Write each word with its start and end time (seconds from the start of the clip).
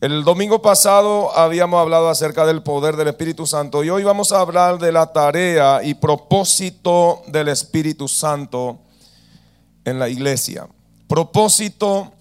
El 0.00 0.22
domingo 0.22 0.62
pasado 0.62 1.36
habíamos 1.36 1.80
hablado 1.80 2.08
acerca 2.08 2.46
del 2.46 2.62
poder 2.62 2.94
del 2.94 3.08
Espíritu 3.08 3.48
Santo 3.48 3.82
y 3.82 3.90
hoy 3.90 4.04
vamos 4.04 4.30
a 4.30 4.38
hablar 4.38 4.78
de 4.78 4.92
la 4.92 5.12
tarea 5.12 5.80
y 5.82 5.94
propósito 5.94 7.22
del 7.26 7.48
Espíritu 7.48 8.06
Santo 8.06 8.78
en 9.84 9.98
la 9.98 10.08
iglesia. 10.08 10.68
Propósito 11.08 12.12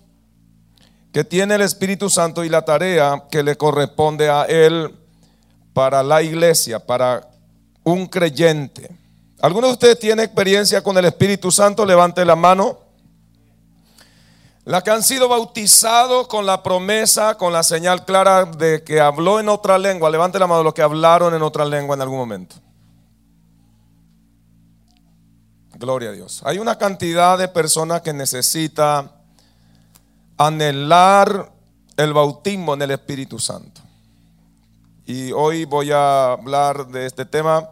que 1.13 1.23
tiene 1.23 1.53
el 1.53 1.61
Espíritu 1.61 2.09
Santo 2.09 2.43
y 2.43 2.49
la 2.49 2.65
tarea 2.65 3.25
que 3.29 3.43
le 3.43 3.55
corresponde 3.55 4.27
a 4.27 4.45
él 4.45 4.95
para 5.71 6.01
la 6.01 6.23
iglesia, 6.23 6.79
para 6.83 7.29
un 7.83 8.07
creyente. 8.07 8.89
¿Alguno 9.39 9.67
de 9.67 9.73
ustedes 9.73 9.99
tiene 9.99 10.23
experiencia 10.23 10.81
con 10.81 10.97
el 10.97 11.05
Espíritu 11.05 11.51
Santo? 11.51 11.85
Levante 11.85 12.25
la 12.25 12.35
mano. 12.35 12.86
La 14.67 14.81
que 14.81 14.91
han 14.91 15.01
sido 15.01 15.29
bautizados 15.29 16.27
con 16.27 16.45
la 16.45 16.61
promesa, 16.61 17.35
con 17.35 17.53
la 17.53 17.63
señal 17.63 18.03
clara 18.03 18.43
de 18.43 18.83
que 18.83 18.99
habló 18.99 19.39
en 19.39 19.47
otra 19.47 19.77
lengua. 19.77 20.09
Levante 20.09 20.39
la 20.39 20.45
mano 20.45 20.61
los 20.61 20.73
que 20.73 20.81
hablaron 20.81 21.33
en 21.33 21.41
otra 21.41 21.63
lengua 21.63 21.95
en 21.95 22.01
algún 22.01 22.17
momento. 22.17 22.57
Gloria 25.75 26.09
a 26.09 26.11
Dios. 26.11 26.41
Hay 26.43 26.59
una 26.59 26.77
cantidad 26.77 27.37
de 27.37 27.47
personas 27.47 28.01
que 28.01 28.11
necesita 28.11 29.09
anhelar 30.35 31.49
el 31.95 32.11
bautismo 32.11 32.73
en 32.73 32.81
el 32.81 32.91
Espíritu 32.91 33.39
Santo. 33.39 33.79
Y 35.05 35.31
hoy 35.31 35.63
voy 35.63 35.93
a 35.93 36.33
hablar 36.33 36.87
de 36.87 37.05
este 37.05 37.23
tema 37.23 37.69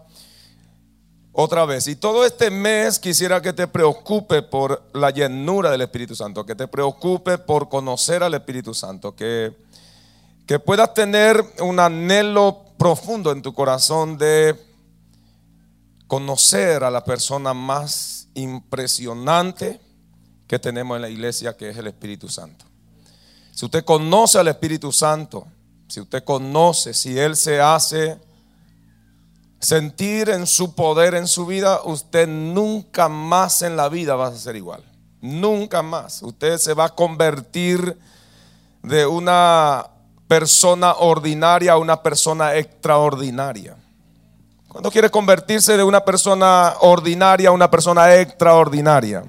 otra 1.35 1.65
vez. 1.65 1.87
Y 1.87 1.97
todo 1.97 2.25
este 2.25 2.49
mes 2.49 2.97
quisiera 2.97 3.41
que 3.41 3.51
te 3.51 3.67
preocupe 3.67 4.41
por 4.41 4.89
la 4.93 5.09
llenura 5.11 5.69
del 5.69 5.81
Espíritu 5.81 6.15
Santo, 6.15 6.45
que 6.45 6.55
te 6.55 6.67
preocupe 6.67 7.37
por 7.37 7.67
conocer 7.67 8.23
al 8.23 8.33
Espíritu 8.33 8.73
Santo, 8.73 9.15
que, 9.15 9.53
que 10.47 10.59
puedas 10.59 10.93
tener 10.93 11.43
un 11.59 11.79
anhelo 11.79 12.63
profundo 12.77 13.33
en 13.33 13.41
tu 13.41 13.53
corazón 13.53 14.17
de 14.17 14.55
conocer 16.07 16.85
a 16.85 16.91
la 16.91 17.03
persona 17.03 17.53
más 17.53 18.29
impresionante 18.33 19.81
que 20.47 20.57
tenemos 20.57 20.95
en 20.95 21.01
la 21.01 21.09
iglesia, 21.09 21.57
que 21.57 21.69
es 21.69 21.77
el 21.77 21.87
Espíritu 21.87 22.29
Santo. 22.29 22.63
Si 23.51 23.65
usted 23.65 23.83
conoce 23.83 24.37
al 24.39 24.47
Espíritu 24.47 24.91
Santo, 24.91 25.47
si 25.89 25.99
usted 25.99 26.23
conoce, 26.23 26.93
si 26.93 27.17
Él 27.19 27.35
se 27.35 27.59
hace 27.59 28.19
sentir 29.59 30.29
en 30.29 30.47
su 30.47 30.75
poder 30.75 31.15
en 31.15 31.27
su 31.27 31.45
vida, 31.45 31.81
usted 31.83 32.27
nunca 32.27 33.09
más 33.09 33.61
en 33.61 33.75
la 33.75 33.89
vida 33.89 34.15
va 34.15 34.27
a 34.27 34.35
ser 34.35 34.55
igual. 34.55 34.83
Nunca 35.21 35.81
más. 35.81 36.21
Usted 36.21 36.57
se 36.57 36.73
va 36.73 36.85
a 36.85 36.95
convertir 36.95 37.97
de 38.83 39.05
una 39.05 39.87
persona 40.27 40.93
ordinaria 40.93 41.73
a 41.73 41.77
una 41.77 42.01
persona 42.01 42.55
extraordinaria. 42.55 43.75
¿Cuándo 44.67 44.91
quiere 44.91 45.09
convertirse 45.09 45.77
de 45.77 45.83
una 45.83 46.03
persona 46.03 46.73
ordinaria 46.81 47.49
a 47.49 47.53
una 47.53 47.71
persona 47.71 48.13
extraordinaria? 48.15 49.23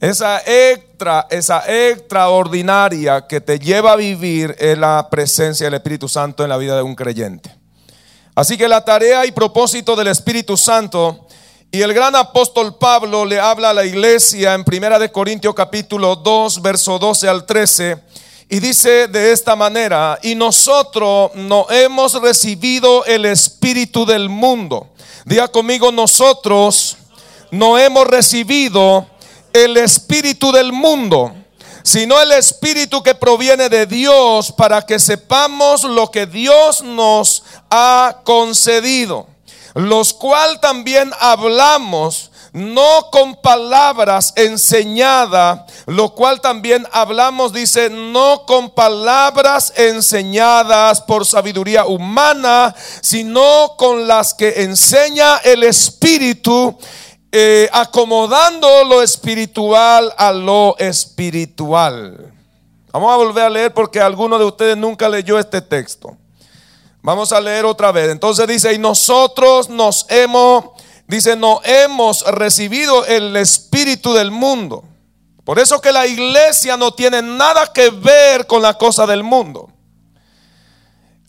Esa 0.00 0.38
extra, 0.46 1.26
esa 1.30 1.64
extraordinaria 1.66 3.26
que 3.26 3.40
te 3.40 3.58
lleva 3.58 3.92
a 3.92 3.96
vivir 3.96 4.54
es 4.58 4.78
la 4.78 5.08
presencia 5.10 5.66
del 5.66 5.74
Espíritu 5.74 6.08
Santo 6.08 6.44
en 6.44 6.50
la 6.50 6.56
vida 6.56 6.76
de 6.76 6.82
un 6.82 6.94
creyente. 6.94 7.63
Así 8.34 8.56
que 8.56 8.66
la 8.66 8.84
tarea 8.84 9.24
y 9.26 9.32
propósito 9.32 9.94
del 9.94 10.08
Espíritu 10.08 10.56
Santo 10.56 11.26
y 11.70 11.82
el 11.82 11.94
gran 11.94 12.16
apóstol 12.16 12.76
Pablo 12.76 13.24
le 13.24 13.38
habla 13.38 13.70
a 13.70 13.74
la 13.74 13.84
iglesia 13.84 14.54
en 14.54 14.64
Primera 14.64 14.98
de 14.98 15.12
Corintios 15.12 15.54
capítulo 15.54 16.16
2, 16.16 16.60
verso 16.60 16.98
12 16.98 17.28
al 17.28 17.46
13 17.46 18.02
y 18.48 18.60
dice 18.60 19.08
de 19.08 19.32
esta 19.32 19.56
manera, 19.56 20.18
y 20.22 20.34
nosotros 20.34 21.30
no 21.34 21.66
hemos 21.70 22.20
recibido 22.20 23.04
el 23.04 23.24
espíritu 23.24 24.04
del 24.04 24.28
mundo. 24.28 24.88
Diga 25.24 25.48
conmigo, 25.48 25.90
nosotros 25.90 26.96
no 27.50 27.78
hemos 27.78 28.06
recibido 28.06 29.06
el 29.52 29.76
espíritu 29.76 30.52
del 30.52 30.72
mundo 30.72 31.32
sino 31.84 32.18
el 32.20 32.32
Espíritu 32.32 33.02
que 33.02 33.14
proviene 33.14 33.68
de 33.68 33.84
Dios 33.84 34.50
para 34.50 34.82
que 34.82 34.98
sepamos 34.98 35.84
lo 35.84 36.10
que 36.10 36.24
Dios 36.24 36.82
nos 36.82 37.44
ha 37.70 38.22
concedido, 38.24 39.26
los 39.74 40.14
cual 40.14 40.60
también 40.60 41.12
hablamos 41.20 42.30
no 42.54 43.10
con 43.10 43.34
palabras 43.34 44.32
enseñadas, 44.36 45.62
lo 45.86 46.14
cual 46.14 46.40
también 46.40 46.86
hablamos, 46.92 47.52
dice, 47.52 47.90
no 47.90 48.46
con 48.46 48.70
palabras 48.70 49.72
enseñadas 49.76 51.00
por 51.00 51.26
sabiduría 51.26 51.84
humana, 51.84 52.72
sino 53.02 53.74
con 53.76 54.06
las 54.06 54.34
que 54.34 54.62
enseña 54.62 55.38
el 55.38 55.64
Espíritu 55.64 56.78
eh, 57.36 57.68
acomodando 57.72 58.84
lo 58.84 59.02
espiritual 59.02 60.14
a 60.16 60.30
lo 60.30 60.76
espiritual. 60.78 62.32
Vamos 62.92 63.12
a 63.12 63.16
volver 63.16 63.42
a 63.42 63.50
leer 63.50 63.74
porque 63.74 64.00
alguno 64.00 64.38
de 64.38 64.44
ustedes 64.44 64.76
nunca 64.76 65.08
leyó 65.08 65.36
este 65.36 65.60
texto. 65.60 66.16
Vamos 67.02 67.32
a 67.32 67.40
leer 67.40 67.64
otra 67.64 67.90
vez. 67.90 68.08
Entonces 68.10 68.46
dice, 68.46 68.72
y 68.72 68.78
nosotros 68.78 69.68
nos 69.68 70.06
hemos, 70.10 70.66
dice, 71.08 71.34
no 71.34 71.60
hemos 71.64 72.22
recibido 72.22 73.04
el 73.04 73.34
espíritu 73.36 74.14
del 74.14 74.30
mundo. 74.30 74.84
Por 75.42 75.58
eso 75.58 75.80
que 75.80 75.90
la 75.90 76.06
iglesia 76.06 76.76
no 76.76 76.94
tiene 76.94 77.20
nada 77.20 77.66
que 77.72 77.90
ver 77.90 78.46
con 78.46 78.62
la 78.62 78.74
cosa 78.74 79.08
del 79.08 79.24
mundo. 79.24 79.70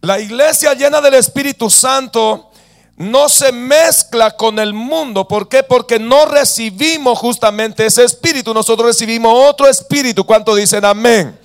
La 0.01 0.19
iglesia 0.19 0.75
llena 0.75 1.01
del 1.01 1.15
Espíritu 1.15 1.67
Santo 1.67 2.51
no 2.97 3.27
se 3.27 3.51
mezcla 3.51 4.37
con 4.37 4.57
el 4.59 4.73
mundo. 4.73 5.27
¿Por 5.27 5.49
qué? 5.49 5.63
Porque 5.63 5.99
no 5.99 6.25
recibimos 6.25 7.19
justamente 7.19 7.85
ese 7.85 8.03
espíritu. 8.03 8.53
Nosotros 8.53 8.87
recibimos 8.87 9.33
otro 9.35 9.67
espíritu. 9.67 10.25
¿Cuánto 10.25 10.55
dicen 10.55 10.85
amén? 10.85 11.37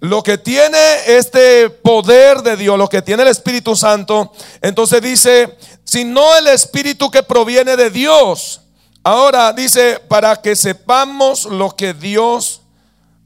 Lo 0.00 0.22
que 0.22 0.38
tiene 0.38 0.78
este 1.06 1.70
poder 1.70 2.42
de 2.42 2.56
Dios, 2.56 2.78
lo 2.78 2.88
que 2.88 3.02
tiene 3.02 3.22
el 3.22 3.28
Espíritu 3.28 3.74
Santo, 3.74 4.32
entonces 4.60 5.00
dice, 5.00 5.56
si 5.84 6.04
no 6.04 6.36
el 6.36 6.48
espíritu 6.48 7.10
que 7.10 7.22
proviene 7.22 7.76
de 7.76 7.90
Dios. 7.90 8.60
Ahora 9.02 9.52
dice, 9.52 10.00
para 10.08 10.36
que 10.36 10.56
sepamos 10.56 11.44
lo 11.44 11.70
que 11.76 11.94
Dios 11.94 12.62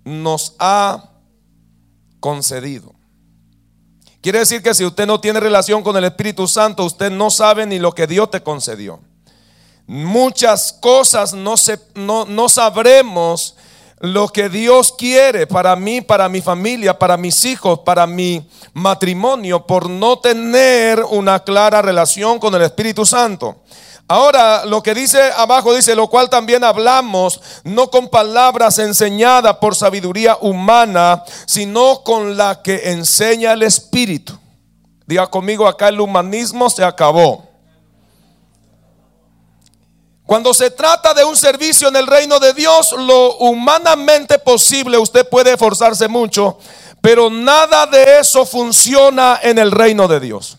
nos 0.05 0.55
ha 0.59 1.11
concedido. 2.21 2.98
Quiere 4.21 4.41
decir 4.41 4.63
que 4.63 4.75
si 4.75 4.85
usted 4.85 5.07
no 5.07 5.21
tiene 5.21 5.39
relación 5.39 5.83
con 5.83 5.97
el 5.97 6.05
Espíritu 6.05 6.49
Santo, 6.49 6.85
usted 6.85 7.11
no 7.11 7.31
sabe 7.31 7.67
ni 7.67 7.79
lo 7.79 7.93
que 7.93 8.07
Dios 8.07 8.31
te 8.31 8.43
concedió. 8.43 9.01
Muchas 9.87 10.73
cosas 10.73 11.33
no, 11.33 11.57
se, 11.57 11.79
no, 11.95 12.25
no 12.25 12.49
sabremos 12.49 13.57
lo 14.01 14.29
que 14.29 14.49
Dios 14.49 14.93
quiere 14.93 15.47
para 15.47 15.75
mí, 15.77 16.01
para 16.01 16.29
mi 16.29 16.41
familia, 16.41 16.99
para 16.99 17.17
mis 17.17 17.45
hijos, 17.45 17.81
para 17.81 18.07
mi 18.07 18.49
matrimonio, 18.73 19.67
por 19.67 19.89
no 19.89 20.19
tener 20.19 21.03
una 21.05 21.41
clara 21.41 21.81
relación 21.81 22.39
con 22.39 22.55
el 22.55 22.63
Espíritu 22.63 23.07
Santo. 23.07 23.63
Ahora, 24.11 24.65
lo 24.65 24.83
que 24.83 24.95
dice 24.95 25.21
abajo 25.37 25.75
dice, 25.75 25.95
lo 25.95 26.09
cual 26.09 26.31
también 26.31 26.65
hablamos, 26.65 27.43
no 27.63 27.91
con 27.91 28.09
palabras 28.09 28.79
enseñadas 28.79 29.57
por 29.59 29.75
sabiduría 29.77 30.39
humana, 30.41 31.25
sino 31.47 32.03
con 32.03 32.35
la 32.35 32.63
que 32.63 32.91
enseña 32.91 33.53
el 33.53 33.63
Espíritu. 33.63 34.39
Diga 35.07 35.27
conmigo, 35.27 35.69
acá 35.69 35.89
el 35.89 36.01
humanismo 36.01 36.71
se 36.71 36.83
acabó. 36.83 37.47
Cuando 40.25 40.55
se 40.55 40.71
trata 40.71 41.13
de 41.13 41.25
un 41.25 41.37
servicio 41.37 41.89
en 41.89 41.97
el 41.97 42.07
reino 42.07 42.39
de 42.39 42.55
Dios, 42.55 42.93
lo 42.93 43.37
humanamente 43.37 44.39
posible, 44.39 44.97
usted 44.97 45.29
puede 45.29 45.53
esforzarse 45.53 46.09
mucho, 46.09 46.59
pero 47.03 47.29
nada 47.29 47.87
de 47.87 48.21
eso 48.21 48.47
funciona 48.47 49.39
en 49.43 49.59
el 49.59 49.71
reino 49.71 50.09
de 50.09 50.21
Dios. 50.21 50.57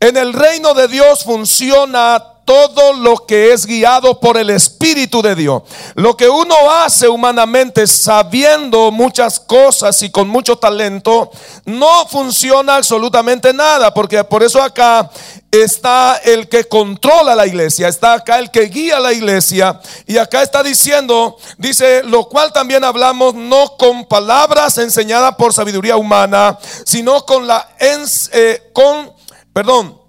En 0.00 0.18
el 0.18 0.32
reino 0.34 0.72
de 0.74 0.88
Dios 0.88 1.24
funciona 1.24 2.39
todo 2.44 2.92
lo 2.94 3.26
que 3.26 3.52
es 3.52 3.66
guiado 3.66 4.18
por 4.18 4.36
el 4.36 4.50
Espíritu 4.50 5.22
de 5.22 5.34
Dios. 5.34 5.62
Lo 5.94 6.16
que 6.16 6.28
uno 6.28 6.54
hace 6.70 7.08
humanamente 7.08 7.86
sabiendo 7.86 8.90
muchas 8.90 9.38
cosas 9.38 10.02
y 10.02 10.10
con 10.10 10.28
mucho 10.28 10.56
talento, 10.56 11.30
no 11.64 12.06
funciona 12.06 12.76
absolutamente 12.76 13.52
nada, 13.52 13.92
porque 13.94 14.24
por 14.24 14.42
eso 14.42 14.62
acá 14.62 15.10
está 15.50 16.16
el 16.24 16.48
que 16.48 16.64
controla 16.64 17.34
la 17.34 17.46
iglesia, 17.46 17.88
está 17.88 18.14
acá 18.14 18.38
el 18.38 18.50
que 18.50 18.62
guía 18.62 19.00
la 19.00 19.12
iglesia, 19.12 19.80
y 20.06 20.16
acá 20.18 20.42
está 20.42 20.62
diciendo, 20.62 21.36
dice, 21.58 22.02
lo 22.04 22.28
cual 22.28 22.52
también 22.52 22.84
hablamos 22.84 23.34
no 23.34 23.76
con 23.76 24.06
palabras 24.06 24.78
enseñadas 24.78 25.34
por 25.36 25.52
sabiduría 25.52 25.96
humana, 25.96 26.58
sino 26.84 27.24
con 27.26 27.46
la, 27.46 27.68
eh, 27.80 28.70
con, 28.72 29.12
perdón, 29.52 29.99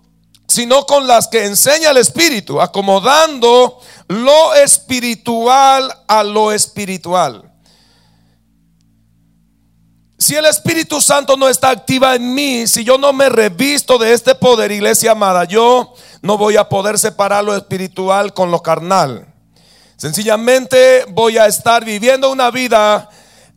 sino 0.52 0.86
con 0.86 1.08
las 1.08 1.30
que 1.30 1.46
enseña 1.46 1.92
el 1.92 1.98
Espíritu, 1.98 2.60
acomodando 2.60 3.80
lo 4.10 4.54
espiritual 4.56 5.90
a 6.10 6.24
lo 6.24 6.52
espiritual. 6.52 7.50
Si 10.18 10.36
el 10.36 10.46
Espíritu 10.46 11.00
Santo 11.00 11.38
no 11.38 11.48
está 11.48 11.70
activa 11.70 12.16
en 12.16 12.34
mí, 12.34 12.68
si 12.68 12.84
yo 12.84 12.98
no 12.98 13.14
me 13.14 13.30
revisto 13.30 13.98
de 13.98 14.12
este 14.12 14.36
poder, 14.36 14.74
iglesia 14.74 15.12
amada, 15.12 15.46
yo 15.46 15.94
no 16.22 16.38
voy 16.38 16.58
a 16.58 16.68
poder 16.68 17.00
separar 17.00 17.46
lo 17.46 17.56
espiritual 17.56 18.34
con 18.34 18.52
lo 18.52 18.62
carnal. 18.62 19.34
Sencillamente 19.96 21.06
voy 21.08 21.38
a 21.38 21.46
estar 21.46 21.86
viviendo 21.86 22.30
una 22.30 22.52
vida 22.52 23.10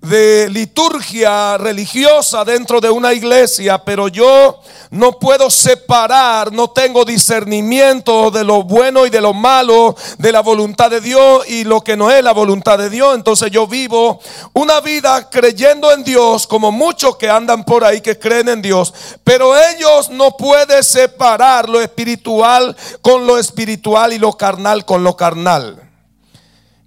de 0.04 0.48
liturgia 0.50 1.56
religiosa 1.58 2.44
dentro 2.44 2.80
de 2.80 2.90
una 2.90 3.12
iglesia, 3.12 3.78
pero 3.78 4.08
yo 4.08 4.60
no 4.90 5.18
puedo 5.18 5.50
separar, 5.50 6.52
no 6.52 6.70
tengo 6.70 7.04
discernimiento 7.04 8.30
de 8.30 8.44
lo 8.44 8.62
bueno 8.62 9.06
y 9.06 9.10
de 9.10 9.20
lo 9.20 9.32
malo, 9.32 9.96
de 10.18 10.30
la 10.30 10.40
voluntad 10.40 10.90
de 10.90 11.00
Dios 11.00 11.48
y 11.48 11.64
lo 11.64 11.80
que 11.80 11.96
no 11.96 12.10
es 12.10 12.22
la 12.22 12.32
voluntad 12.32 12.78
de 12.78 12.90
Dios. 12.90 13.14
Entonces 13.14 13.50
yo 13.50 13.66
vivo 13.66 14.20
una 14.52 14.80
vida 14.80 15.28
creyendo 15.30 15.90
en 15.92 16.04
Dios, 16.04 16.46
como 16.46 16.70
muchos 16.70 17.16
que 17.16 17.30
andan 17.30 17.64
por 17.64 17.84
ahí 17.84 18.00
que 18.00 18.18
creen 18.18 18.48
en 18.48 18.62
Dios, 18.62 18.92
pero 19.24 19.56
ellos 19.58 20.10
no 20.10 20.36
pueden 20.36 20.84
separar 20.84 21.68
lo 21.68 21.80
espiritual 21.80 22.76
con 23.00 23.26
lo 23.26 23.38
espiritual 23.38 24.12
y 24.12 24.18
lo 24.18 24.34
carnal 24.34 24.84
con 24.84 25.02
lo 25.02 25.16
carnal. 25.16 25.83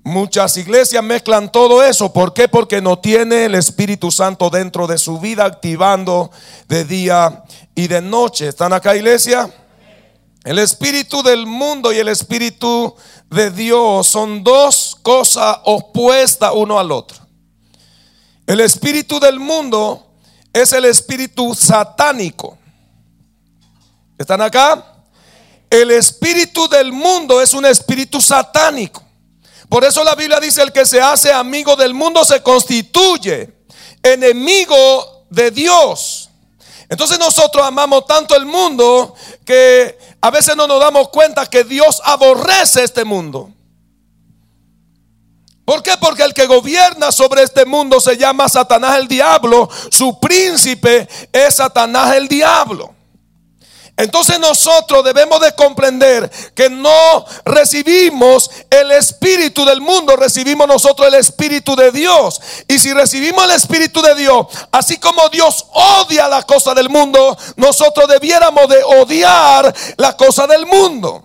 Muchas 0.07 0.56
iglesias 0.56 1.04
mezclan 1.04 1.51
todo 1.51 1.83
eso. 1.83 2.13
¿Por 2.13 2.33
qué? 2.33 2.48
Porque 2.48 2.81
no 2.81 2.98
tiene 2.98 3.44
el 3.44 3.56
Espíritu 3.56 4.09
Santo 4.09 4.50
dentro 4.50 4.88
de 4.88 4.98
su 4.98 5.19
vida 5.19 5.44
activando 5.44 6.31
de 6.69 6.86
día 6.86 7.44
y 7.75 7.89
de 7.89 8.00
noche. 8.00 8.48
¿Están 8.48 8.71
acá, 8.71 8.95
iglesia? 8.95 9.54
El 10.45 10.59
espíritu 10.59 11.21
del 11.24 11.45
mundo 11.45 11.92
y 11.92 11.98
el 11.98 12.07
espíritu 12.07 12.95
de 13.30 13.51
Dios 13.51 14.07
son 14.07 14.45
dos 14.45 14.95
cosas 15.01 15.57
opuestas 15.65 16.54
uno 16.56 16.80
al 16.80 16.94
otro. 16.94 17.18
El 18.45 18.62
espíritu 18.62 19.19
del 19.19 19.42
mundo 19.42 20.07
es 20.54 20.71
el 20.71 20.86
espíritu 20.86 21.54
satánico. 21.54 22.57
¿Están 24.18 24.39
acá? 24.39 25.04
El 25.69 25.92
espíritu 25.92 26.69
del 26.69 26.94
mundo 26.94 27.42
es 27.42 27.54
un 27.54 27.65
espíritu 27.65 28.21
satánico. 28.21 29.04
Por 29.69 29.83
eso 29.83 30.03
la 30.03 30.15
Biblia 30.15 30.39
dice, 30.39 30.61
el 30.61 30.71
que 30.71 30.85
se 30.85 31.01
hace 31.01 31.31
amigo 31.31 31.75
del 31.75 31.93
mundo 31.93 32.23
se 32.23 32.41
constituye 32.41 33.53
enemigo 34.01 35.25
de 35.29 35.51
Dios. 35.51 36.29
Entonces 36.89 37.19
nosotros 37.19 37.65
amamos 37.65 38.05
tanto 38.05 38.35
el 38.35 38.45
mundo 38.45 39.13
que 39.45 39.97
a 40.21 40.31
veces 40.31 40.55
no 40.55 40.67
nos 40.67 40.79
damos 40.79 41.09
cuenta 41.09 41.45
que 41.45 41.63
Dios 41.63 42.01
aborrece 42.05 42.83
este 42.83 43.03
mundo. 43.03 43.51
¿Por 45.65 45.83
qué? 45.83 45.97
Porque 45.99 46.23
el 46.23 46.33
que 46.33 46.45
gobierna 46.45 47.11
sobre 47.11 47.43
este 47.43 47.65
mundo 47.65 47.99
se 47.99 48.15
llama 48.15 48.47
Satanás 48.47 48.99
el 48.99 49.07
diablo. 49.09 49.69
Su 49.91 50.17
príncipe 50.17 51.09
es 51.33 51.55
Satanás 51.55 52.15
el 52.15 52.29
diablo. 52.29 52.95
Entonces 53.97 54.39
nosotros 54.39 55.03
debemos 55.03 55.41
de 55.41 55.53
comprender 55.55 56.29
que 56.53 56.69
no 56.69 57.25
recibimos 57.45 58.49
el 58.69 58.91
espíritu 58.91 59.65
del 59.65 59.81
mundo, 59.81 60.15
recibimos 60.15 60.67
nosotros 60.67 61.07
el 61.07 61.15
espíritu 61.15 61.75
de 61.75 61.91
Dios. 61.91 62.39
Y 62.67 62.77
si 62.77 62.94
recibimos 62.94 63.44
el 63.45 63.51
espíritu 63.51 64.03
de 64.03 64.13
Dios, 64.13 64.45
así 64.71 64.97
como 64.97 65.27
Dios 65.29 65.65
odia 65.73 66.27
la 66.27 66.44
cosa 66.44 66.75
del 66.75 66.89
mundo, 66.89 67.35
nosotros 67.55 68.07
debiéramos 68.07 68.69
de 68.69 68.83
odiar 68.83 69.73
la 69.97 70.15
cosa 70.15 70.45
del 70.45 70.67
mundo. 70.67 71.23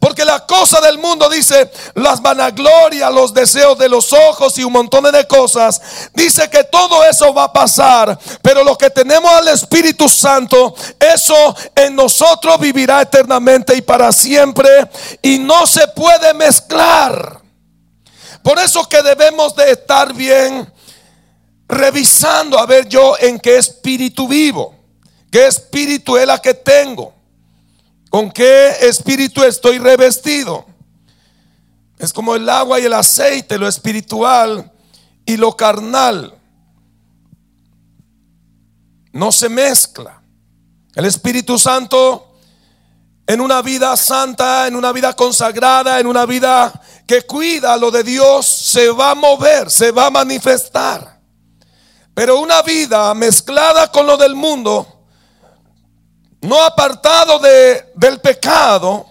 Porque 0.00 0.24
la 0.24 0.44
cosa 0.44 0.80
del 0.80 0.98
mundo 0.98 1.28
dice 1.30 1.70
las 1.94 2.20
vanaglorias, 2.20 3.12
los 3.12 3.32
deseos 3.32 3.78
de 3.78 3.88
los 3.88 4.12
ojos 4.12 4.58
y 4.58 4.64
un 4.64 4.72
montón 4.72 5.04
de 5.04 5.26
cosas. 5.26 5.80
Dice 6.14 6.50
que 6.50 6.64
todo 6.64 7.04
eso 7.04 7.32
va 7.32 7.44
a 7.44 7.52
pasar. 7.52 8.18
Pero 8.42 8.64
lo 8.64 8.76
que 8.76 8.90
tenemos 8.90 9.30
al 9.32 9.48
Espíritu 9.48 10.08
Santo, 10.08 10.74
eso 10.98 11.56
en 11.74 11.94
nosotros 11.94 12.58
vivirá 12.58 13.02
eternamente 13.02 13.76
y 13.76 13.82
para 13.82 14.12
siempre. 14.12 14.68
Y 15.22 15.38
no 15.38 15.66
se 15.66 15.86
puede 15.88 16.34
mezclar. 16.34 17.40
Por 18.42 18.58
eso 18.58 18.88
que 18.88 19.02
debemos 19.02 19.54
de 19.54 19.70
estar 19.70 20.12
bien 20.12 20.72
revisando 21.68 22.58
a 22.58 22.66
ver 22.66 22.88
yo 22.88 23.16
en 23.18 23.38
qué 23.38 23.58
espíritu 23.58 24.26
vivo. 24.26 24.74
¿Qué 25.30 25.46
espíritu 25.46 26.16
es 26.16 26.26
la 26.26 26.40
que 26.40 26.54
tengo? 26.54 27.17
¿Con 28.10 28.30
qué 28.30 28.70
espíritu 28.82 29.44
estoy 29.44 29.78
revestido? 29.78 30.66
Es 31.98 32.12
como 32.12 32.34
el 32.34 32.48
agua 32.48 32.78
y 32.80 32.84
el 32.84 32.94
aceite, 32.94 33.58
lo 33.58 33.68
espiritual 33.68 34.72
y 35.26 35.36
lo 35.36 35.56
carnal. 35.56 36.34
No 39.12 39.32
se 39.32 39.48
mezcla. 39.48 40.22
El 40.94 41.04
Espíritu 41.04 41.58
Santo 41.58 42.28
en 43.28 43.42
una 43.42 43.60
vida 43.60 43.94
santa, 43.94 44.66
en 44.66 44.74
una 44.74 44.90
vida 44.90 45.14
consagrada, 45.14 46.00
en 46.00 46.06
una 46.06 46.24
vida 46.24 46.72
que 47.06 47.22
cuida 47.22 47.76
lo 47.76 47.90
de 47.90 48.02
Dios, 48.02 48.46
se 48.46 48.90
va 48.90 49.10
a 49.10 49.14
mover, 49.14 49.70
se 49.70 49.90
va 49.90 50.06
a 50.06 50.10
manifestar. 50.10 51.20
Pero 52.14 52.40
una 52.40 52.62
vida 52.62 53.12
mezclada 53.12 53.92
con 53.92 54.06
lo 54.06 54.16
del 54.16 54.34
mundo, 54.34 54.97
no 56.40 56.62
apartado 56.64 57.38
de, 57.38 57.92
del 57.94 58.20
pecado 58.20 59.06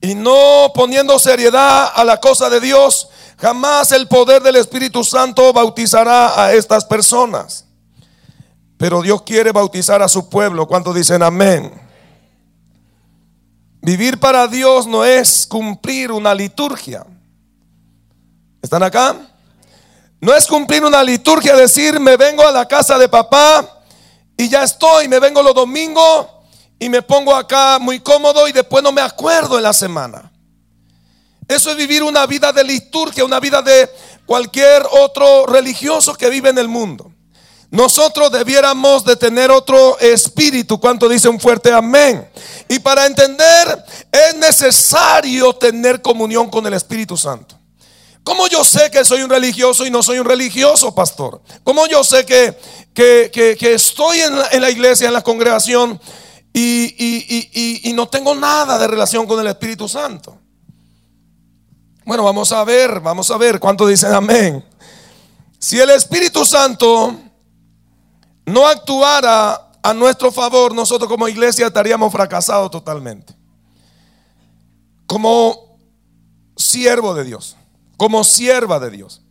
y 0.00 0.14
no 0.14 0.72
poniendo 0.74 1.18
seriedad 1.18 1.92
a 1.94 2.04
la 2.04 2.18
cosa 2.20 2.50
de 2.50 2.60
Dios, 2.60 3.08
jamás 3.38 3.92
el 3.92 4.08
poder 4.08 4.42
del 4.42 4.56
Espíritu 4.56 5.04
Santo 5.04 5.52
bautizará 5.52 6.44
a 6.44 6.52
estas 6.52 6.84
personas. 6.84 7.66
Pero 8.76 9.00
Dios 9.00 9.22
quiere 9.22 9.52
bautizar 9.52 10.02
a 10.02 10.08
su 10.08 10.28
pueblo. 10.28 10.66
cuando 10.66 10.92
dicen 10.92 11.22
amén? 11.22 11.72
Vivir 13.80 14.18
para 14.18 14.46
Dios 14.48 14.86
no 14.86 15.04
es 15.04 15.46
cumplir 15.46 16.12
una 16.12 16.34
liturgia. 16.34 17.04
¿Están 18.60 18.82
acá? 18.82 19.16
No 20.20 20.32
es 20.34 20.46
cumplir 20.46 20.84
una 20.84 21.02
liturgia, 21.02 21.56
decir, 21.56 21.98
me 21.98 22.16
vengo 22.16 22.46
a 22.46 22.52
la 22.52 22.66
casa 22.66 22.96
de 22.96 23.08
papá 23.08 23.81
y 24.42 24.48
ya 24.48 24.64
estoy, 24.64 25.06
me 25.06 25.20
vengo 25.20 25.40
los 25.40 25.54
domingos 25.54 26.26
y 26.76 26.88
me 26.88 27.00
pongo 27.00 27.32
acá 27.32 27.78
muy 27.78 28.00
cómodo 28.00 28.48
y 28.48 28.52
después 28.52 28.82
no 28.82 28.90
me 28.90 29.00
acuerdo 29.00 29.56
en 29.56 29.62
la 29.62 29.72
semana. 29.72 30.32
Eso 31.46 31.70
es 31.70 31.76
vivir 31.76 32.02
una 32.02 32.26
vida 32.26 32.52
de 32.52 32.64
liturgia, 32.64 33.24
una 33.24 33.38
vida 33.38 33.62
de 33.62 33.88
cualquier 34.26 34.82
otro 34.90 35.46
religioso 35.46 36.14
que 36.14 36.28
vive 36.28 36.50
en 36.50 36.58
el 36.58 36.66
mundo. 36.66 37.12
Nosotros 37.70 38.32
debiéramos 38.32 39.04
de 39.04 39.14
tener 39.14 39.52
otro 39.52 39.96
espíritu. 40.00 40.80
¿Cuánto 40.80 41.08
dice 41.08 41.28
un 41.28 41.38
fuerte 41.38 41.72
amén? 41.72 42.28
Y 42.68 42.80
para 42.80 43.06
entender 43.06 43.84
es 44.10 44.34
necesario 44.38 45.52
tener 45.52 46.02
comunión 46.02 46.50
con 46.50 46.66
el 46.66 46.74
Espíritu 46.74 47.16
Santo. 47.16 47.56
¿Cómo 48.24 48.46
yo 48.46 48.64
sé 48.64 48.90
que 48.90 49.04
soy 49.04 49.22
un 49.22 49.30
religioso 49.30 49.84
y 49.84 49.90
no 49.90 50.02
soy 50.02 50.20
un 50.20 50.26
religioso, 50.26 50.94
pastor? 50.94 51.42
¿Cómo 51.64 51.86
yo 51.86 52.04
sé 52.04 52.24
que, 52.24 52.56
que, 52.94 53.56
estoy 53.60 54.20
en 54.20 54.60
la, 54.60 54.70
iglesia, 54.70 55.08
en 55.08 55.12
la 55.12 55.22
congregación 55.22 56.00
y, 56.52 57.88
y 57.88 57.92
no 57.92 58.08
tengo 58.08 58.34
nada 58.34 58.78
de 58.78 58.86
relación 58.86 59.26
con 59.26 59.40
el 59.40 59.46
Espíritu 59.46 59.88
Santo? 59.88 60.38
Bueno, 62.04 62.24
vamos 62.24 62.50
a 62.52 62.64
ver, 62.64 63.00
vamos 63.00 63.30
a 63.30 63.36
ver 63.36 63.60
cuánto 63.60 63.86
dicen 63.86 64.12
amén. 64.12 64.64
Si 65.58 65.78
el 65.78 65.90
Espíritu 65.90 66.44
Santo 66.44 67.16
no 68.46 68.66
actuara 68.66 69.70
a 69.82 69.94
nuestro 69.94 70.32
favor, 70.32 70.74
nosotros 70.74 71.08
como 71.08 71.28
iglesia 71.28 71.68
estaríamos 71.68 72.12
fracasados 72.12 72.70
totalmente. 72.70 73.34
Como 75.06 75.78
siervo 76.56 77.14
de 77.14 77.24
Dios 77.24 77.56
como 78.02 78.24
sierva 78.24 78.80
de 78.80 78.90
Dios, 78.90 79.21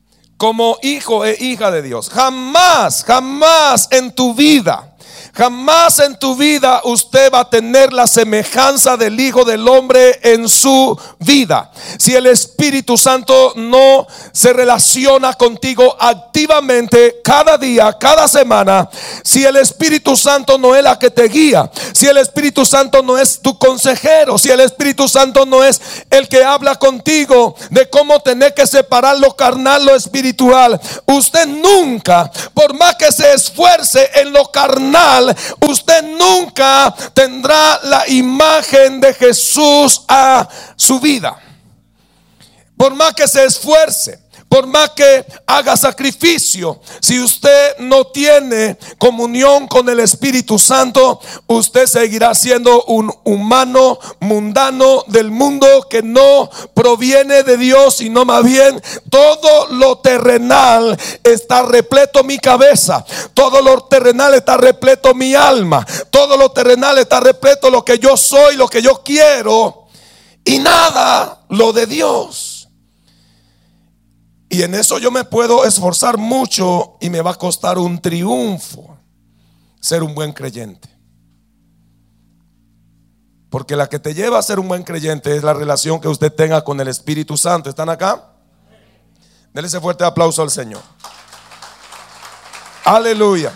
como 0.42 0.80
hijo 0.82 1.24
e 1.24 1.38
hija 1.40 1.70
de 1.70 1.84
Dios. 1.84 2.10
Jamás, 2.10 3.04
jamás 3.06 3.88
en 3.92 4.12
tu 4.12 4.34
vida 4.34 4.91
Jamás 5.34 6.00
en 6.00 6.20
tu 6.20 6.36
vida 6.36 6.82
usted 6.84 7.32
va 7.32 7.42
a 7.42 7.50
tener 7.50 7.94
la 7.94 8.06
semejanza 8.06 8.98
del 8.98 9.18
Hijo 9.20 9.46
del 9.46 9.66
Hombre 9.68 10.20
en 10.24 10.50
su 10.50 11.00
vida. 11.20 11.72
Si 11.98 12.14
el 12.14 12.28
Espíritu 12.28 12.98
Santo 12.98 13.54
no 13.56 14.06
se 14.34 14.52
relaciona 14.52 15.34
contigo 15.34 15.96
activamente 16.00 17.22
cada 17.24 17.58
día, 17.58 17.96
cada 17.98 18.28
semana, 18.28 18.90
si 19.24 19.46
el 19.46 19.56
Espíritu 19.56 20.18
Santo 20.18 20.58
no 20.58 20.76
es 20.76 20.84
la 20.84 21.00
que 21.00 21.10
te 21.10 21.30
guía, 21.30 21.72
si 21.94 22.08
el 22.08 22.18
Espíritu 22.18 22.66
Santo 22.66 23.02
no 23.02 23.18
es 23.18 23.40
tu 23.42 23.58
consejero, 23.58 24.38
si 24.38 24.50
el 24.50 24.60
Espíritu 24.60 25.08
Santo 25.08 25.46
no 25.46 25.64
es 25.64 25.82
el 26.10 26.28
que 26.28 26.44
habla 26.44 26.76
contigo 26.76 27.56
de 27.70 27.90
cómo 27.90 28.20
tener 28.20 28.54
que 28.54 28.68
separar 28.68 29.18
lo 29.18 29.36
carnal, 29.36 29.86
lo 29.86 29.96
espiritual, 29.96 30.80
usted 31.06 31.48
nunca, 31.48 32.30
por 32.54 32.74
más 32.74 32.96
que 32.96 33.12
se 33.12 33.34
esfuerce 33.34 34.10
en 34.16 34.34
lo 34.34 34.52
carnal, 34.52 35.21
usted 35.62 36.04
nunca 36.18 36.94
tendrá 37.14 37.80
la 37.84 38.08
imagen 38.08 39.02
de 39.02 39.14
Jesús 39.14 40.04
a 40.08 40.48
su 40.76 41.00
vida. 41.00 41.38
Por 42.78 42.94
más 42.94 43.14
que 43.14 43.28
se 43.28 43.46
esfuerce, 43.46 44.21
por 44.52 44.68
más 44.68 44.90
que 44.90 45.26
haga 45.48 45.78
sacrificio, 45.78 46.82
si 47.00 47.22
usted 47.22 47.78
no 47.78 48.08
tiene 48.08 48.78
comunión 48.98 49.66
con 49.66 49.88
el 49.88 50.02
Espíritu 50.02 50.60
Santo, 50.60 51.22
usted 51.48 51.86
seguirá 51.86 52.36
siendo 52.36 52.84
un 52.84 53.10
humano 53.24 53.98
mundano 54.20 55.06
del 55.08 55.32
mundo 55.32 55.88
que 55.90 56.04
no 56.04 56.50
proviene 56.74 57.44
de 57.44 57.56
Dios, 57.56 57.96
sino 57.96 58.26
más 58.26 58.44
bien 58.44 58.84
todo 59.10 59.68
lo 59.68 60.00
terrenal 60.00 61.00
está 61.24 61.62
repleto 61.62 62.26
mi 62.26 62.38
cabeza, 62.38 63.06
todo 63.34 63.62
lo 63.62 63.86
terrenal 63.86 64.34
está 64.34 64.58
repleto 64.58 65.14
mi 65.14 65.34
alma, 65.34 65.88
todo 66.10 66.36
lo 66.36 66.52
terrenal 66.52 66.98
está 66.98 67.22
repleto 67.22 67.70
lo 67.70 67.86
que 67.86 68.00
yo 68.00 68.18
soy, 68.18 68.58
lo 68.58 68.68
que 68.68 68.82
yo 68.82 69.02
quiero. 69.02 69.88
Y 70.44 70.60
nada 70.60 71.40
lo 71.48 71.72
de 71.72 71.86
Dios. 71.86 72.51
Y 74.52 74.64
en 74.64 74.76
eso 74.76 75.00
yo 75.00 75.12
me 75.12 75.24
puedo 75.24 75.64
esforzar 75.64 76.18
mucho 76.18 76.98
y 77.00 77.10
me 77.10 77.22
va 77.22 77.32
a 77.32 77.36
costar 77.36 77.78
un 77.78 78.02
triunfo 78.02 78.98
ser 79.80 80.04
un 80.04 80.14
buen 80.14 80.34
creyente. 80.34 80.90
Porque 83.50 83.78
la 83.78 83.88
que 83.88 83.98
te 83.98 84.14
lleva 84.14 84.38
a 84.38 84.42
ser 84.42 84.60
un 84.60 84.68
buen 84.68 84.84
creyente 84.84 85.36
es 85.36 85.44
la 85.44 85.54
relación 85.54 86.02
que 86.02 86.10
usted 86.10 86.34
tenga 86.34 86.66
con 86.66 86.80
el 86.82 86.90
Espíritu 86.90 87.38
Santo. 87.38 87.70
¿Están 87.70 87.90
acá? 87.90 88.34
Denle 89.54 89.70
ese 89.70 89.80
fuerte 89.80 90.04
aplauso 90.04 90.42
al 90.42 90.52
Señor. 90.52 90.82
Aleluya. 92.84 93.54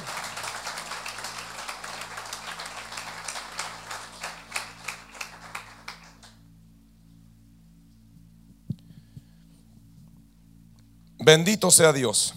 Bendito 11.26 11.72
sea 11.72 11.92
Dios. 11.92 12.36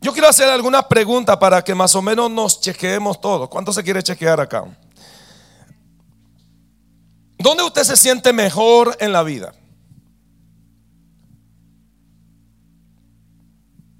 Yo 0.00 0.12
quiero 0.12 0.28
hacer 0.28 0.48
alguna 0.48 0.86
pregunta 0.86 1.36
para 1.36 1.60
que 1.64 1.74
más 1.74 1.92
o 1.96 2.00
menos 2.00 2.30
nos 2.30 2.60
chequeemos 2.60 3.20
todos. 3.20 3.48
¿Cuánto 3.48 3.72
se 3.72 3.82
quiere 3.82 4.00
chequear 4.00 4.40
acá? 4.40 4.64
¿Dónde 7.38 7.64
usted 7.64 7.82
se 7.82 7.96
siente 7.96 8.32
mejor 8.32 8.96
en 9.00 9.10
la 9.10 9.24
vida? 9.24 9.52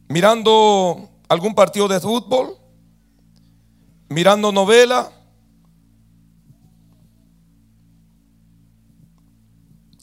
Mirando 0.06 1.10
algún 1.28 1.56
partido 1.56 1.88
de 1.88 1.98
fútbol, 1.98 2.56
mirando 4.08 4.52
novela, 4.52 5.10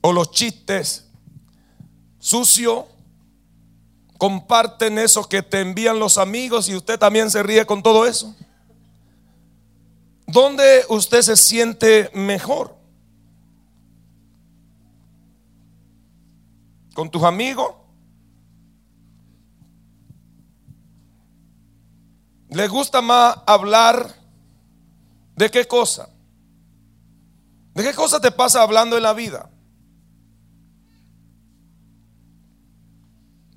o 0.02 0.12
los 0.12 0.30
chistes 0.32 1.08
sucios 2.20 2.84
comparten 4.20 5.00
eso 5.00 5.28
que 5.28 5.42
te 5.42 5.62
envían 5.62 5.98
los 5.98 6.20
amigos 6.20 6.68
y 6.68 6.76
usted 6.76 7.00
también 7.00 7.32
se 7.32 7.42
ríe 7.42 7.66
con 7.66 7.82
todo 7.82 8.06
eso? 8.06 8.36
¿Dónde 10.28 10.86
usted 10.90 11.22
se 11.24 11.38
siente 11.38 12.12
mejor? 12.14 12.76
¿Con 16.94 17.10
tus 17.10 17.24
amigos? 17.24 17.74
¿Le 22.50 22.68
gusta 22.68 23.02
más 23.02 23.38
hablar 23.48 24.14
de 25.36 25.50
qué 25.50 25.66
cosa? 25.66 26.10
¿De 27.74 27.84
qué 27.84 27.94
cosa 27.94 28.20
te 28.20 28.32
pasa 28.32 28.62
hablando 28.62 28.98
en 28.98 29.04
la 29.04 29.14
vida? 29.14 29.50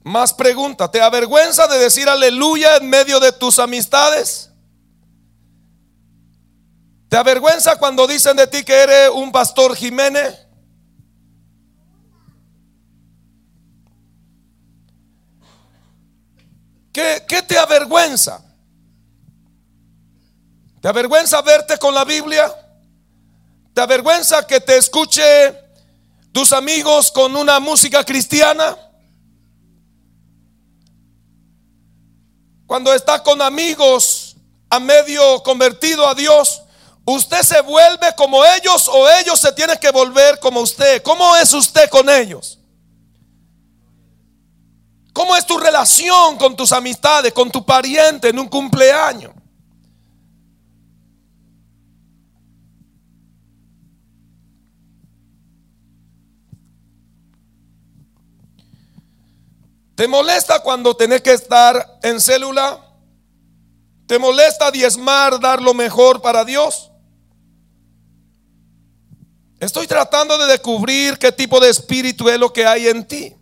Más 0.05 0.35
pregunta, 0.35 0.91
¿te 0.91 1.01
avergüenza 1.01 1.69
de 1.69 1.79
decir 1.79 2.09
aleluya 2.09 2.77
en 2.77 2.89
medio 2.89 3.21
de 3.21 3.31
tus 3.31 3.59
amistades? 3.61 4.51
¿Te 7.09 7.17
avergüenza 7.17 7.77
cuando 7.77 8.07
dicen 8.07 8.37
de 8.37 8.47
ti 8.47 8.65
que 8.65 8.75
eres 8.75 9.11
un 9.11 9.31
pastor 9.31 9.77
Jiménez? 9.77 10.47
¿Qué, 16.93 17.25
¿Qué, 17.29 17.43
te 17.43 17.57
avergüenza? 17.57 18.43
¿Te 20.81 20.89
avergüenza 20.89 21.41
verte 21.43 21.79
con 21.79 21.95
la 21.95 22.05
Biblia? 22.05 22.53
¿Te 23.73 23.81
avergüenza 23.81 24.47
que 24.47 24.61
te 24.61 24.77
escuche 24.77 25.23
tus 26.33 26.53
amigos 26.53 27.13
con 27.13 27.37
una 27.37 27.61
música 27.61 28.05
cristiana? 28.05 28.77
Cuando 32.73 32.95
está 32.95 33.23
con 33.23 33.43
amigos 33.43 34.35
a 34.71 34.81
medio 34.81 35.43
convertido 35.43 36.09
a 36.09 36.15
Dios, 36.15 36.63
usted 37.05 37.43
se 37.43 37.61
vuelve 37.61 38.15
como 38.17 38.43
ellos 38.47 38.89
o 38.89 39.11
ellos 39.11 39.39
se 39.39 39.53
tienen 39.53 39.77
que 39.77 39.91
volver 39.91 40.41
como 40.41 40.61
usted. 40.61 41.03
¿Cómo 41.03 41.37
es 41.37 41.53
usted 41.53 41.91
con 41.91 42.09
ellos? 42.09 42.59
¿Cómo 45.13 45.37
es 45.37 45.45
tu 45.45 45.59
relación 45.59 46.39
con 46.39 46.57
tus 46.57 46.73
amistades, 46.73 47.35
con 47.35 47.51
tu 47.51 47.63
pariente 47.63 48.31
en 48.31 48.39
un 48.39 48.49
cumpleaños? 48.49 49.35
¿Te 60.03 60.09
molesta 60.09 60.59
cuando 60.59 60.97
tenés 60.97 61.21
que 61.23 61.33
estar 61.33 62.01
en 62.03 62.21
célula? 62.21 62.77
¿Te 64.09 64.19
molesta 64.19 64.69
diezmar, 64.73 65.39
dar 65.39 65.63
lo 65.63 65.75
mejor 65.75 66.21
para 66.21 66.45
Dios? 66.45 66.91
Estoy 69.61 69.87
tratando 69.87 70.37
de 70.39 70.47
descubrir 70.47 71.17
qué 71.19 71.31
tipo 71.31 71.61
de 71.61 71.71
espíritu 71.71 72.29
es 72.29 72.37
lo 72.37 72.53
que 72.53 72.67
hay 72.67 72.89
en 72.89 73.07
ti. 73.07 73.37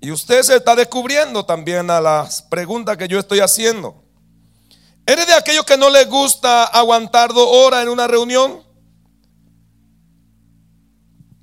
Y 0.00 0.10
usted 0.10 0.42
se 0.42 0.56
está 0.56 0.74
descubriendo 0.74 1.46
también 1.46 1.88
a 1.88 2.00
las 2.00 2.42
preguntas 2.42 2.96
que 2.96 3.06
yo 3.06 3.20
estoy 3.20 3.38
haciendo. 3.38 4.02
¿Eres 5.06 5.28
de 5.28 5.34
aquellos 5.34 5.64
que 5.64 5.76
no 5.76 5.88
les 5.88 6.08
gusta 6.10 6.64
aguantar 6.64 7.32
dos 7.32 7.46
horas 7.48 7.84
en 7.84 7.90
una 7.90 8.08
reunión? 8.08 8.71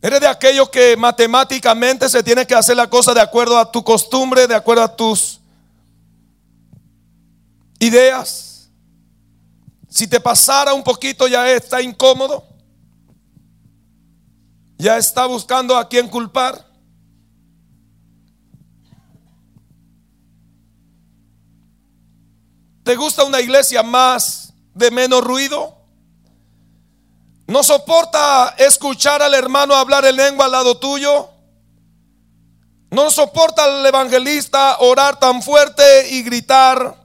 Eres 0.02 0.22
de 0.22 0.28
aquellos 0.28 0.70
que 0.70 0.96
matemáticamente 0.96 2.08
se 2.08 2.24
tiene 2.24 2.48
que 2.48 2.56
hacer 2.56 2.78
la 2.78 2.90
cosa 2.90 3.14
de 3.14 3.20
acuerdo 3.20 3.58
a 3.58 3.70
tu 3.70 3.84
costumbre, 3.84 4.48
de 4.48 4.56
acuerdo 4.56 4.84
a 4.84 4.96
tus 4.96 5.42
ideas. 7.80 8.70
Si 9.90 10.08
te 10.08 10.20
pasara 10.20 10.74
un 10.74 10.84
poquito 10.84 11.28
ya 11.28 11.50
está 11.52 11.82
incómodo. 11.82 12.46
Ya 14.78 14.98
está 14.98 15.26
buscando 15.26 15.76
a 15.76 15.90
quién 15.90 16.08
culpar. 16.08 16.66
¿Te 22.84 22.96
gusta 22.96 23.26
una 23.26 23.42
iglesia 23.42 23.84
más 23.84 24.54
de 24.74 24.90
menos 24.90 25.22
ruido? 25.22 25.79
¿No 27.50 27.64
soporta 27.64 28.54
escuchar 28.60 29.24
al 29.24 29.34
hermano 29.34 29.74
hablar 29.74 30.06
en 30.06 30.16
lengua 30.18 30.46
al 30.46 30.52
lado 30.52 30.78
tuyo? 30.78 31.32
¿No 32.92 33.10
soporta 33.10 33.64
al 33.64 33.84
evangelista 33.84 34.78
orar 34.82 35.18
tan 35.20 35.42
fuerte 35.42 36.10
y 36.12 36.22
gritar? 36.22 36.96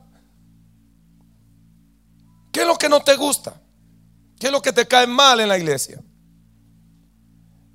¿Qué 2.53 2.61
es 2.61 2.67
lo 2.67 2.77
que 2.77 2.91
no 2.91 3.01
te 3.01 3.17
gusta? 3.17 3.55
¿Qué 4.39 4.49
es 4.49 4.53
lo 4.53 4.61
que 4.61 4.75
te 4.75 4.87
cae 4.87 5.07
mal 5.07 5.41
en 5.41 5.49
la 5.49 5.57
iglesia? 5.57 5.99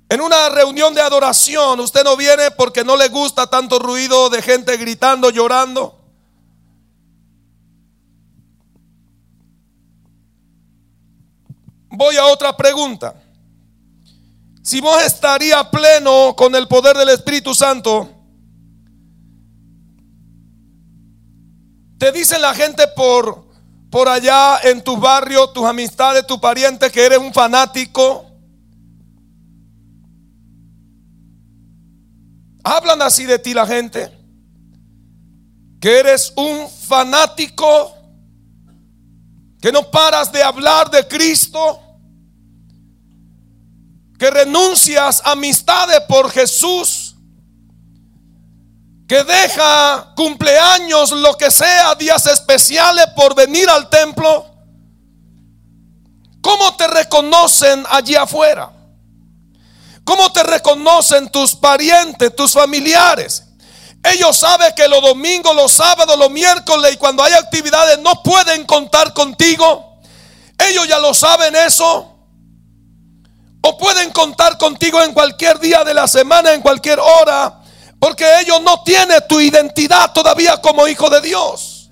En 0.08 0.20
una 0.20 0.48
reunión 0.50 0.94
de 0.94 1.00
adoración 1.00 1.80
usted 1.80 2.04
no 2.04 2.16
viene 2.16 2.52
porque 2.52 2.84
no 2.84 2.96
le 2.96 3.08
gusta 3.08 3.48
tanto 3.48 3.80
ruido 3.80 4.30
de 4.30 4.42
gente 4.42 4.76
gritando, 4.76 5.30
llorando. 5.30 5.99
Voy 11.90 12.16
a 12.16 12.26
otra 12.26 12.56
pregunta. 12.56 13.14
Si 14.62 14.80
vos 14.80 15.02
estaría 15.02 15.68
pleno 15.70 16.34
con 16.36 16.54
el 16.54 16.68
poder 16.68 16.96
del 16.96 17.08
Espíritu 17.08 17.54
Santo, 17.54 18.08
te 21.98 22.12
dicen 22.12 22.40
la 22.40 22.54
gente 22.54 22.86
por, 22.88 23.44
por 23.90 24.08
allá 24.08 24.58
en 24.62 24.82
tu 24.82 24.96
barrio, 24.96 25.50
tus 25.50 25.64
amistades, 25.64 26.26
tus 26.26 26.38
parientes, 26.38 26.92
que 26.92 27.04
eres 27.04 27.18
un 27.18 27.32
fanático. 27.32 28.26
Hablan 32.62 33.02
así 33.02 33.26
de 33.26 33.38
ti 33.38 33.52
la 33.52 33.66
gente. 33.66 34.16
Que 35.80 35.98
eres 35.98 36.32
un 36.36 36.68
fanático 36.68 37.94
que 39.60 39.70
no 39.70 39.90
paras 39.90 40.32
de 40.32 40.42
hablar 40.42 40.90
de 40.90 41.06
Cristo, 41.06 41.80
que 44.18 44.30
renuncias 44.30 45.22
amistades 45.24 46.00
por 46.08 46.30
Jesús, 46.30 47.14
que 49.06 49.24
deja 49.24 50.12
cumpleaños, 50.14 51.10
lo 51.12 51.36
que 51.36 51.50
sea, 51.50 51.94
días 51.94 52.26
especiales 52.26 53.06
por 53.16 53.34
venir 53.34 53.68
al 53.68 53.88
templo, 53.90 54.46
¿cómo 56.40 56.76
te 56.76 56.86
reconocen 56.86 57.84
allí 57.90 58.14
afuera? 58.14 58.70
¿Cómo 60.04 60.32
te 60.32 60.42
reconocen 60.42 61.28
tus 61.30 61.54
parientes, 61.54 62.34
tus 62.34 62.52
familiares? 62.52 63.49
Ellos 64.02 64.38
saben 64.38 64.72
que 64.74 64.88
los 64.88 65.02
domingos, 65.02 65.54
los 65.54 65.72
sábados, 65.72 66.18
los 66.18 66.30
miércoles 66.30 66.94
y 66.94 66.96
cuando 66.96 67.22
hay 67.22 67.34
actividades 67.34 67.98
no 67.98 68.22
pueden 68.22 68.64
contar 68.64 69.12
contigo. 69.12 70.00
Ellos 70.58 70.88
ya 70.88 70.98
lo 70.98 71.12
saben 71.12 71.54
eso. 71.54 72.06
O 73.62 73.76
pueden 73.76 74.10
contar 74.10 74.56
contigo 74.56 75.02
en 75.02 75.12
cualquier 75.12 75.58
día 75.60 75.84
de 75.84 75.92
la 75.92 76.08
semana, 76.08 76.54
en 76.54 76.62
cualquier 76.62 76.98
hora. 76.98 77.60
Porque 77.98 78.40
ellos 78.40 78.62
no 78.62 78.82
tienen 78.82 79.22
tu 79.28 79.38
identidad 79.38 80.12
todavía 80.12 80.56
como 80.58 80.88
hijo 80.88 81.10
de 81.10 81.20
Dios. 81.20 81.90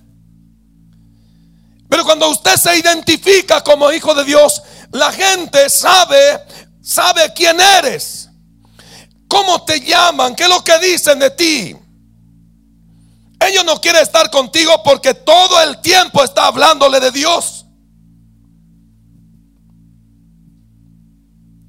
Pero 1.91 2.05
cuando 2.05 2.29
usted 2.31 2.57
se 2.57 2.79
identifica 2.79 3.63
como 3.63 3.93
hijo 3.93 4.15
de 4.15 4.25
Dios, 4.25 4.63
la 4.93 5.13
gente 5.13 5.69
sabe, 5.69 6.41
sabe 6.83 7.33
quién 7.35 7.61
eres. 7.61 8.29
¿Cómo 9.29 9.63
te 9.65 9.81
llaman? 9.81 10.35
¿Qué 10.35 10.45
es 10.45 10.49
lo 10.49 10.65
que 10.65 10.79
dicen 10.79 11.19
de 11.19 11.31
ti? 11.31 11.77
Ellos 13.49 13.65
no 13.65 13.81
quieren 13.81 14.03
estar 14.03 14.31
contigo 14.31 14.83
porque 14.83 15.15
todo 15.15 15.63
el 15.63 15.81
tiempo 15.81 16.23
está 16.23 16.47
hablándole 16.47 17.01
de 17.01 17.11
Dios. 17.11 17.65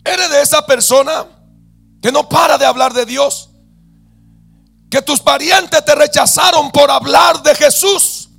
¿Eres 0.03 0.29
de 0.29 0.41
esa 0.41 0.65
persona 0.65 1.25
que 2.01 2.12
no 2.12 2.27
para 2.27 2.57
de 2.57 2.65
hablar 2.65 2.93
de 2.93 3.05
Dios? 3.05 3.50
Que 4.89 5.01
tus 5.01 5.19
parientes 5.19 5.86
te 5.86 5.95
rechazaron 5.95 6.71
por 6.71 6.89
hablar 6.89 7.43
de 7.43 7.55
Jesús. 7.55 8.29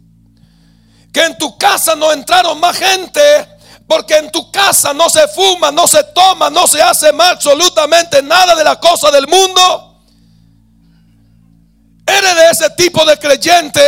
Que 1.13 1.25
en 1.25 1.39
tu 1.39 1.57
casa 1.57 1.95
no 1.95 2.13
entraron 2.13 2.59
más 2.61 2.77
gente 2.77 3.21
porque 3.91 4.17
en 4.17 4.31
tu 4.31 4.53
casa 4.53 4.95
no 4.95 5.11
se 5.11 5.27
fuma, 5.27 5.73
no 5.73 5.89
se 5.89 6.05
toma, 6.05 6.49
no 6.49 6.69
se 6.69 6.81
hace 6.81 7.13
más 7.13 7.33
absolutamente 7.33 8.23
nada 8.23 8.55
de 8.55 8.63
la 8.63 8.79
cosa 8.79 9.11
del 9.11 9.27
mundo. 9.27 9.90
¿Eres 12.19 12.35
de 12.35 12.51
ese 12.51 12.71
tipo 12.71 13.05
de 13.05 13.19
creyente 13.19 13.81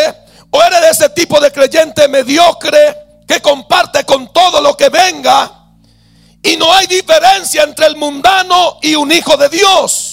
o 0.50 0.62
eres 0.62 0.80
de 0.80 0.90
ese 0.90 1.08
tipo 1.10 1.40
de 1.40 1.50
creyente 1.50 2.06
mediocre 2.08 2.96
que 3.26 3.40
comparte 3.40 4.04
con 4.04 4.32
todo 4.32 4.60
lo 4.60 4.76
que 4.76 4.88
venga? 4.88 5.50
Y 6.42 6.56
no 6.56 6.72
hay 6.72 6.86
diferencia 6.86 7.62
entre 7.62 7.86
el 7.86 7.96
mundano 7.96 8.78
y 8.82 8.94
un 8.94 9.10
hijo 9.10 9.36
de 9.36 9.48
Dios. 9.48 10.11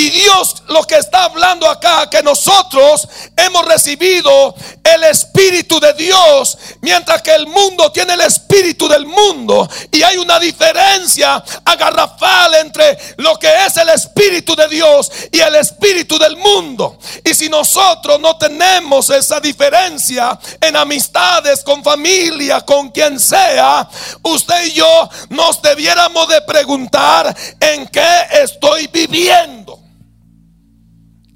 Y 0.00 0.08
Dios 0.08 0.62
lo 0.68 0.82
que 0.84 0.96
está 0.96 1.24
hablando 1.24 1.68
acá, 1.68 2.08
que 2.08 2.22
nosotros 2.22 3.06
hemos 3.36 3.66
recibido 3.66 4.54
el 4.82 5.04
Espíritu 5.04 5.78
de 5.78 5.92
Dios, 5.92 6.56
mientras 6.80 7.20
que 7.20 7.34
el 7.34 7.46
mundo 7.46 7.92
tiene 7.92 8.14
el 8.14 8.22
Espíritu 8.22 8.88
del 8.88 9.04
mundo. 9.04 9.68
Y 9.92 10.02
hay 10.02 10.16
una 10.16 10.38
diferencia 10.38 11.44
agarrafal 11.66 12.54
entre 12.54 12.96
lo 13.18 13.38
que 13.38 13.52
es 13.66 13.76
el 13.76 13.90
Espíritu 13.90 14.56
de 14.56 14.68
Dios 14.68 15.12
y 15.30 15.40
el 15.40 15.56
Espíritu 15.56 16.18
del 16.18 16.38
mundo. 16.38 16.98
Y 17.22 17.34
si 17.34 17.50
nosotros 17.50 18.18
no 18.20 18.38
tenemos 18.38 19.10
esa 19.10 19.38
diferencia 19.38 20.38
en 20.62 20.76
amistades, 20.76 21.62
con 21.62 21.84
familia, 21.84 22.62
con 22.62 22.88
quien 22.88 23.20
sea, 23.20 23.86
usted 24.22 24.64
y 24.64 24.72
yo 24.72 25.10
nos 25.28 25.60
debiéramos 25.60 26.26
de 26.26 26.40
preguntar 26.40 27.36
en 27.60 27.86
qué 27.88 28.28
estoy 28.30 28.86
viviendo. 28.86 29.89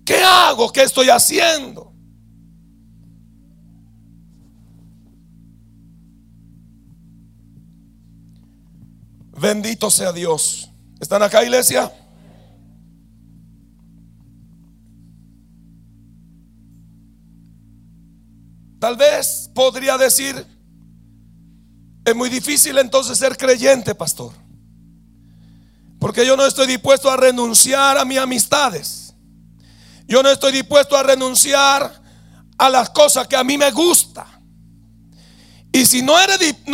¿Qué 0.04 0.22
hago? 0.22 0.70
¿Qué 0.70 0.82
estoy 0.82 1.08
haciendo? 1.08 1.92
Bendito 9.40 9.90
sea 9.90 10.12
Dios. 10.12 10.70
¿Están 11.00 11.22
acá, 11.22 11.42
iglesia? 11.42 11.92
Tal 18.78 18.96
vez 18.96 19.50
podría 19.54 19.96
decir, 19.96 20.46
es 22.04 22.14
muy 22.14 22.28
difícil 22.28 22.76
entonces 22.78 23.16
ser 23.18 23.36
creyente, 23.36 23.94
pastor. 23.94 24.32
Porque 25.98 26.26
yo 26.26 26.36
no 26.36 26.46
estoy 26.46 26.66
dispuesto 26.66 27.10
a 27.10 27.16
renunciar 27.16 27.96
a 27.96 28.04
mis 28.04 28.18
amistades. 28.18 29.03
Yo 30.06 30.22
no 30.22 30.30
estoy 30.30 30.52
dispuesto 30.52 30.96
a 30.96 31.02
renunciar 31.02 32.02
a 32.58 32.68
las 32.68 32.90
cosas 32.90 33.26
que 33.26 33.36
a 33.36 33.44
mí 33.44 33.58
me 33.58 33.70
gusta. 33.70 34.26
Y 35.72 35.86
si 35.86 36.02
no, 36.02 36.16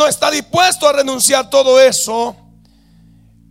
está 0.07 0.29
dispuesto 0.29 0.87
a 0.87 0.93
renunciar 0.93 1.49
todo 1.49 1.79
eso, 1.79 2.35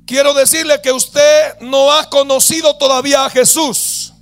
quiero 0.07 0.33
decirle 0.33 0.81
que 0.81 0.93
usted 0.93 1.59
no 1.61 1.93
ha 1.93 2.09
conocido 2.09 2.77
todavía 2.77 3.25
a 3.25 3.31
Jesús. 3.31 4.13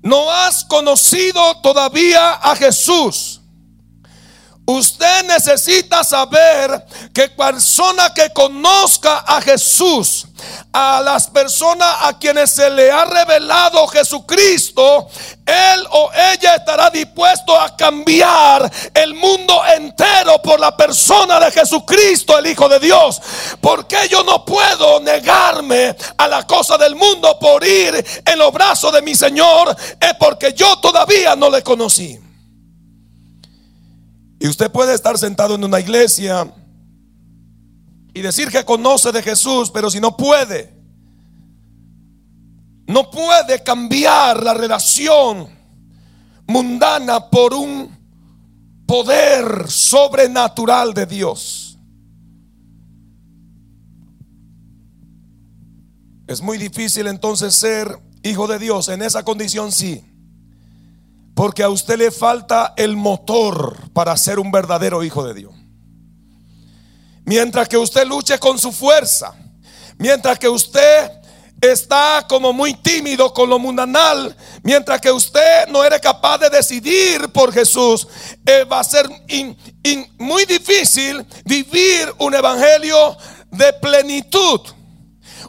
No 0.00 0.30
has 0.30 0.64
conocido 0.64 1.60
todavía 1.60 2.34
a 2.34 2.54
Jesús. 2.54 3.40
Usted 4.64 5.26
necesita 5.26 6.04
saber 6.04 6.86
que 7.12 7.28
persona 7.30 8.14
que 8.14 8.30
conozca 8.32 9.18
a 9.18 9.40
Jesús, 9.40 10.28
a 10.72 11.02
las 11.04 11.28
personas 11.28 11.96
a 12.02 12.18
quienes 12.18 12.50
se 12.50 12.70
le 12.70 12.90
ha 12.90 13.04
revelado 13.04 13.86
Jesucristo, 13.88 15.06
él 15.44 15.86
o 15.90 16.10
ella 16.32 16.54
estará 16.54 16.88
dispuesto 16.88 17.58
a 17.58 17.76
cambiar 17.76 18.70
el 18.94 19.14
mundo 19.14 19.62
entero 19.76 20.40
por 20.40 20.58
la 20.58 20.74
persona 20.74 21.38
de 21.40 21.50
Jesucristo, 21.50 22.38
el 22.38 22.46
Hijo 22.46 22.68
de 22.68 22.78
Dios. 22.80 23.20
Porque 23.60 24.08
yo 24.10 24.24
no 24.24 24.44
puedo 24.44 25.00
negarme 25.00 25.94
a 26.16 26.28
la 26.28 26.46
cosa 26.46 26.78
del 26.78 26.94
mundo 26.96 27.38
por 27.38 27.64
ir 27.64 28.22
en 28.24 28.38
los 28.38 28.52
brazos 28.52 28.92
de 28.92 29.02
mi 29.02 29.14
Señor, 29.14 29.76
es 30.00 30.14
porque 30.18 30.54
yo 30.54 30.78
todavía 30.78 31.36
no 31.36 31.50
le 31.50 31.62
conocí. 31.62 32.18
Y 34.40 34.48
usted 34.48 34.72
puede 34.72 34.94
estar 34.94 35.18
sentado 35.18 35.54
en 35.54 35.64
una 35.64 35.78
iglesia 35.78 36.52
y 38.14 38.20
decir 38.20 38.48
que 38.50 38.64
conoce 38.64 39.12
de 39.12 39.22
Jesús, 39.22 39.70
pero 39.70 39.90
si 39.90 40.00
no 40.00 40.16
puede, 40.16 40.74
no 42.86 43.10
puede 43.10 43.62
cambiar 43.62 44.42
la 44.42 44.54
relación 44.54 45.48
mundana 46.46 47.30
por 47.30 47.54
un 47.54 47.96
poder 48.86 49.70
sobrenatural 49.70 50.92
de 50.92 51.06
Dios. 51.06 51.78
Es 56.26 56.40
muy 56.40 56.58
difícil 56.58 57.06
entonces 57.06 57.54
ser 57.54 57.98
hijo 58.22 58.46
de 58.46 58.58
Dios. 58.58 58.88
En 58.88 59.02
esa 59.02 59.22
condición 59.22 59.72
sí. 59.72 60.04
Porque 61.34 61.62
a 61.62 61.68
usted 61.68 61.98
le 61.98 62.10
falta 62.10 62.74
el 62.76 62.96
motor 62.96 63.90
para 63.92 64.16
ser 64.16 64.38
un 64.38 64.50
verdadero 64.50 65.02
hijo 65.02 65.24
de 65.24 65.34
Dios. 65.34 65.61
Mientras 67.24 67.68
que 67.68 67.76
usted 67.76 68.06
luche 68.06 68.38
con 68.38 68.58
su 68.58 68.72
fuerza, 68.72 69.34
mientras 69.98 70.38
que 70.38 70.48
usted 70.48 71.10
está 71.60 72.26
como 72.28 72.52
muy 72.52 72.74
tímido 72.74 73.32
con 73.32 73.48
lo 73.48 73.58
mundanal, 73.58 74.36
mientras 74.64 75.00
que 75.00 75.12
usted 75.12 75.68
no 75.68 75.84
eres 75.84 76.00
capaz 76.00 76.38
de 76.38 76.50
decidir 76.50 77.28
por 77.28 77.52
Jesús, 77.52 78.08
eh, 78.44 78.64
va 78.64 78.80
a 78.80 78.84
ser 78.84 79.08
muy 80.18 80.44
difícil 80.44 81.24
vivir 81.44 82.12
un 82.18 82.34
evangelio 82.34 83.16
de 83.50 83.72
plenitud. 83.74 84.60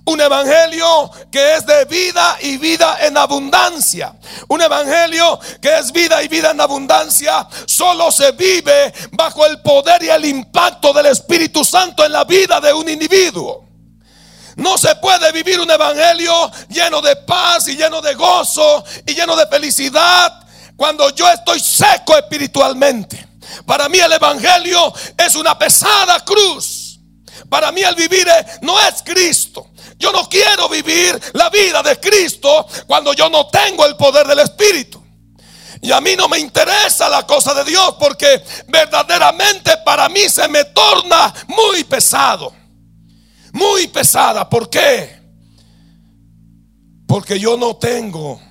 Un 0.05 0.21
evangelio 0.21 1.11
que 1.31 1.55
es 1.55 1.65
de 1.65 1.85
vida 1.85 2.37
y 2.41 2.57
vida 2.57 2.97
en 3.01 3.17
abundancia. 3.17 4.13
Un 4.47 4.61
evangelio 4.61 5.39
que 5.61 5.77
es 5.77 5.91
vida 5.91 6.21
y 6.23 6.27
vida 6.27 6.51
en 6.51 6.61
abundancia 6.61 7.47
solo 7.65 8.11
se 8.11 8.31
vive 8.33 8.93
bajo 9.11 9.45
el 9.45 9.61
poder 9.61 10.03
y 10.03 10.09
el 10.09 10.25
impacto 10.25 10.93
del 10.93 11.07
Espíritu 11.07 11.63
Santo 11.63 12.05
en 12.05 12.11
la 12.11 12.23
vida 12.23 12.59
de 12.59 12.73
un 12.73 12.89
individuo. 12.89 13.63
No 14.55 14.77
se 14.77 14.95
puede 14.95 15.31
vivir 15.31 15.59
un 15.59 15.71
evangelio 15.71 16.51
lleno 16.69 17.01
de 17.01 17.15
paz 17.15 17.67
y 17.67 17.75
lleno 17.75 18.01
de 18.01 18.13
gozo 18.13 18.83
y 19.05 19.13
lleno 19.13 19.35
de 19.35 19.47
felicidad 19.47 20.45
cuando 20.75 21.09
yo 21.09 21.29
estoy 21.29 21.59
seco 21.59 22.17
espiritualmente. 22.17 23.27
Para 23.65 23.89
mí 23.89 23.99
el 23.99 24.11
evangelio 24.11 24.93
es 25.17 25.35
una 25.35 25.57
pesada 25.57 26.19
cruz. 26.23 26.99
Para 27.49 27.71
mí 27.71 27.81
el 27.81 27.95
vivir 27.95 28.27
no 28.61 28.79
es 28.79 29.01
Cristo. 29.03 29.67
Yo 29.97 30.11
no 30.11 30.27
quiero 30.27 30.69
vivir 30.69 31.19
la 31.33 31.49
vida 31.49 31.81
de 31.81 31.99
Cristo 31.99 32.67
cuando 32.87 33.13
yo 33.13 33.29
no 33.29 33.47
tengo 33.47 33.85
el 33.85 33.95
poder 33.95 34.27
del 34.27 34.39
Espíritu. 34.39 35.01
Y 35.81 35.91
a 35.91 35.99
mí 35.99 36.15
no 36.15 36.29
me 36.29 36.39
interesa 36.39 37.09
la 37.09 37.27
cosa 37.27 37.53
de 37.53 37.65
Dios 37.65 37.95
porque 37.99 38.41
verdaderamente 38.69 39.71
para 39.83 40.07
mí 40.07 40.21
se 40.29 40.47
me 40.47 40.63
torna 40.65 41.33
muy 41.47 41.83
pesado. 41.83 42.53
Muy 43.51 43.87
pesada. 43.87 44.49
¿Por 44.49 44.69
qué? 44.69 45.21
Porque 47.05 47.39
yo 47.39 47.57
no 47.57 47.75
tengo 47.75 48.41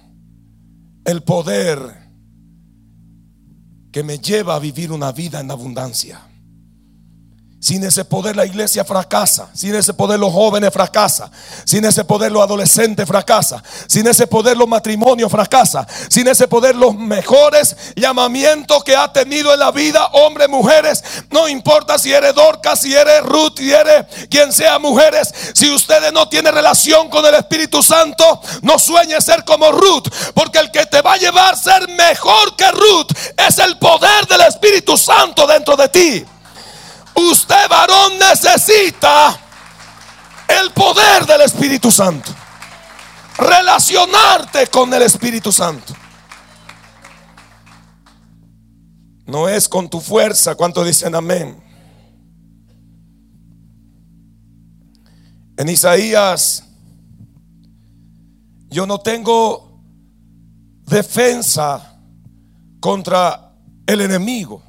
el 1.05 1.23
poder 1.23 1.79
que 3.93 4.03
me 4.03 4.19
lleva 4.19 4.55
a 4.55 4.59
vivir 4.59 4.93
una 4.93 5.13
vida 5.13 5.41
en 5.41 5.51
abundancia. 5.51 6.21
Sin 7.63 7.85
ese 7.85 8.05
poder 8.05 8.35
la 8.35 8.45
iglesia 8.45 8.85
fracasa. 8.85 9.49
Sin 9.55 9.73
ese 9.77 9.95
poder 9.95 10.19
los 10.19 10.33
jóvenes 10.33 10.73
fracasa. 10.73 11.31
Sin 11.65 11.85
ese 11.85 12.05
poder 12.05 12.33
los 12.33 12.43
adolescentes 12.43 13.07
fracasa. 13.07 13.63
Sin 13.87 14.05
ese 14.09 14.27
poder 14.27 14.57
los 14.57 14.67
matrimonios 14.67 15.31
fracasa. 15.31 15.87
Sin 16.11 16.27
ese 16.27 16.49
poder 16.49 16.75
los 16.75 16.97
mejores 16.97 17.77
llamamientos 17.95 18.83
que 18.83 18.97
ha 18.97 19.13
tenido 19.13 19.55
en 19.55 19.61
la 19.61 19.71
vida 19.71 20.07
hombres, 20.07 20.49
mujeres. 20.49 21.05
No 21.31 21.47
importa 21.47 22.01
si 22.01 22.13
eres 22.13 22.35
Dorcas, 22.35 22.81
si 22.81 22.97
eres 22.97 23.23
Ruth, 23.23 23.59
si 23.59 23.73
eres 23.73 24.07
quien 24.29 24.53
sea 24.53 24.81
mujeres. 24.81 25.33
Si 25.55 25.71
ustedes 25.71 26.13
no 26.13 26.29
tienen 26.29 26.53
relación 26.53 27.09
con 27.11 27.25
el 27.25 27.37
Espíritu 27.37 27.81
Santo, 27.81 28.41
no 28.63 28.77
sueñe 28.77 29.21
ser 29.21 29.45
como 29.45 29.71
Ruth. 29.71 30.09
Porque 30.35 30.59
el 30.59 30.73
que 30.73 30.85
te 30.87 31.01
va 31.01 31.13
a 31.13 31.17
llevar 31.17 31.55
a 31.55 31.57
ser 31.57 31.89
mejor 31.91 32.57
que 32.57 32.69
Ruth 32.73 33.13
es 33.37 33.57
el 33.59 33.79
poder 33.79 34.27
del 34.27 34.41
Espíritu 34.41 34.97
Santo 34.97 35.47
dentro 35.47 35.77
de 35.77 35.89
ti. 35.89 36.27
Usted 37.15 37.69
varón 37.69 38.19
necesita 38.19 39.39
el 40.49 40.71
poder 40.73 41.27
del 41.27 41.43
Espíritu 41.43 41.91
Santo. 41.91 42.33
Relacionarte 43.39 44.67
con 44.69 44.93
el 44.95 45.03
Espíritu 45.03 45.51
Santo. 45.53 45.95
No 49.27 49.49
es 49.49 49.69
con 49.69 49.89
tu 49.89 50.01
fuerza, 50.01 50.55
¿cuánto 50.55 50.85
dicen 50.85 51.15
amén? 51.15 51.63
En 55.57 55.69
Isaías, 55.69 56.65
yo 58.69 58.87
no 58.87 59.01
tengo 59.01 59.81
defensa 60.87 61.99
contra 62.81 63.55
el 63.87 64.01
enemigo. 64.01 64.63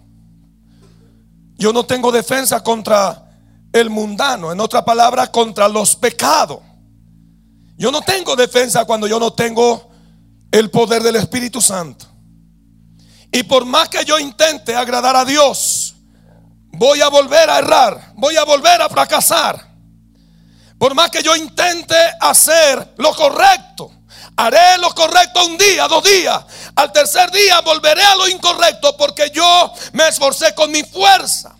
Yo 1.63 1.71
no 1.71 1.85
tengo 1.85 2.11
defensa 2.11 2.61
contra 2.61 3.23
el 3.71 3.89
mundano, 3.89 4.51
en 4.51 4.59
otra 4.59 4.83
palabra, 4.83 5.31
contra 5.31 5.69
los 5.69 5.95
pecados. 5.95 6.59
Yo 7.77 7.89
no 7.89 8.01
tengo 8.01 8.35
defensa 8.35 8.83
cuando 8.83 9.07
yo 9.07 9.17
no 9.17 9.31
tengo 9.31 9.89
el 10.51 10.69
poder 10.69 11.01
del 11.01 11.15
Espíritu 11.15 11.61
Santo. 11.61 12.05
Y 13.31 13.43
por 13.43 13.63
más 13.63 13.87
que 13.87 14.03
yo 14.03 14.19
intente 14.19 14.75
agradar 14.75 15.15
a 15.15 15.23
Dios, 15.23 15.95
voy 16.73 16.99
a 16.99 17.07
volver 17.07 17.49
a 17.49 17.59
errar, 17.59 18.11
voy 18.17 18.35
a 18.35 18.43
volver 18.43 18.81
a 18.81 18.89
fracasar. 18.89 19.65
Por 20.77 20.93
más 20.93 21.09
que 21.11 21.23
yo 21.23 21.33
intente 21.33 21.95
hacer 22.19 22.93
lo 22.97 23.15
correcto, 23.15 23.89
haré 24.37 24.77
lo 24.79 24.93
correcto 24.93 25.45
un 25.45 25.57
día, 25.57 25.87
dos 25.87 26.03
días. 26.03 26.43
Al 26.75 26.91
tercer 26.91 27.31
día 27.31 27.61
volveré 27.61 28.03
a 28.03 28.15
lo 28.15 28.27
incorrecto 28.27 28.95
porque 28.97 29.31
yo 29.33 29.73
me 29.93 30.07
esforcé 30.07 30.53
con 30.55 30.71
mi 30.71 30.83
fuerza. 30.83 31.55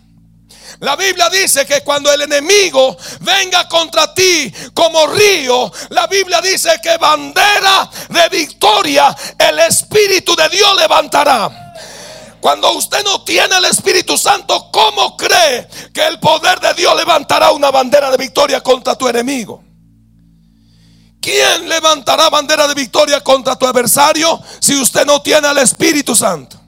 La 0.80 0.96
Biblia 0.96 1.30
dice 1.30 1.64
que 1.66 1.82
cuando 1.82 2.12
el 2.12 2.22
enemigo 2.22 2.96
venga 3.20 3.68
contra 3.68 4.12
ti 4.12 4.52
como 4.74 5.06
río, 5.06 5.72
la 5.90 6.06
Biblia 6.08 6.40
dice 6.40 6.80
que 6.82 6.96
bandera 6.96 7.88
de 8.08 8.28
victoria 8.28 9.16
el 9.38 9.60
Espíritu 9.60 10.34
de 10.34 10.48
Dios 10.48 10.76
levantará. 10.76 11.74
Cuando 12.40 12.72
usted 12.72 13.02
no 13.04 13.22
tiene 13.24 13.56
el 13.56 13.64
Espíritu 13.64 14.18
Santo, 14.18 14.68
¿cómo 14.70 15.16
cree 15.16 15.66
que 15.94 16.06
el 16.06 16.18
poder 16.18 16.60
de 16.60 16.74
Dios 16.74 16.94
levantará 16.94 17.52
una 17.52 17.70
bandera 17.70 18.10
de 18.10 18.18
victoria 18.18 18.60
contra 18.60 18.94
tu 18.96 19.08
enemigo? 19.08 19.63
¿Quién 21.24 21.70
levantará 21.70 22.28
bandera 22.28 22.68
de 22.68 22.74
victoria 22.74 23.18
contra 23.22 23.56
tu 23.56 23.64
adversario 23.66 24.38
si 24.60 24.78
usted 24.78 25.06
no 25.06 25.22
tiene 25.22 25.50
el 25.50 25.56
Espíritu 25.56 26.14
Santo? 26.14 26.60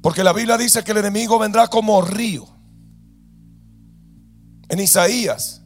Porque 0.00 0.22
la 0.22 0.32
Biblia 0.32 0.56
dice 0.56 0.84
que 0.84 0.92
el 0.92 0.98
enemigo 0.98 1.36
vendrá 1.40 1.66
como 1.66 2.00
río. 2.02 2.46
En 4.68 4.78
Isaías 4.78 5.60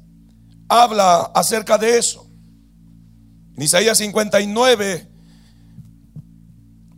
habla 0.71 1.31
acerca 1.35 1.77
de 1.77 1.99
eso. 1.99 2.27
En 3.55 3.63
Isaías 3.63 3.99
59, 3.99 5.13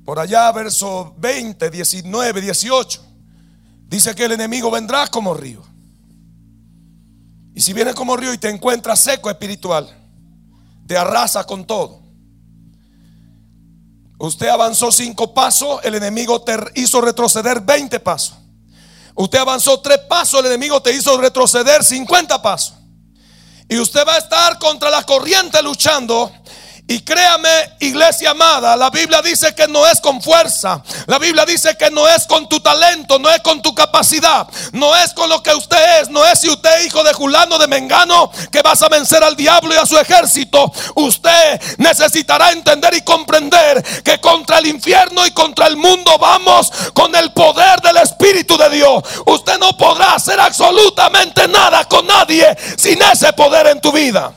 por 0.04 0.20
allá, 0.20 0.52
verso 0.52 1.16
20, 1.18 1.70
19, 1.70 2.40
18, 2.40 3.04
dice 3.88 4.14
que 4.14 4.26
el 4.26 4.32
enemigo 4.32 4.70
vendrá 4.70 5.08
como 5.08 5.34
río. 5.34 5.73
Y 7.54 7.60
si 7.60 7.72
viene 7.72 7.94
como 7.94 8.16
río 8.16 8.32
y 8.32 8.38
te 8.38 8.48
encuentra 8.48 8.96
seco 8.96 9.30
espiritual, 9.30 9.88
te 10.86 10.96
arrasa 10.96 11.44
con 11.44 11.64
todo. 11.64 12.02
Usted 14.18 14.48
avanzó 14.48 14.90
cinco 14.90 15.32
pasos, 15.34 15.80
el 15.84 15.94
enemigo 15.94 16.42
te 16.42 16.56
hizo 16.74 17.00
retroceder 17.00 17.60
20 17.60 18.00
pasos. 18.00 18.36
Usted 19.14 19.38
avanzó 19.38 19.80
tres 19.80 19.98
pasos, 20.08 20.40
el 20.40 20.46
enemigo 20.46 20.82
te 20.82 20.92
hizo 20.92 21.16
retroceder 21.16 21.84
50 21.84 22.42
pasos. 22.42 22.74
Y 23.68 23.78
usted 23.78 24.04
va 24.06 24.14
a 24.14 24.18
estar 24.18 24.58
contra 24.58 24.90
la 24.90 25.04
corriente 25.04 25.62
luchando 25.62 26.32
y 26.86 27.00
créame, 27.00 27.48
iglesia 27.80 28.32
amada, 28.32 28.76
la 28.76 28.90
Biblia 28.90 29.22
dice 29.22 29.54
que 29.54 29.66
no 29.66 29.86
es 29.86 30.02
con 30.02 30.20
fuerza. 30.20 30.82
La 31.06 31.18
Biblia 31.18 31.46
dice 31.46 31.74
que 31.78 31.90
no 31.90 32.06
es 32.06 32.26
con 32.26 32.46
tu 32.46 32.60
talento, 32.60 33.18
no 33.18 33.30
es 33.30 33.40
con 33.40 33.62
tu 33.62 33.74
capacidad, 33.74 34.46
no 34.72 34.94
es 34.94 35.14
con 35.14 35.30
lo 35.30 35.42
que 35.42 35.54
usted 35.54 36.02
es, 36.02 36.10
no 36.10 36.22
es 36.26 36.40
si 36.40 36.50
usted 36.50 36.80
es 36.80 36.86
hijo 36.86 37.02
de 37.02 37.14
Julano 37.14 37.56
de 37.56 37.68
Mengano 37.68 38.30
que 38.52 38.60
vas 38.60 38.82
a 38.82 38.90
vencer 38.90 39.24
al 39.24 39.34
diablo 39.34 39.74
y 39.74 39.78
a 39.78 39.86
su 39.86 39.98
ejército. 39.98 40.70
Usted 40.96 41.58
necesitará 41.78 42.52
entender 42.52 42.92
y 42.92 43.00
comprender 43.00 43.82
que 44.02 44.20
contra 44.20 44.58
el 44.58 44.66
infierno 44.66 45.24
y 45.24 45.30
contra 45.30 45.66
el 45.68 45.78
mundo 45.78 46.18
vamos 46.18 46.70
con 46.92 47.14
el 47.16 47.32
poder 47.32 47.80
del 47.80 47.96
Espíritu 47.96 48.58
de 48.58 48.68
Dios. 48.68 49.02
Usted 49.24 49.58
no 49.58 49.74
podrá 49.78 50.16
hacer 50.16 50.38
absolutamente 50.38 51.48
nada 51.48 51.86
con 51.86 52.06
nadie 52.06 52.54
sin 52.76 53.00
ese 53.00 53.32
poder 53.32 53.68
en 53.68 53.80
tu 53.80 53.90
vida. 53.90 54.34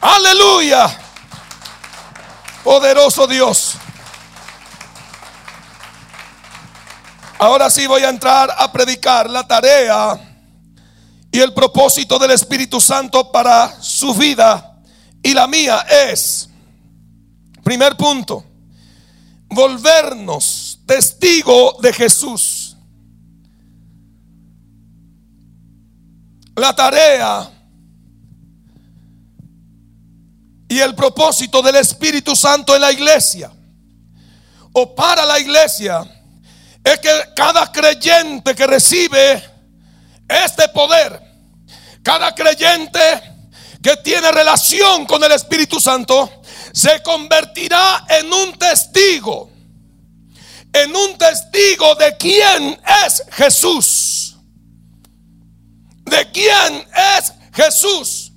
Aleluya. 0.00 0.88
Poderoso 2.62 3.26
Dios. 3.26 3.74
Ahora 7.38 7.70
sí 7.70 7.86
voy 7.86 8.02
a 8.02 8.08
entrar 8.08 8.50
a 8.56 8.70
predicar 8.72 9.30
la 9.30 9.46
tarea 9.46 10.18
y 11.30 11.38
el 11.40 11.52
propósito 11.52 12.18
del 12.18 12.32
Espíritu 12.32 12.80
Santo 12.80 13.30
para 13.30 13.80
su 13.80 14.14
vida 14.14 14.82
y 15.22 15.34
la 15.34 15.46
mía 15.46 15.84
es, 16.10 16.48
primer 17.62 17.96
punto, 17.96 18.44
volvernos 19.48 20.80
testigo 20.86 21.76
de 21.80 21.92
Jesús. 21.92 22.76
La 26.56 26.74
tarea 26.74 27.57
y 30.68 30.78
el 30.80 30.94
propósito 30.94 31.62
del 31.62 31.76
Espíritu 31.76 32.36
Santo 32.36 32.74
en 32.74 32.82
la 32.82 32.92
iglesia 32.92 33.50
o 34.72 34.94
para 34.94 35.24
la 35.24 35.38
iglesia 35.38 36.04
es 36.84 36.98
que 37.00 37.10
cada 37.34 37.70
creyente 37.72 38.54
que 38.54 38.66
recibe 38.66 39.42
este 40.28 40.68
poder, 40.68 41.20
cada 42.02 42.34
creyente 42.34 43.00
que 43.82 43.96
tiene 43.96 44.30
relación 44.30 45.06
con 45.06 45.22
el 45.24 45.32
Espíritu 45.32 45.80
Santo, 45.80 46.42
se 46.72 47.02
convertirá 47.02 48.04
en 48.08 48.32
un 48.32 48.52
testigo, 48.58 49.50
en 50.72 50.94
un 50.94 51.16
testigo 51.16 51.94
de 51.94 52.16
quién 52.16 52.80
es 53.04 53.22
Jesús, 53.32 54.36
de 56.04 56.30
quién 56.30 56.86
es 57.18 57.32
Jesús. 57.52 58.27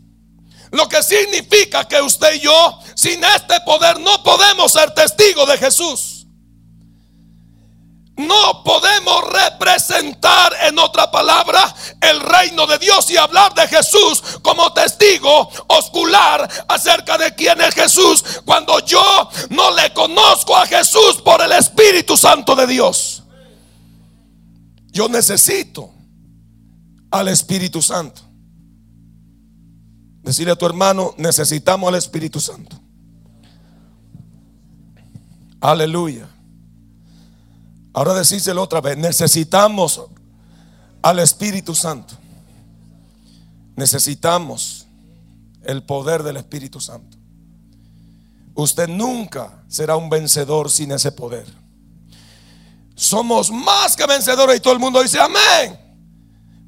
Lo 0.71 0.87
que 0.87 1.03
significa 1.03 1.85
que 1.85 2.01
usted 2.01 2.35
y 2.35 2.39
yo, 2.39 2.79
sin 2.95 3.23
este 3.23 3.59
poder, 3.61 3.99
no 3.99 4.23
podemos 4.23 4.71
ser 4.71 4.91
testigos 4.93 5.47
de 5.47 5.57
Jesús. 5.57 6.21
No 8.15 8.63
podemos 8.63 9.23
representar, 9.31 10.53
en 10.63 10.77
otra 10.79 11.09
palabra, 11.11 11.73
el 12.01 12.19
reino 12.19 12.67
de 12.67 12.77
Dios 12.77 13.09
y 13.09 13.17
hablar 13.17 13.53
de 13.53 13.67
Jesús 13.67 14.21
como 14.41 14.71
testigo 14.73 15.49
oscular 15.67 16.47
acerca 16.67 17.17
de 17.17 17.33
quién 17.35 17.59
es 17.61 17.73
Jesús 17.73 18.23
cuando 18.45 18.79
yo 18.79 19.29
no 19.49 19.71
le 19.71 19.91
conozco 19.93 20.55
a 20.55 20.67
Jesús 20.67 21.21
por 21.23 21.41
el 21.41 21.51
Espíritu 21.53 22.15
Santo 22.15 22.55
de 22.55 22.67
Dios. 22.67 23.23
Yo 24.91 25.09
necesito 25.09 25.89
al 27.09 27.29
Espíritu 27.29 27.81
Santo. 27.81 28.30
Decirle 30.23 30.51
a 30.51 30.55
tu 30.55 30.65
hermano, 30.65 31.13
necesitamos 31.17 31.87
al 31.87 31.95
Espíritu 31.95 32.39
Santo. 32.39 32.79
Aleluya. 35.59 36.27
Ahora 37.93 38.13
decírselo 38.13 38.61
otra 38.63 38.81
vez. 38.81 38.97
Necesitamos 38.97 40.01
al 41.01 41.19
Espíritu 41.19 41.75
Santo. 41.75 42.15
Necesitamos 43.75 44.87
el 45.63 45.83
poder 45.83 46.23
del 46.23 46.37
Espíritu 46.37 46.79
Santo. 46.79 47.17
Usted 48.53 48.87
nunca 48.89 49.63
será 49.67 49.95
un 49.95 50.09
vencedor 50.09 50.69
sin 50.69 50.91
ese 50.91 51.11
poder. 51.11 51.45
Somos 52.95 53.51
más 53.51 53.95
que 53.95 54.05
vencedores 54.05 54.57
y 54.57 54.59
todo 54.59 54.73
el 54.73 54.79
mundo 54.79 55.01
dice 55.01 55.19
amén. 55.19 55.79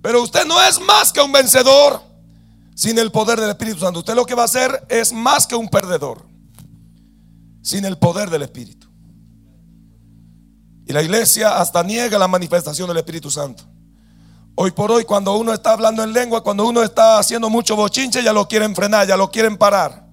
Pero 0.01 0.21
usted 0.23 0.45
no 0.45 0.61
es 0.63 0.79
más 0.79 1.11
que 1.11 1.21
un 1.21 1.31
vencedor 1.31 2.01
sin 2.75 2.97
el 2.97 3.11
poder 3.11 3.39
del 3.39 3.49
Espíritu 3.49 3.79
Santo. 3.79 3.99
Usted 3.99 4.15
lo 4.15 4.25
que 4.25 4.35
va 4.35 4.43
a 4.43 4.45
hacer 4.45 4.85
es 4.89 5.13
más 5.13 5.47
que 5.47 5.55
un 5.55 5.69
perdedor 5.69 6.25
sin 7.61 7.85
el 7.85 7.97
poder 7.97 8.29
del 8.29 8.41
Espíritu. 8.41 8.87
Y 10.85 10.91
la 10.91 11.01
iglesia 11.01 11.59
hasta 11.59 11.81
niega 11.83 12.19
la 12.19 12.27
manifestación 12.27 12.87
del 12.87 12.97
Espíritu 12.97 13.31
Santo. 13.31 13.63
Hoy 14.55 14.71
por 14.71 14.91
hoy, 14.91 15.05
cuando 15.05 15.35
uno 15.35 15.53
está 15.53 15.71
hablando 15.71 16.03
en 16.03 16.13
lengua, 16.13 16.43
cuando 16.43 16.67
uno 16.67 16.83
está 16.83 17.17
haciendo 17.17 17.49
mucho 17.49 17.75
bochinche, 17.75 18.21
ya 18.21 18.33
lo 18.33 18.47
quieren 18.47 18.75
frenar, 18.75 19.07
ya 19.07 19.17
lo 19.17 19.31
quieren 19.31 19.57
parar. 19.57 20.05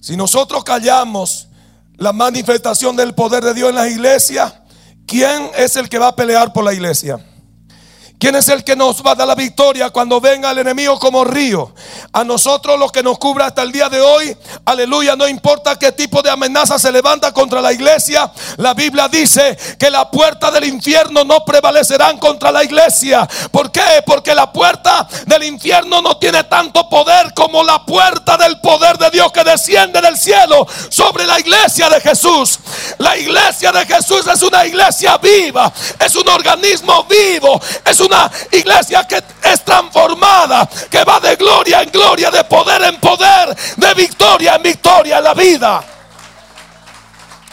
Si 0.00 0.16
nosotros 0.16 0.62
callamos 0.62 1.48
la 1.96 2.12
manifestación 2.12 2.96
del 2.96 3.14
poder 3.14 3.42
de 3.42 3.54
Dios 3.54 3.70
en 3.70 3.74
la 3.74 3.88
iglesia, 3.88 4.64
¿quién 5.06 5.50
es 5.56 5.76
el 5.76 5.88
que 5.88 5.98
va 5.98 6.08
a 6.08 6.16
pelear 6.16 6.52
por 6.52 6.64
la 6.64 6.72
iglesia? 6.72 7.18
¿Quién 8.20 8.36
es 8.36 8.50
el 8.50 8.62
que 8.64 8.76
nos 8.76 9.02
va 9.02 9.12
a 9.12 9.14
dar 9.14 9.26
la 9.26 9.34
victoria 9.34 9.88
cuando 9.88 10.20
venga 10.20 10.50
el 10.50 10.58
enemigo 10.58 10.98
como 10.98 11.24
río? 11.24 11.72
A 12.12 12.22
nosotros 12.22 12.78
lo 12.78 12.90
que 12.90 13.02
nos 13.02 13.18
cubra 13.18 13.46
hasta 13.46 13.62
el 13.62 13.72
día 13.72 13.88
de 13.88 13.98
hoy, 14.02 14.36
aleluya, 14.66 15.16
no 15.16 15.26
importa 15.26 15.78
qué 15.78 15.90
tipo 15.90 16.20
de 16.20 16.28
amenaza 16.28 16.78
se 16.78 16.92
levanta 16.92 17.32
contra 17.32 17.62
la 17.62 17.72
iglesia, 17.72 18.30
la 18.58 18.74
Biblia 18.74 19.08
dice 19.08 19.56
que 19.78 19.88
la 19.88 20.10
puerta 20.10 20.50
del 20.50 20.64
infierno 20.64 21.24
no 21.24 21.46
prevalecerán 21.46 22.18
contra 22.18 22.52
la 22.52 22.62
iglesia. 22.62 23.26
¿Por 23.50 23.72
qué? 23.72 24.02
Porque 24.04 24.34
la 24.34 24.52
puerta 24.52 25.08
del 25.26 25.44
infierno 25.44 26.02
no 26.02 26.18
tiene 26.18 26.44
tanto 26.44 26.90
poder 26.90 27.32
como 27.32 27.64
la 27.64 27.86
puerta 27.86 28.36
del 28.36 28.60
poder 28.60 28.98
de 28.98 29.08
Dios 29.08 29.32
que 29.32 29.44
desciende 29.44 29.98
del 30.02 30.18
cielo 30.18 30.66
sobre 30.90 31.24
la 31.24 31.40
iglesia 31.40 31.88
de 31.88 31.98
Jesús. 32.02 32.58
La 32.98 33.16
iglesia 33.16 33.72
de 33.72 33.86
Jesús 33.86 34.26
es 34.26 34.42
una 34.42 34.66
iglesia 34.66 35.16
viva, 35.16 35.72
es 35.98 36.14
un 36.14 36.28
organismo 36.28 37.04
vivo, 37.04 37.58
es 37.86 37.98
un 37.98 38.09
una 38.10 38.30
iglesia 38.50 39.06
que 39.06 39.22
es 39.44 39.64
transformada, 39.64 40.68
que 40.90 41.04
va 41.04 41.20
de 41.20 41.36
gloria 41.36 41.82
en 41.82 41.90
gloria, 41.90 42.30
de 42.30 42.42
poder 42.44 42.82
en 42.82 42.98
poder, 42.98 43.56
de 43.76 43.94
victoria 43.94 44.56
en 44.56 44.62
victoria 44.62 45.18
en 45.18 45.24
la 45.24 45.34
vida. 45.34 45.84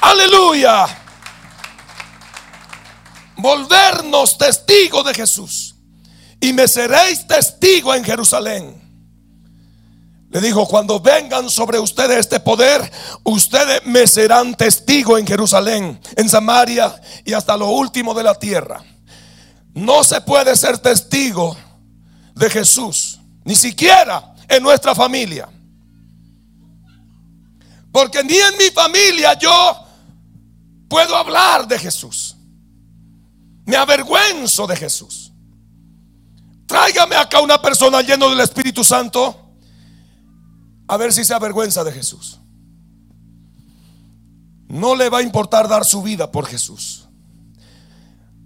Aleluya. 0.01 0.87
Volvernos 3.35 4.37
testigos 4.37 5.05
de 5.05 5.13
Jesús. 5.13 5.75
Y 6.39 6.53
me 6.53 6.67
seréis 6.67 7.27
testigo 7.27 7.93
en 7.93 8.03
Jerusalén. 8.03 8.83
Le 10.29 10.41
dijo, 10.41 10.67
cuando 10.67 10.99
vengan 10.99 11.49
sobre 11.49 11.79
ustedes 11.79 12.17
este 12.19 12.39
poder, 12.39 12.91
ustedes 13.23 13.85
me 13.85 14.05
serán 14.07 14.55
testigo 14.55 15.17
en 15.17 15.25
Jerusalén, 15.25 15.99
en 16.15 16.29
Samaria 16.29 16.99
y 17.23 17.33
hasta 17.33 17.55
lo 17.55 17.67
último 17.67 18.13
de 18.13 18.23
la 18.23 18.35
tierra. 18.35 18.83
No 19.77 20.03
se 20.03 20.19
puede 20.21 20.55
ser 20.55 20.79
testigo 20.79 21.55
de 22.33 22.49
Jesús, 22.49 23.19
ni 23.45 23.53
siquiera 23.53 24.33
en 24.49 24.63
nuestra 24.63 24.95
familia. 24.95 25.47
Porque 27.91 28.23
ni 28.23 28.35
en 28.37 28.57
mi 28.57 28.71
familia 28.73 29.37
yo 29.37 29.85
puedo 30.89 31.15
hablar 31.15 31.67
de 31.67 31.77
Jesús. 31.77 32.35
Me 33.67 33.75
avergüenzo 33.75 34.65
de 34.65 34.75
Jesús. 34.75 35.31
Tráigame 36.65 37.15
acá 37.15 37.39
una 37.39 37.61
persona 37.61 38.01
llena 38.01 38.27
del 38.29 38.39
Espíritu 38.39 38.83
Santo 38.83 39.53
a 40.87 40.97
ver 40.97 41.13
si 41.13 41.23
se 41.23 41.35
avergüenza 41.35 41.83
de 41.83 41.91
Jesús. 41.91 42.39
No 44.69 44.95
le 44.95 45.07
va 45.09 45.19
a 45.19 45.21
importar 45.21 45.67
dar 45.67 45.85
su 45.85 46.01
vida 46.01 46.31
por 46.31 46.47
Jesús. 46.47 47.06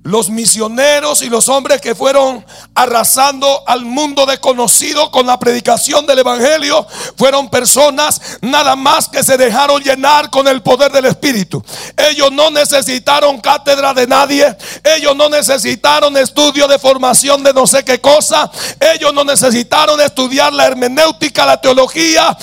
Los 0.03 0.31
misioneros 0.31 1.21
y 1.21 1.29
los 1.29 1.47
hombres 1.47 1.79
que 1.79 1.93
fueron 1.93 2.43
arrasando 2.73 3.63
al 3.67 3.85
mundo 3.85 4.25
desconocido 4.25 5.11
con 5.11 5.27
la 5.27 5.37
predicación 5.37 6.07
del 6.07 6.17
Evangelio 6.17 6.87
fueron 7.15 7.51
personas 7.51 8.19
nada 8.41 8.75
más 8.75 9.07
que 9.09 9.23
se 9.23 9.37
dejaron 9.37 9.79
llenar 9.83 10.31
con 10.31 10.47
el 10.47 10.63
poder 10.63 10.91
del 10.91 11.05
Espíritu. 11.05 11.63
Ellos 11.95 12.31
no 12.31 12.49
necesitaron 12.49 13.39
cátedra 13.41 13.93
de 13.93 14.07
nadie. 14.07 14.57
Ellos 14.83 15.15
no 15.15 15.29
necesitaron 15.29 16.17
estudio 16.17 16.67
de 16.67 16.79
formación 16.79 17.43
de 17.43 17.53
no 17.53 17.67
sé 17.67 17.85
qué 17.85 18.01
cosa. 18.01 18.49
Ellos 18.95 19.13
no 19.13 19.23
necesitaron 19.23 20.01
estudiar 20.01 20.51
la 20.51 20.65
hermenéutica, 20.65 21.45
la 21.45 21.61
teología. 21.61 22.35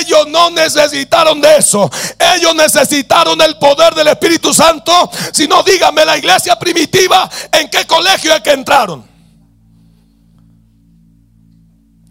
Ellos 0.00 0.26
no 0.30 0.50
necesitaron 0.50 1.40
de 1.40 1.58
eso. 1.58 1.88
Ellos 2.34 2.56
necesitaron 2.56 3.40
el 3.40 3.56
poder 3.56 3.94
del 3.94 4.08
Espíritu 4.08 4.52
Santo. 4.52 5.08
Si 5.32 5.46
no, 5.46 5.62
dígame 5.62 6.04
la 6.04 6.18
iglesia 6.18 6.58
primitiva 6.58 7.03
en 7.52 7.68
qué 7.68 7.86
colegio 7.86 8.34
es 8.34 8.40
que 8.40 8.52
entraron. 8.52 9.04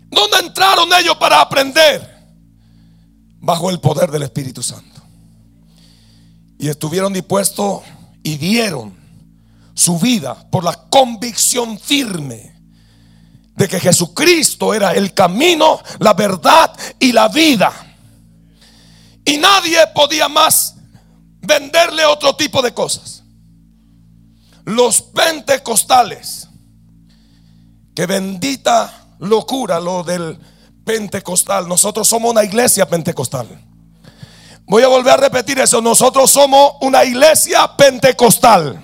¿Dónde 0.09 0.37
entraron 0.39 0.89
ellos 0.93 1.17
para 1.17 1.41
aprender? 1.41 2.13
Bajo 3.39 3.69
el 3.69 3.79
poder 3.79 4.11
del 4.11 4.23
Espíritu 4.23 4.61
Santo. 4.61 5.01
Y 6.59 6.69
estuvieron 6.69 7.11
dispuestos 7.11 7.81
y 8.21 8.37
dieron 8.37 8.95
su 9.73 9.99
vida 9.99 10.49
por 10.49 10.63
la 10.63 10.73
convicción 10.89 11.79
firme 11.79 12.55
de 13.55 13.67
que 13.67 13.79
Jesucristo 13.79 14.73
era 14.73 14.93
el 14.93 15.13
camino, 15.13 15.79
la 15.99 16.13
verdad 16.13 16.71
y 16.99 17.11
la 17.11 17.27
vida. 17.27 17.71
Y 19.25 19.37
nadie 19.37 19.79
podía 19.93 20.29
más 20.29 20.75
venderle 21.41 22.05
otro 22.05 22.35
tipo 22.35 22.61
de 22.61 22.73
cosas 22.73 23.22
los 24.65 25.01
pentecostales. 25.01 26.47
Que 27.95 28.05
bendita 28.05 29.07
locura 29.19 29.79
lo 29.79 30.03
del 30.03 30.39
pentecostal. 30.83 31.67
Nosotros 31.67 32.07
somos 32.07 32.31
una 32.31 32.43
iglesia 32.43 32.87
pentecostal. 32.87 33.47
Voy 34.65 34.83
a 34.83 34.87
volver 34.87 35.13
a 35.13 35.17
repetir 35.17 35.59
eso. 35.59 35.81
Nosotros 35.81 36.31
somos 36.31 36.73
una 36.81 37.03
iglesia 37.03 37.75
pentecostal. 37.75 38.81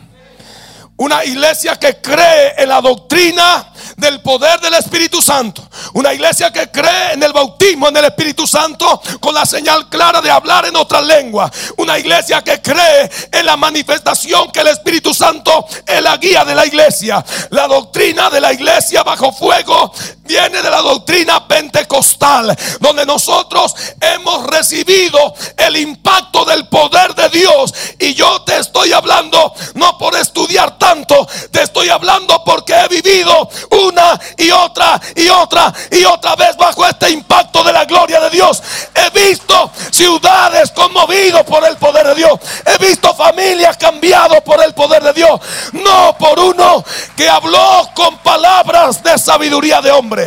Una 0.98 1.24
iglesia 1.24 1.78
que 1.78 2.02
cree 2.02 2.56
en 2.58 2.70
la 2.70 2.82
doctrina 2.82 3.69
del 3.98 4.22
poder 4.22 4.60
del 4.60 4.74
Espíritu 4.76 5.22
Santo. 5.22 5.68
Una 5.94 6.14
iglesia 6.14 6.52
que 6.52 6.70
cree 6.70 7.14
en 7.14 7.24
el 7.24 7.34
bautismo 7.34 7.88
en 7.88 7.98
el 7.98 8.06
Espíritu 8.06 8.48
Santo 8.48 9.02
con 9.20 9.34
la 9.34 9.46
señal 9.46 9.90
clara 9.90 10.22
de 10.22 10.32
hablar 10.32 10.66
en 10.66 10.76
otra 10.76 11.02
lengua. 11.02 11.52
Una 11.78 11.98
iglesia 11.98 12.42
que 12.42 12.62
cree 12.62 13.10
en 13.32 13.46
la 13.46 13.58
manifestación 13.58 14.52
que 14.52 14.62
el 14.62 14.68
Espíritu 14.68 15.14
Santo 15.14 15.66
es 15.86 16.02
la 16.02 16.18
guía 16.18 16.44
de 16.46 16.56
la 16.56 16.66
iglesia. 16.66 17.24
La 17.50 17.68
doctrina 17.68 18.30
de 18.30 18.42
la 18.42 18.54
iglesia 18.54 19.04
bajo 19.04 19.32
fuego 19.32 19.92
viene 20.30 20.62
de 20.62 20.70
la 20.70 20.82
doctrina 20.82 21.48
pentecostal, 21.48 22.56
donde 22.80 23.04
nosotros 23.04 23.74
hemos 24.00 24.46
recibido 24.46 25.34
el 25.58 25.76
impacto 25.76 26.46
del 26.46 26.68
poder 26.68 27.16
de 27.16 27.30
Dios. 27.30 27.74
Y 27.98 28.14
yo 28.14 28.44
te 28.44 28.60
estoy 28.60 28.94
hablando 28.94 29.52
no 29.74 29.98
por 29.98 30.16
estudiar 30.16 30.78
tanto, 30.78 31.28
te 31.52 31.64
estoy 31.64 31.90
hablando 31.90 32.44
porque 32.44 32.74
he 32.76 32.88
vivido 32.88 33.50
una 33.72 34.20
y 34.38 34.52
otra 34.52 35.02
y 35.16 35.30
otra 35.30 35.74
y 35.92 36.06
otra 36.06 36.36
vez 36.36 36.56
bajo 36.58 36.86
este 36.86 37.10
impacto 37.10 37.64
de 37.64 37.74
la 37.74 37.86
gloria 37.86 38.20
de 38.20 38.30
Dios. 38.30 38.62
He 38.94 39.10
visto 39.28 39.72
ciudades 39.90 40.70
conmovidas 40.72 41.44
por 41.44 41.66
el 41.66 41.76
poder 41.78 42.06
de 42.10 42.16
Dios. 42.16 42.40
He 42.68 42.78
visto 42.86 43.16
familias 43.16 43.78
cambiadas 43.78 44.42
por 44.42 44.62
el 44.64 44.76
poder 44.76 45.02
de 45.02 45.14
Dios. 45.14 45.40
No 45.74 46.16
por 46.20 46.38
uno 46.40 46.86
que 47.18 47.28
habló 47.28 47.90
con 47.96 48.20
palabras 48.20 49.02
de 49.02 49.18
sabiduría 49.18 49.82
de 49.82 49.92
hombre. 49.92 50.19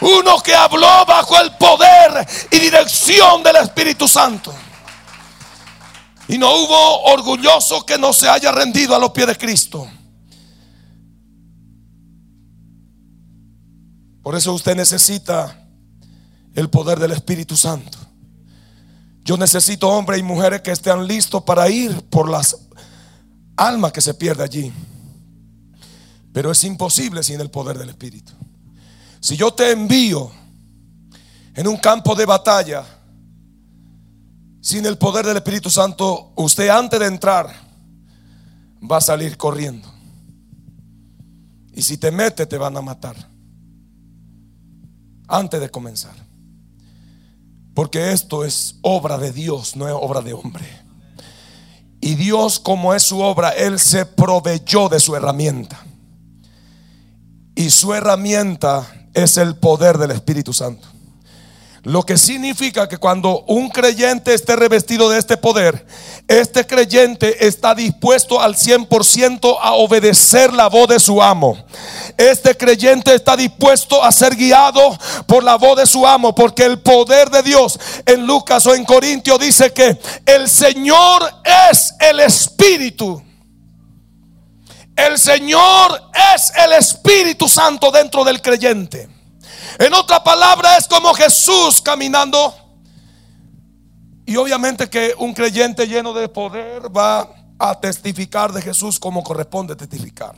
Uno 0.00 0.40
que 0.40 0.54
habló 0.54 1.04
bajo 1.06 1.38
el 1.40 1.52
poder 1.56 2.26
y 2.50 2.58
dirección 2.58 3.42
del 3.42 3.56
Espíritu 3.56 4.08
Santo. 4.08 4.54
Y 6.28 6.38
no 6.38 6.54
hubo 6.54 7.02
orgulloso 7.12 7.84
que 7.84 7.98
no 7.98 8.12
se 8.12 8.28
haya 8.28 8.52
rendido 8.52 8.94
a 8.94 8.98
los 8.98 9.10
pies 9.10 9.26
de 9.26 9.36
Cristo. 9.36 9.88
Por 14.22 14.36
eso 14.36 14.52
usted 14.52 14.76
necesita 14.76 15.66
el 16.54 16.70
poder 16.70 16.98
del 16.98 17.12
Espíritu 17.12 17.56
Santo. 17.56 17.98
Yo 19.24 19.36
necesito 19.36 19.88
hombres 19.88 20.20
y 20.20 20.22
mujeres 20.22 20.62
que 20.62 20.70
estén 20.70 21.06
listos 21.06 21.42
para 21.42 21.68
ir 21.68 22.02
por 22.08 22.28
las 22.28 22.56
almas 23.56 23.92
que 23.92 24.00
se 24.00 24.14
pierden 24.14 24.44
allí. 24.44 24.72
Pero 26.32 26.50
es 26.50 26.64
imposible 26.64 27.22
sin 27.22 27.40
el 27.40 27.50
poder 27.50 27.76
del 27.78 27.90
Espíritu. 27.90 28.32
Si 29.20 29.36
yo 29.36 29.52
te 29.52 29.70
envío 29.70 30.30
en 31.54 31.68
un 31.68 31.76
campo 31.76 32.14
de 32.14 32.24
batalla 32.24 32.84
Sin 34.62 34.84
el 34.86 34.98
poder 34.98 35.24
del 35.24 35.36
Espíritu 35.36 35.70
Santo, 35.70 36.32
usted 36.36 36.68
antes 36.68 37.00
de 37.00 37.06
entrar 37.06 37.50
va 38.90 38.98
a 38.98 39.00
salir 39.00 39.36
corriendo. 39.36 39.88
Y 41.72 41.82
si 41.82 41.96
te 41.96 42.10
mete, 42.10 42.46
te 42.46 42.58
van 42.58 42.76
a 42.76 42.82
matar. 42.82 43.16
Antes 45.28 45.60
de 45.60 45.70
comenzar. 45.70 46.14
Porque 47.74 48.12
esto 48.12 48.44
es 48.44 48.76
obra 48.82 49.16
de 49.16 49.32
Dios, 49.32 49.76
no 49.76 49.88
es 49.88 49.94
obra 49.98 50.20
de 50.20 50.34
hombre. 50.34 50.66
Y 52.00 52.16
Dios, 52.16 52.58
como 52.60 52.92
es 52.94 53.02
su 53.02 53.20
obra, 53.20 53.50
Él 53.50 53.78
se 53.78 54.04
proveyó 54.04 54.88
de 54.88 55.00
su 55.00 55.14
herramienta. 55.16 55.78
Y 57.54 57.70
su 57.70 57.94
herramienta 57.94 58.99
es 59.14 59.36
el 59.36 59.56
poder 59.56 59.98
del 59.98 60.10
Espíritu 60.10 60.52
Santo. 60.52 60.88
Lo 61.82 62.02
que 62.02 62.18
significa 62.18 62.88
que 62.88 62.98
cuando 62.98 63.42
un 63.46 63.70
creyente 63.70 64.34
esté 64.34 64.54
revestido 64.54 65.08
de 65.08 65.18
este 65.18 65.38
poder, 65.38 65.86
este 66.28 66.66
creyente 66.66 67.46
está 67.46 67.74
dispuesto 67.74 68.38
al 68.38 68.54
100% 68.54 69.56
a 69.58 69.72
obedecer 69.72 70.52
la 70.52 70.68
voz 70.68 70.88
de 70.88 71.00
su 71.00 71.22
amo. 71.22 71.56
Este 72.18 72.54
creyente 72.54 73.14
está 73.14 73.34
dispuesto 73.34 74.04
a 74.04 74.12
ser 74.12 74.36
guiado 74.36 74.98
por 75.26 75.42
la 75.42 75.56
voz 75.56 75.78
de 75.78 75.86
su 75.86 76.06
amo, 76.06 76.34
porque 76.34 76.66
el 76.66 76.80
poder 76.80 77.30
de 77.30 77.42
Dios 77.42 77.80
en 78.04 78.26
Lucas 78.26 78.66
o 78.66 78.74
en 78.74 78.84
Corintio 78.84 79.38
dice 79.38 79.72
que 79.72 79.98
el 80.26 80.50
Señor 80.50 81.22
es 81.70 81.94
el 81.98 82.20
Espíritu. 82.20 83.22
El 85.06 85.18
Señor 85.18 86.10
es 86.34 86.52
el 86.56 86.72
Espíritu 86.74 87.48
Santo 87.48 87.90
dentro 87.90 88.22
del 88.22 88.42
creyente. 88.42 89.08
En 89.78 89.94
otra 89.94 90.22
palabra, 90.22 90.76
es 90.76 90.86
como 90.86 91.14
Jesús 91.14 91.80
caminando. 91.80 92.54
Y 94.26 94.36
obviamente 94.36 94.90
que 94.90 95.14
un 95.18 95.32
creyente 95.32 95.86
lleno 95.86 96.12
de 96.12 96.28
poder 96.28 96.94
va 96.94 97.30
a 97.58 97.80
testificar 97.80 98.52
de 98.52 98.60
Jesús 98.60 99.00
como 99.00 99.22
corresponde 99.22 99.74
testificar. 99.74 100.34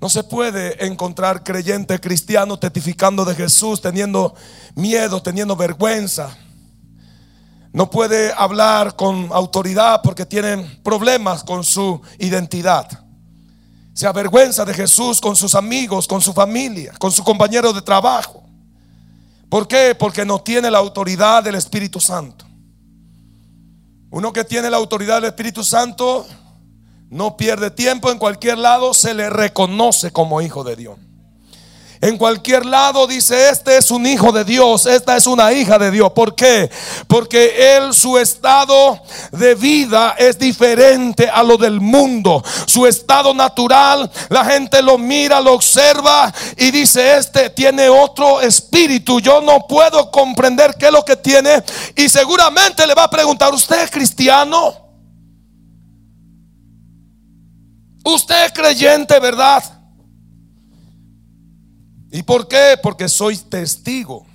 No 0.00 0.08
se 0.08 0.22
puede 0.22 0.86
encontrar 0.86 1.42
creyente 1.42 2.00
cristiano 2.00 2.58
testificando 2.58 3.24
de 3.24 3.34
Jesús 3.34 3.80
teniendo 3.82 4.34
miedo, 4.74 5.20
teniendo 5.20 5.54
vergüenza. 5.54 6.36
No 7.72 7.90
puede 7.90 8.32
hablar 8.36 8.96
con 8.96 9.28
autoridad 9.32 10.00
porque 10.02 10.26
tienen 10.26 10.80
problemas 10.82 11.44
con 11.44 11.64
su 11.64 12.00
identidad 12.18 13.08
se 13.98 14.06
avergüenza 14.06 14.64
de 14.64 14.74
Jesús 14.74 15.20
con 15.20 15.34
sus 15.34 15.56
amigos, 15.56 16.06
con 16.06 16.20
su 16.20 16.32
familia, 16.32 16.92
con 17.00 17.10
su 17.10 17.24
compañero 17.24 17.72
de 17.72 17.82
trabajo. 17.82 18.44
¿Por 19.48 19.66
qué? 19.66 19.96
Porque 19.98 20.24
no 20.24 20.40
tiene 20.40 20.70
la 20.70 20.78
autoridad 20.78 21.42
del 21.42 21.56
Espíritu 21.56 21.98
Santo. 21.98 22.44
Uno 24.10 24.32
que 24.32 24.44
tiene 24.44 24.70
la 24.70 24.76
autoridad 24.76 25.16
del 25.16 25.30
Espíritu 25.30 25.64
Santo 25.64 26.24
no 27.10 27.36
pierde 27.36 27.72
tiempo 27.72 28.12
en 28.12 28.18
cualquier 28.18 28.58
lado, 28.58 28.94
se 28.94 29.14
le 29.14 29.30
reconoce 29.30 30.12
como 30.12 30.40
hijo 30.42 30.62
de 30.62 30.76
Dios. 30.76 30.96
En 32.00 32.16
cualquier 32.16 32.64
lado 32.64 33.06
dice, 33.06 33.48
este 33.50 33.76
es 33.76 33.90
un 33.90 34.06
hijo 34.06 34.30
de 34.30 34.44
Dios, 34.44 34.86
esta 34.86 35.16
es 35.16 35.26
una 35.26 35.52
hija 35.52 35.78
de 35.78 35.90
Dios. 35.90 36.12
¿Por 36.12 36.34
qué? 36.34 36.70
Porque 37.08 37.76
él, 37.76 37.92
su 37.92 38.18
estado 38.18 39.02
de 39.32 39.56
vida 39.56 40.14
es 40.16 40.38
diferente 40.38 41.28
a 41.28 41.42
lo 41.42 41.56
del 41.56 41.80
mundo. 41.80 42.42
Su 42.66 42.86
estado 42.86 43.34
natural, 43.34 44.10
la 44.28 44.44
gente 44.44 44.80
lo 44.80 44.96
mira, 44.96 45.40
lo 45.40 45.54
observa 45.54 46.32
y 46.56 46.70
dice, 46.70 47.16
este 47.16 47.50
tiene 47.50 47.88
otro 47.88 48.40
espíritu. 48.40 49.20
Yo 49.20 49.40
no 49.40 49.66
puedo 49.66 50.10
comprender 50.10 50.76
qué 50.78 50.86
es 50.86 50.92
lo 50.92 51.04
que 51.04 51.16
tiene. 51.16 51.64
Y 51.96 52.08
seguramente 52.08 52.86
le 52.86 52.94
va 52.94 53.04
a 53.04 53.10
preguntar, 53.10 53.52
¿usted 53.52 53.82
es 53.82 53.90
cristiano? 53.90 54.88
¿Usted 58.04 58.46
es 58.46 58.52
creyente, 58.52 59.18
verdad? 59.18 59.77
¿Y 62.10 62.22
por 62.22 62.48
qué? 62.48 62.76
Porque 62.82 63.08
soy 63.08 63.36
testigo. 63.36 64.26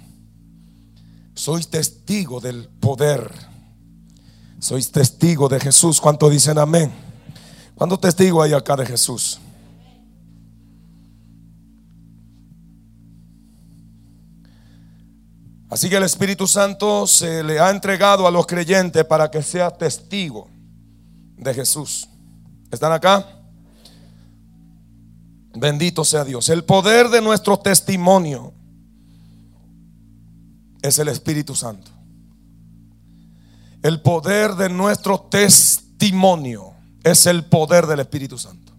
Soy 1.33 1.63
testigo 1.63 2.39
del 2.39 2.67
poder. 2.67 3.31
Soy 4.59 4.83
testigo 4.83 5.49
de 5.49 5.59
Jesús. 5.59 5.99
¿Cuánto 5.99 6.29
dicen 6.29 6.57
amén? 6.57 6.91
¿Cuántos 7.75 7.99
testigos 7.99 8.45
hay 8.45 8.53
acá 8.53 8.75
de 8.75 8.85
Jesús? 8.85 9.39
Así 15.69 15.89
que 15.89 15.95
el 15.95 16.03
Espíritu 16.03 16.45
Santo 16.45 17.07
se 17.07 17.43
le 17.43 17.59
ha 17.59 17.71
entregado 17.71 18.27
a 18.27 18.31
los 18.31 18.45
creyentes 18.45 19.03
para 19.05 19.31
que 19.31 19.41
sea 19.41 19.71
testigo 19.71 20.47
de 21.35 21.51
Jesús. 21.51 22.07
¿Están 22.69 22.91
acá? 22.91 23.42
Bendito 25.55 26.03
sea 26.03 26.23
Dios. 26.23 26.49
El 26.49 26.63
poder 26.63 27.09
de 27.09 27.21
nuestro 27.21 27.57
testimonio 27.57 28.53
es 30.81 30.97
el 30.99 31.07
Espíritu 31.07 31.55
Santo. 31.55 31.91
El 33.83 34.01
poder 34.01 34.55
de 34.55 34.69
nuestro 34.69 35.19
testimonio 35.29 36.73
es 37.03 37.25
el 37.27 37.45
poder 37.45 37.85
del 37.85 37.99
Espíritu 37.99 38.37
Santo. 38.37 38.73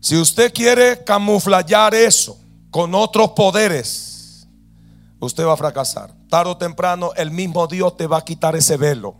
Si 0.00 0.16
usted 0.16 0.52
quiere 0.52 1.04
camuflar 1.04 1.94
eso 1.94 2.38
con 2.70 2.94
otros 2.94 3.30
poderes, 3.30 4.48
usted 5.20 5.44
va 5.44 5.52
a 5.52 5.56
fracasar. 5.56 6.12
Tarde 6.28 6.50
o 6.50 6.56
temprano 6.56 7.12
el 7.16 7.30
mismo 7.30 7.66
Dios 7.66 7.96
te 7.96 8.06
va 8.06 8.18
a 8.18 8.24
quitar 8.24 8.56
ese 8.56 8.76
velo. 8.76 9.16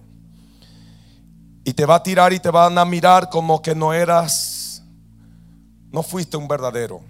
Y 1.64 1.74
te 1.74 1.84
va 1.84 1.96
a 1.96 2.02
tirar 2.02 2.32
y 2.32 2.40
te 2.40 2.50
van 2.50 2.78
a 2.78 2.84
mirar 2.84 3.28
como 3.28 3.60
que 3.60 3.74
no 3.74 3.92
eras 3.92 4.59
no 5.92 6.02
fuiste 6.02 6.36
un 6.36 6.48
verdadero, 6.48 7.00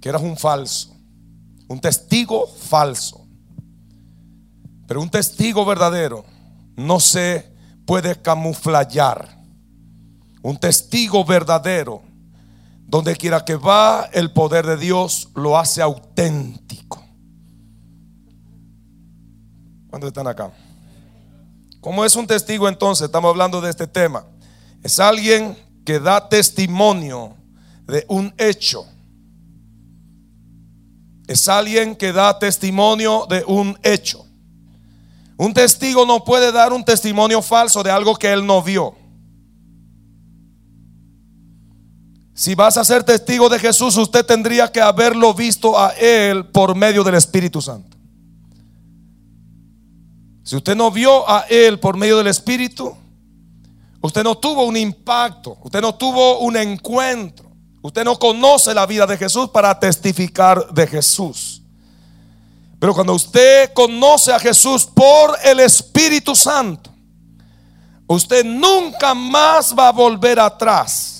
que 0.00 0.08
eras 0.08 0.22
un 0.22 0.36
falso, 0.36 0.94
un 1.68 1.80
testigo 1.80 2.46
falso. 2.46 3.26
Pero 4.86 5.00
un 5.00 5.10
testigo 5.10 5.64
verdadero 5.64 6.24
no 6.76 7.00
se 7.00 7.50
puede 7.86 8.20
camuflar. 8.20 9.40
Un 10.42 10.58
testigo 10.58 11.24
verdadero, 11.24 12.02
donde 12.86 13.16
quiera 13.16 13.44
que 13.44 13.54
va, 13.54 14.08
el 14.12 14.32
poder 14.32 14.66
de 14.66 14.76
Dios 14.76 15.30
lo 15.34 15.56
hace 15.56 15.80
auténtico. 15.80 17.02
¿Cuántos 19.88 20.08
están 20.08 20.26
acá? 20.26 20.50
¿Cómo 21.80 22.04
es 22.04 22.16
un 22.16 22.26
testigo 22.26 22.68
entonces? 22.68 23.06
Estamos 23.06 23.30
hablando 23.30 23.60
de 23.60 23.70
este 23.70 23.86
tema. 23.86 24.24
Es 24.82 24.98
alguien 24.98 25.56
que 25.84 26.00
da 26.00 26.28
testimonio 26.28 27.36
de 27.86 28.04
un 28.08 28.32
hecho. 28.38 28.86
Es 31.26 31.48
alguien 31.48 31.96
que 31.96 32.12
da 32.12 32.38
testimonio 32.38 33.26
de 33.28 33.44
un 33.46 33.78
hecho. 33.82 34.26
Un 35.36 35.54
testigo 35.54 36.04
no 36.06 36.24
puede 36.24 36.52
dar 36.52 36.72
un 36.72 36.84
testimonio 36.84 37.42
falso 37.42 37.82
de 37.82 37.90
algo 37.90 38.16
que 38.16 38.32
él 38.32 38.46
no 38.46 38.62
vio. 38.62 38.94
Si 42.34 42.54
vas 42.54 42.76
a 42.76 42.84
ser 42.84 43.04
testigo 43.04 43.48
de 43.48 43.58
Jesús, 43.58 43.96
usted 43.96 44.24
tendría 44.24 44.70
que 44.72 44.80
haberlo 44.80 45.34
visto 45.34 45.78
a 45.78 45.90
Él 45.90 46.46
por 46.46 46.74
medio 46.74 47.04
del 47.04 47.14
Espíritu 47.14 47.60
Santo. 47.60 47.96
Si 50.42 50.56
usted 50.56 50.74
no 50.74 50.90
vio 50.90 51.28
a 51.28 51.42
Él 51.48 51.78
por 51.78 51.96
medio 51.96 52.16
del 52.18 52.26
Espíritu, 52.26 52.96
usted 54.00 54.24
no 54.24 54.38
tuvo 54.38 54.64
un 54.64 54.76
impacto, 54.76 55.58
usted 55.62 55.80
no 55.80 55.94
tuvo 55.94 56.40
un 56.40 56.56
encuentro. 56.56 57.51
Usted 57.82 58.04
no 58.04 58.18
conoce 58.18 58.72
la 58.72 58.86
vida 58.86 59.06
de 59.06 59.18
Jesús 59.18 59.50
para 59.50 59.78
testificar 59.78 60.72
de 60.72 60.86
Jesús. 60.86 61.62
Pero 62.78 62.94
cuando 62.94 63.14
usted 63.14 63.72
conoce 63.72 64.32
a 64.32 64.38
Jesús 64.38 64.86
por 64.86 65.36
el 65.44 65.60
Espíritu 65.60 66.34
Santo, 66.34 66.90
usted 68.06 68.44
nunca 68.44 69.14
más 69.14 69.74
va 69.76 69.88
a 69.88 69.92
volver 69.92 70.38
atrás 70.40 71.12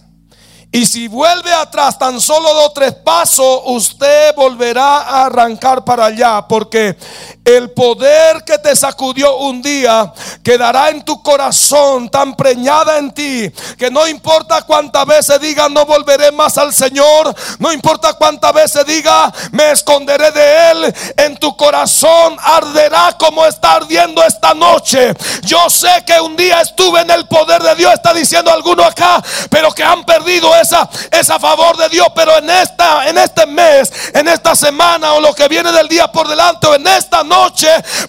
y 0.75 0.87
si 0.87 1.07
vuelve 1.07 1.53
atrás 1.53 1.99
tan 1.99 2.19
solo 2.19 2.55
dos 2.55 2.73
tres 2.73 2.95
pasos, 2.95 3.61
usted 3.67 4.35
volverá 4.35 5.01
a 5.03 5.27
arrancar 5.27 5.85
para 5.85 6.07
allá. 6.07 6.49
Porque 6.49 6.97
el 7.45 7.71
poder 7.71 8.45
que 8.45 8.59
te 8.59 8.77
sacudió 8.77 9.37
un 9.37 9.63
día 9.63 10.13
quedará 10.43 10.91
en 10.91 11.03
tu 11.03 11.23
corazón 11.23 12.09
tan 12.09 12.35
preñada 12.35 12.99
en 12.99 13.13
ti. 13.13 13.51
Que 13.77 13.91
no 13.91 14.07
importa 14.07 14.63
cuántas 14.63 15.07
veces 15.07 15.41
diga 15.41 15.69
no 15.69 15.85
volveré 15.85 16.33
más 16.33 16.57
al 16.59 16.73
Señor. 16.73 17.35
No 17.59 17.73
importa 17.73 18.15
cuántas 18.15 18.53
veces 18.53 18.87
diga 18.87 19.33
me 19.51 19.73
esconderé 19.73 20.31
de 20.31 20.71
Él. 20.71 20.95
En 21.17 21.37
tu 21.37 21.57
corazón 21.57 22.37
arderá 22.41 23.17
como 23.19 23.45
está 23.45 23.75
ardiendo 23.75 24.23
esta 24.25 24.55
noche. 24.55 25.13
Yo 25.43 25.69
sé 25.69 26.05
que 26.07 26.21
un 26.21 26.37
día 26.37 26.61
estuve 26.61 27.01
en 27.01 27.11
el 27.11 27.27
poder 27.27 27.63
de 27.63 27.75
Dios. 27.75 27.93
Está 27.93 28.15
diciendo 28.15 28.53
alguno 28.53 28.85
acá. 28.85 29.23
Pero 29.51 29.73
que 29.73 29.83
han 29.83 30.05
perdido 30.05 30.55
es 30.57 31.31
a 31.31 31.39
favor 31.39 31.77
de 31.77 31.89
Dios, 31.89 32.07
pero 32.15 32.39
en 32.39 32.49
esta 32.51 33.09
en 33.09 33.19
este 33.19 33.47
mes, 33.47 33.93
en 34.15 34.29
esta 34.29 34.55
semana 34.55 35.15
o 35.15 35.21
lo 35.21 35.35
que 35.35 35.49
viene 35.49 35.73
del 35.73 35.89
día 35.89 36.11
por 36.11 36.29
delante 36.29 36.67
o 36.67 36.75
en 36.75 36.87
esta 36.87 37.23
noche, 37.23 37.32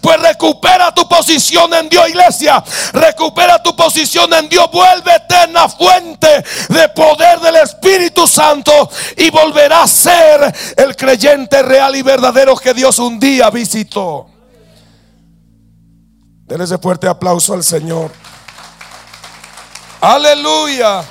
pues 0.01 0.19
recupera 0.19 0.93
tu 0.93 1.07
posición 1.07 1.74
en 1.74 1.89
Dios, 1.89 2.09
iglesia. 2.09 2.63
Recupera 2.93 3.61
tu 3.61 3.76
posición 3.76 4.34
en 4.34 4.49
Dios. 4.49 4.69
Vuelve 4.71 5.15
eterna 5.15 5.67
fuente 5.69 6.43
de 6.69 6.89
poder 6.89 7.39
del 7.39 7.57
Espíritu 7.57 8.28
Santo 8.28 8.89
y 9.17 9.30
volverá 9.30 9.84
a 9.84 9.88
ser 9.88 10.53
el 10.78 10.95
creyente 10.95 11.61
real 11.61 11.95
y 11.95 12.01
verdadero 12.01 12.55
que 12.55 12.74
Dios 12.74 12.99
un 12.99 13.19
día 13.19 13.49
visitó. 13.49 14.28
Denle 16.45 16.65
ese 16.65 16.78
fuerte 16.78 17.07
aplauso 17.07 17.53
al 17.53 17.63
Señor. 17.63 18.11
Aleluya. 20.01 21.03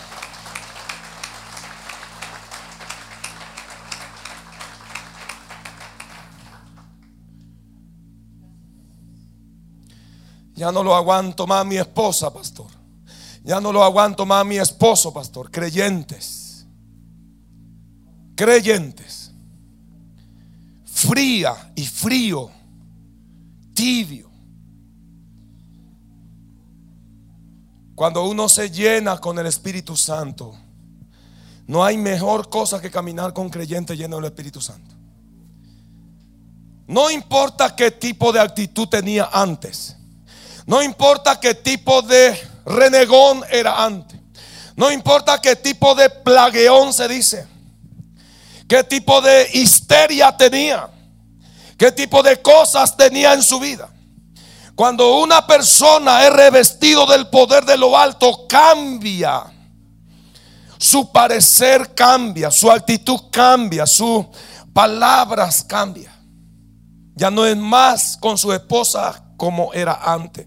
Ya 10.63 10.71
no 10.71 10.85
lo 10.85 10.95
aguanto 10.95 11.45
más 11.45 11.67
mi 11.67 11.77
esposa, 11.77 12.33
pastor. 12.33 12.69
Ya 13.43 13.61
no 13.61 13.73
lo 13.73 13.83
aguanto 13.83 14.25
más 14.25 14.47
mi 14.47 14.59
esposo, 14.59 15.13
pastor. 15.13 15.51
Creyentes. 15.51 16.65
Creyentes. 18.37 19.33
Fría 20.85 21.73
y 21.75 21.85
frío. 21.85 22.49
Tibio. 23.75 24.31
Cuando 27.97 28.25
uno 28.29 28.49
se 28.49 28.71
llena 28.71 29.19
con 29.19 29.41
el 29.41 29.47
Espíritu 29.47 29.97
Santo, 29.97 30.55
no 31.67 31.85
hay 31.85 31.99
mejor 31.99 32.49
cosa 32.49 32.81
que 32.81 32.89
caminar 32.89 33.33
con 33.33 33.51
creyentes 33.51 33.99
lleno 33.99 34.15
del 34.15 34.27
Espíritu 34.27 34.61
Santo. 34.61 34.95
No 36.87 37.11
importa 37.11 37.75
qué 37.75 37.91
tipo 37.91 38.33
de 38.33 38.39
actitud 38.39 38.87
tenía 38.87 39.29
antes. 39.33 39.97
No 40.73 40.83
importa 40.83 41.39
qué 41.39 41.55
tipo 41.55 42.01
de 42.01 42.35
renegón 42.65 43.45
era 43.51 43.85
antes. 43.85 44.19
No 44.75 44.91
importa 44.91 45.39
qué 45.39 45.55
tipo 45.55 45.95
de 45.95 46.09
plagueón 46.09 46.95
se 46.95 47.09
dice. 47.09 47.47
Qué 48.67 48.83
tipo 48.83 49.21
de 49.21 49.51
histeria 49.53 50.35
tenía. 50.35 50.89
Qué 51.77 51.93
tipo 51.93 52.23
de 52.23 52.41
cosas 52.41 52.97
tenía 52.97 53.35
en 53.35 53.43
su 53.43 53.61
vida. 53.61 53.91
Cuando 54.75 55.19
una 55.19 55.47
persona 55.47 56.27
es 56.27 56.33
revestido 56.33 57.05
del 57.05 57.29
poder 57.29 57.67
de 57.67 57.77
lo 57.77 57.95
alto, 57.95 58.47
cambia. 58.49 59.43
Su 60.79 61.13
parecer 61.13 61.95
cambia, 61.95 62.51
su 62.51 62.71
actitud 62.71 63.21
cambia, 63.31 63.87
sus 63.87 64.25
palabras 64.73 65.65
cambia. 65.65 66.19
Ya 67.15 67.31
no 67.31 67.45
es 67.45 67.59
más 67.59 68.17
con 68.17 68.39
su 68.39 68.55
esposa 68.55 69.23
como 69.37 69.75
era 69.75 70.01
antes. 70.03 70.47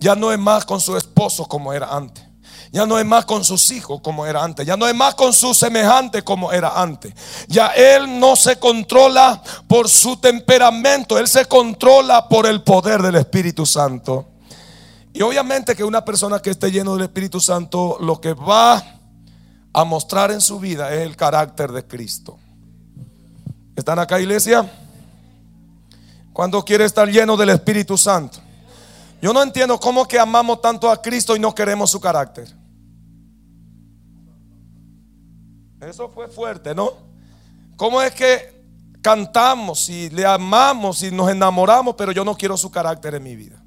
Ya 0.00 0.16
no 0.16 0.32
es 0.32 0.38
más 0.38 0.64
con 0.64 0.80
su 0.80 0.96
esposo 0.96 1.46
como 1.46 1.72
era 1.72 1.94
antes. 1.94 2.24
Ya 2.72 2.86
no 2.86 2.98
es 2.98 3.04
más 3.04 3.26
con 3.26 3.44
sus 3.44 3.70
hijos 3.70 4.00
como 4.00 4.24
era 4.26 4.42
antes. 4.42 4.66
Ya 4.66 4.76
no 4.76 4.86
es 4.86 4.94
más 4.94 5.14
con 5.14 5.32
su 5.32 5.54
semejante 5.54 6.22
como 6.22 6.52
era 6.52 6.80
antes. 6.80 7.12
Ya 7.48 7.68
él 7.68 8.18
no 8.18 8.34
se 8.34 8.58
controla 8.58 9.42
por 9.68 9.88
su 9.88 10.16
temperamento. 10.16 11.18
Él 11.18 11.28
se 11.28 11.44
controla 11.46 12.28
por 12.28 12.46
el 12.46 12.62
poder 12.62 13.02
del 13.02 13.16
Espíritu 13.16 13.66
Santo. 13.66 14.26
Y 15.12 15.22
obviamente 15.22 15.74
que 15.74 15.84
una 15.84 16.04
persona 16.04 16.40
que 16.40 16.50
esté 16.50 16.70
lleno 16.70 16.94
del 16.94 17.02
Espíritu 17.02 17.40
Santo 17.40 17.98
lo 18.00 18.20
que 18.20 18.32
va 18.32 18.82
a 19.72 19.84
mostrar 19.84 20.30
en 20.30 20.40
su 20.40 20.60
vida 20.60 20.94
es 20.94 21.00
el 21.00 21.16
carácter 21.16 21.72
de 21.72 21.86
Cristo. 21.86 22.38
¿Están 23.76 23.98
acá 23.98 24.20
iglesia? 24.20 24.70
¿Cuándo 26.32 26.64
quiere 26.64 26.84
estar 26.84 27.08
lleno 27.08 27.36
del 27.36 27.50
Espíritu 27.50 27.98
Santo? 27.98 28.40
Yo 29.20 29.32
no 29.32 29.42
entiendo 29.42 29.78
cómo 29.78 30.06
que 30.06 30.18
amamos 30.18 30.60
tanto 30.60 30.90
a 30.90 31.00
Cristo 31.00 31.36
y 31.36 31.38
no 31.38 31.54
queremos 31.54 31.90
su 31.90 32.00
carácter. 32.00 32.48
Eso 35.80 36.08
fue 36.08 36.28
fuerte, 36.28 36.74
¿no? 36.74 36.92
¿Cómo 37.76 38.00
es 38.02 38.14
que 38.14 38.60
cantamos 39.02 39.88
y 39.88 40.10
le 40.10 40.26
amamos 40.26 41.02
y 41.02 41.10
nos 41.10 41.30
enamoramos, 41.30 41.94
pero 41.96 42.12
yo 42.12 42.24
no 42.24 42.34
quiero 42.36 42.56
su 42.56 42.70
carácter 42.70 43.14
en 43.14 43.22
mi 43.22 43.36
vida? 43.36 43.62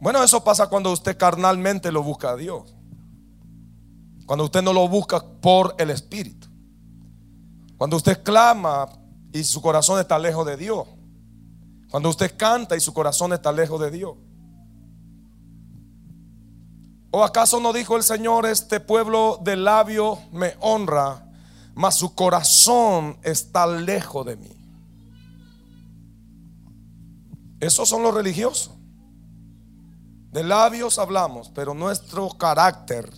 Bueno, 0.00 0.22
eso 0.24 0.42
pasa 0.42 0.66
cuando 0.68 0.90
usted 0.92 1.16
carnalmente 1.16 1.92
lo 1.92 2.02
busca 2.02 2.30
a 2.30 2.36
Dios. 2.36 2.74
Cuando 4.26 4.44
usted 4.44 4.62
no 4.62 4.72
lo 4.72 4.88
busca 4.88 5.20
por 5.22 5.74
el 5.78 5.90
Espíritu. 5.90 6.48
Cuando 7.76 7.96
usted 7.96 8.22
clama 8.22 8.88
y 9.32 9.44
su 9.44 9.60
corazón 9.60 10.00
está 10.00 10.18
lejos 10.18 10.46
de 10.46 10.56
Dios. 10.56 10.86
Cuando 11.90 12.08
usted 12.08 12.36
canta 12.36 12.76
y 12.76 12.80
su 12.80 12.94
corazón 12.94 13.32
está 13.32 13.52
lejos 13.52 13.80
de 13.80 13.90
Dios. 13.90 14.16
¿O 17.10 17.24
acaso 17.24 17.58
no 17.58 17.72
dijo 17.72 17.96
el 17.96 18.04
Señor, 18.04 18.46
este 18.46 18.78
pueblo 18.78 19.40
de 19.42 19.56
labio 19.56 20.18
me 20.30 20.54
honra, 20.60 21.26
mas 21.74 21.96
su 21.96 22.14
corazón 22.14 23.18
está 23.22 23.66
lejos 23.66 24.24
de 24.24 24.36
mí? 24.36 24.52
Esos 27.58 27.88
son 27.88 28.04
los 28.04 28.14
religiosos. 28.14 28.72
De 30.30 30.44
labios 30.44 31.00
hablamos, 31.00 31.50
pero 31.50 31.74
nuestro 31.74 32.28
carácter 32.30 33.10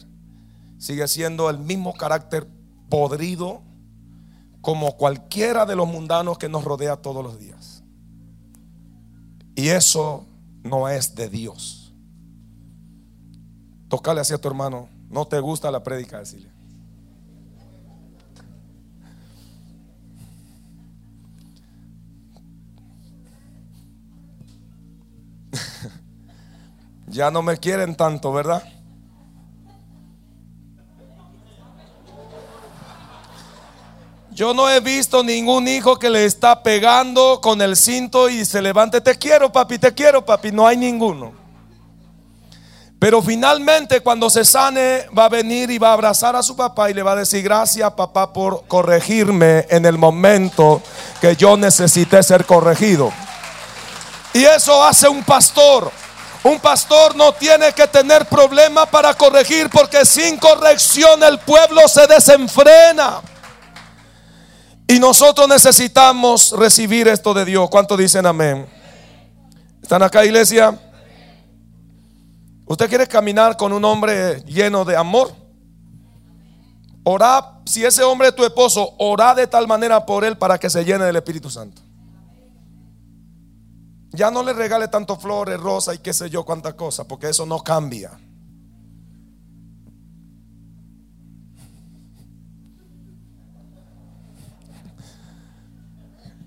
sigue 0.79 1.07
siendo 1.07 1.51
el 1.51 1.59
mismo 1.59 1.93
carácter 1.93 2.49
podrido 2.89 3.63
como 4.63 4.97
cualquiera 4.97 5.67
de 5.67 5.77
los 5.77 5.87
mundanos 5.87 6.39
que 6.39 6.49
nos 6.49 6.65
rodea 6.65 6.97
todos 6.97 7.23
los 7.23 7.39
días. 7.39 7.62
Y 9.55 9.69
eso 9.69 10.27
no 10.63 10.89
es 10.89 11.15
de 11.15 11.29
Dios. 11.29 11.93
Tocale 13.89 14.21
así 14.21 14.33
a 14.33 14.39
tu 14.39 14.49
hermano. 14.49 14.89
No 15.11 15.27
te 15.27 15.39
gusta 15.41 15.71
la 15.71 15.83
prédica, 15.83 16.19
decirle. 16.19 16.51
ya 27.09 27.31
no 27.31 27.43
me 27.43 27.59
quieren 27.59 27.95
tanto, 27.95 28.33
¿verdad? 28.33 28.63
Yo 34.35 34.55
no 34.55 34.71
he 34.71 34.81
visto 34.81 35.23
ningún 35.23 35.69
hijo 35.69 35.99
que 35.99 36.09
le 36.09 36.25
está 36.25 36.63
pegando 36.63 37.39
con 37.43 37.61
el 37.61 37.77
cinto 37.77 38.31
y 38.31 38.47
se 38.47 38.63
levante, 38.63 39.03
te 39.03 39.19
quiero 39.19 39.53
papi, 39.53 39.79
te 39.79 39.93
quiero 39.93 40.25
papi, 40.25 40.51
no 40.51 40.67
hay 40.67 40.79
ninguno. 40.79 41.35
Pero 42.99 43.21
finalmente 43.21 44.01
cuando 44.01 44.31
se 44.31 44.47
sane 44.47 45.05
va 45.17 45.27
a 45.27 45.29
venir 45.29 45.71
y 45.71 45.77
va 45.77 45.91
a 45.91 45.93
abrazar 45.93 46.35
a 46.35 46.43
su 46.43 46.57
papá 46.57 46.89
y 46.89 46.95
le 46.95 47.03
va 47.03 47.13
a 47.13 47.17
decir 47.17 47.43
gracias 47.43 47.93
papá 47.93 48.33
por 48.33 48.65
corregirme 48.67 49.67
en 49.69 49.85
el 49.85 49.99
momento 49.99 50.81
que 51.21 51.37
yo 51.37 51.59
necesité 51.59 52.23
ser 52.23 52.47
corregido. 52.47 53.13
Y 54.33 54.45
eso 54.45 54.83
hace 54.83 55.11
un 55.11 55.23
pastor. 55.25 55.93
Un 56.43 56.59
pastor 56.59 57.15
no 57.17 57.33
tiene 57.33 57.73
que 57.73 57.87
tener 57.87 58.25
problema 58.25 58.87
para 58.87 59.13
corregir 59.13 59.69
porque 59.69 60.07
sin 60.07 60.39
corrección 60.39 61.23
el 61.23 61.39
pueblo 61.41 61.87
se 61.87 62.07
desenfrena. 62.07 63.21
Y 64.93 64.99
nosotros 64.99 65.49
necesitamos 65.49 66.53
recibir 66.53 67.09
esto 67.09 67.33
de 67.33 67.47
Dios. 67.47 67.71
¿Cuánto 67.71 67.97
dicen 67.97 68.27
amén? 68.27 68.67
¿Están 69.83 70.03
acá, 70.03 70.23
iglesia? 70.23 70.79
¿Usted 72.67 72.91
quiere 72.91 73.07
caminar 73.07 73.57
con 73.57 73.73
un 73.73 73.83
hombre 73.87 74.43
lleno 74.45 74.85
de 74.85 74.95
amor? 74.95 75.35
Ora, 77.05 77.63
si 77.65 77.83
ese 77.83 78.03
hombre 78.03 78.29
es 78.29 78.37
tu 78.37 78.45
esposo, 78.45 78.95
ora 78.99 79.35
de 79.35 79.47
tal 79.47 79.67
manera 79.67 80.05
por 80.05 80.27
él 80.27 80.37
para 80.37 80.59
que 80.59 80.69
se 80.69 80.85
llene 80.85 81.07
del 81.07 81.17
Espíritu 81.17 81.49
Santo. 81.49 81.81
Ya 84.11 84.31
no 84.31 84.43
le 84.43 84.53
regale 84.53 84.89
tanto 84.89 85.17
flores, 85.17 85.59
rosa 85.59 85.95
y 85.95 86.01
qué 86.01 86.13
sé 86.13 86.29
yo, 86.29 86.45
cuánta 86.45 86.75
cosa, 86.75 87.05
porque 87.05 87.31
eso 87.31 87.47
no 87.47 87.61
cambia. 87.61 88.11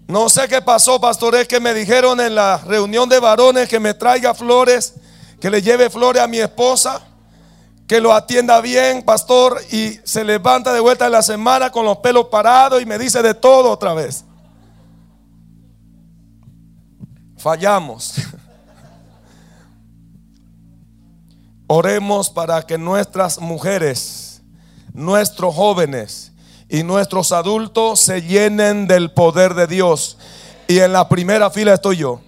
No 0.08 0.30
sé 0.30 0.48
qué 0.48 0.62
pasó, 0.62 1.02
pastor, 1.02 1.36
es 1.36 1.48
que 1.48 1.60
me 1.60 1.74
dijeron 1.74 2.22
en 2.22 2.36
la 2.36 2.58
reunión 2.58 3.10
de 3.10 3.20
varones 3.20 3.68
que 3.68 3.80
me 3.80 3.96
traiga 3.96 4.36
flores, 4.36 4.94
que 5.42 5.50
le 5.50 5.64
lleve 5.64 5.90
flores 5.90 6.22
a 6.22 6.28
mi 6.28 6.38
esposa, 6.38 7.02
que 7.88 8.00
lo 8.00 8.14
atienda 8.14 8.62
bien, 8.62 9.02
pastor, 9.02 9.60
y 9.72 10.00
se 10.04 10.24
levanta 10.24 10.74
de 10.74 10.80
vuelta 10.80 11.08
en 11.08 11.12
la 11.12 11.24
semana 11.24 11.72
con 11.72 11.86
los 11.86 11.98
pelos 11.98 12.28
parados 12.28 12.82
y 12.82 12.86
me 12.86 13.00
dice 13.00 13.24
de 13.24 13.34
todo 13.34 13.72
otra 13.72 13.96
vez. 13.96 14.24
Fallamos. 17.38 18.14
Oremos 21.68 22.30
para 22.30 22.62
que 22.62 22.78
nuestras 22.78 23.40
mujeres, 23.40 24.44
nuestros 24.94 25.56
jóvenes, 25.56 26.32
y 26.70 26.84
nuestros 26.84 27.32
adultos 27.32 28.00
se 28.00 28.22
llenen 28.22 28.88
del 28.88 29.12
poder 29.12 29.54
de 29.54 29.68
Dios. 29.68 30.18
Y 30.68 30.80
en 30.80 30.94
la 30.94 31.08
primera 31.08 31.50
fila 31.50 31.74
estoy 31.74 31.98
yo, 31.98 32.22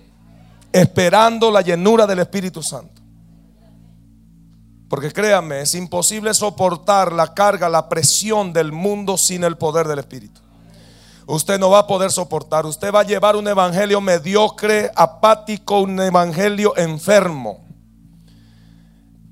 esperando 0.71 1.51
la 1.51 1.61
llenura 1.61 2.05
del 2.05 2.19
Espíritu 2.19 2.61
Santo. 2.61 3.01
Porque 4.89 5.11
créanme, 5.11 5.61
es 5.61 5.75
imposible 5.75 6.33
soportar 6.33 7.11
la 7.11 7.33
carga, 7.33 7.67
la 7.67 7.89
presión 7.89 8.53
del 8.53 8.71
mundo 8.71 9.17
sin 9.17 9.43
el 9.43 9.57
poder 9.57 9.87
del 9.87 9.99
Espíritu. 9.99 10.39
Usted 11.25 11.59
no 11.59 11.69
va 11.69 11.79
a 11.79 11.87
poder 11.87 12.09
soportar. 12.09 12.65
Usted 12.65 12.93
va 12.93 13.01
a 13.01 13.03
llevar 13.03 13.35
un 13.35 13.47
evangelio 13.49 13.99
mediocre, 13.99 14.89
apático, 14.95 15.81
un 15.81 15.99
evangelio 15.99 16.75
enfermo. 16.77 17.66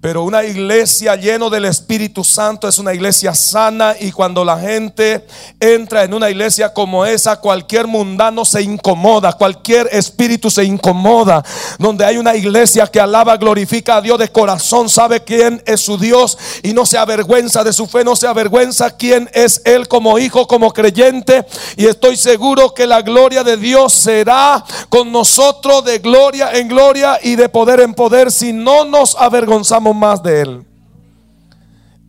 Pero 0.05 0.23
una 0.23 0.43
iglesia 0.43 1.15
lleno 1.15 1.49
del 1.49 1.65
Espíritu 1.65 2.23
Santo 2.23 2.67
es 2.67 2.77
una 2.77 2.93
iglesia 2.93 3.33
sana 3.33 3.95
y 3.99 4.11
cuando 4.11 4.45
la 4.45 4.59
gente 4.59 5.25
entra 5.59 6.03
en 6.03 6.13
una 6.13 6.29
iglesia 6.29 6.71
como 6.71 7.07
esa, 7.07 7.39
cualquier 7.39 7.87
mundano 7.87 8.45
se 8.45 8.61
incomoda, 8.61 9.33
cualquier 9.33 9.89
espíritu 9.91 10.51
se 10.51 10.63
incomoda. 10.63 11.43
Donde 11.79 12.05
hay 12.05 12.17
una 12.17 12.35
iglesia 12.35 12.85
que 12.85 12.99
alaba, 12.99 13.35
glorifica 13.37 13.95
a 13.95 14.01
Dios 14.01 14.19
de 14.19 14.31
corazón, 14.31 14.89
sabe 14.89 15.23
quién 15.23 15.63
es 15.65 15.81
su 15.81 15.97
Dios 15.97 16.37
y 16.61 16.73
no 16.73 16.85
se 16.85 16.99
avergüenza 16.99 17.63
de 17.63 17.73
su 17.73 17.87
fe, 17.87 18.03
no 18.03 18.15
se 18.15 18.27
avergüenza 18.27 18.95
quién 18.95 19.27
es 19.33 19.63
Él 19.65 19.87
como 19.87 20.19
hijo, 20.19 20.45
como 20.45 20.71
creyente. 20.71 21.47
Y 21.77 21.87
estoy 21.87 22.15
seguro 22.15 22.75
que 22.75 22.85
la 22.85 23.01
gloria 23.01 23.43
de 23.43 23.57
Dios 23.57 23.91
será 23.91 24.63
con 24.89 25.11
nosotros 25.11 25.83
de 25.83 25.97
gloria 25.97 26.51
en 26.51 26.67
gloria 26.67 27.17
y 27.23 27.35
de 27.35 27.49
poder 27.49 27.79
en 27.79 27.95
poder 27.95 28.31
si 28.31 28.53
no 28.53 28.85
nos 28.85 29.15
avergonzamos 29.15 29.94
más 29.95 30.21
de 30.21 30.41
Él. 30.41 30.65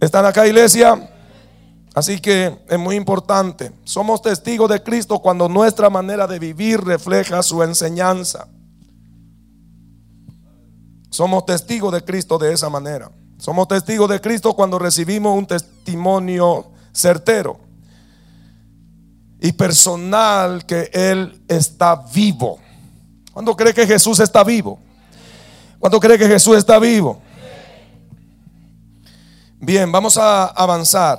¿Están 0.00 0.26
acá, 0.26 0.46
iglesia? 0.46 1.10
Así 1.94 2.20
que 2.20 2.58
es 2.68 2.78
muy 2.78 2.96
importante. 2.96 3.72
Somos 3.84 4.20
testigos 4.20 4.68
de 4.68 4.82
Cristo 4.82 5.18
cuando 5.20 5.48
nuestra 5.48 5.88
manera 5.88 6.26
de 6.26 6.38
vivir 6.38 6.82
refleja 6.82 7.42
su 7.42 7.62
enseñanza. 7.62 8.48
Somos 11.08 11.46
testigos 11.46 11.92
de 11.94 12.04
Cristo 12.04 12.36
de 12.36 12.52
esa 12.52 12.68
manera. 12.68 13.10
Somos 13.38 13.68
testigos 13.68 14.10
de 14.10 14.20
Cristo 14.20 14.52
cuando 14.52 14.78
recibimos 14.78 15.38
un 15.38 15.46
testimonio 15.46 16.66
certero 16.92 17.58
y 19.40 19.52
personal 19.52 20.66
que 20.66 20.90
Él 20.92 21.42
está 21.48 21.96
vivo. 21.96 22.58
¿Cuándo 23.32 23.56
cree 23.56 23.72
que 23.72 23.86
Jesús 23.86 24.20
está 24.20 24.44
vivo? 24.44 24.78
¿Cuándo 25.78 26.00
cree 26.00 26.18
que 26.18 26.26
Jesús 26.26 26.56
está 26.56 26.78
vivo? 26.78 27.20
Bien, 29.58 29.90
vamos 29.90 30.16
a 30.18 30.46
avanzar. 30.46 31.18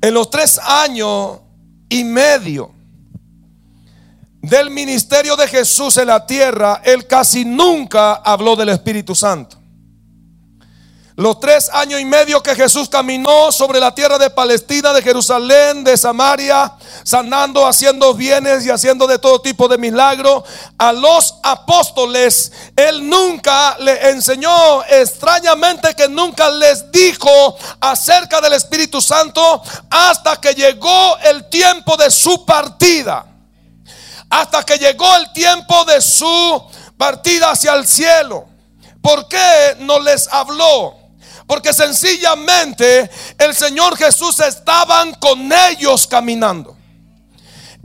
En 0.00 0.12
los 0.12 0.28
tres 0.28 0.58
años 0.58 1.40
y 1.88 2.04
medio 2.04 2.72
del 4.42 4.70
ministerio 4.70 5.34
de 5.36 5.48
Jesús 5.48 5.96
en 5.96 6.08
la 6.08 6.26
tierra, 6.26 6.82
Él 6.84 7.06
casi 7.06 7.44
nunca 7.44 8.14
habló 8.16 8.54
del 8.54 8.68
Espíritu 8.68 9.14
Santo. 9.14 9.63
Los 11.16 11.38
tres 11.38 11.70
años 11.72 12.00
y 12.00 12.04
medio 12.04 12.42
que 12.42 12.56
Jesús 12.56 12.88
caminó 12.88 13.52
sobre 13.52 13.78
la 13.78 13.94
tierra 13.94 14.18
de 14.18 14.30
Palestina, 14.30 14.92
de 14.92 15.00
Jerusalén, 15.00 15.84
de 15.84 15.96
Samaria, 15.96 16.72
sanando, 17.04 17.68
haciendo 17.68 18.14
bienes 18.14 18.66
y 18.66 18.70
haciendo 18.70 19.06
de 19.06 19.20
todo 19.20 19.40
tipo 19.40 19.68
de 19.68 19.78
milagros, 19.78 20.42
a 20.76 20.92
los 20.92 21.36
apóstoles, 21.44 22.50
Él 22.74 23.08
nunca 23.08 23.76
le 23.78 24.10
enseñó, 24.10 24.82
extrañamente 24.86 25.94
que 25.94 26.08
nunca 26.08 26.50
les 26.50 26.90
dijo 26.90 27.56
acerca 27.78 28.40
del 28.40 28.54
Espíritu 28.54 29.00
Santo 29.00 29.62
hasta 29.90 30.40
que 30.40 30.52
llegó 30.52 31.16
el 31.18 31.48
tiempo 31.48 31.96
de 31.96 32.10
su 32.10 32.44
partida. 32.44 33.24
Hasta 34.30 34.64
que 34.64 34.78
llegó 34.78 35.14
el 35.14 35.32
tiempo 35.32 35.84
de 35.84 36.02
su 36.02 36.64
partida 36.98 37.52
hacia 37.52 37.74
el 37.74 37.86
cielo. 37.86 38.48
¿Por 39.00 39.28
qué 39.28 39.76
no 39.78 40.00
les 40.00 40.26
habló? 40.32 41.03
Porque 41.46 41.72
sencillamente 41.72 43.10
el 43.38 43.54
Señor 43.54 43.96
Jesús 43.96 44.40
estaban 44.40 45.14
con 45.14 45.52
ellos 45.52 46.06
caminando. 46.06 46.76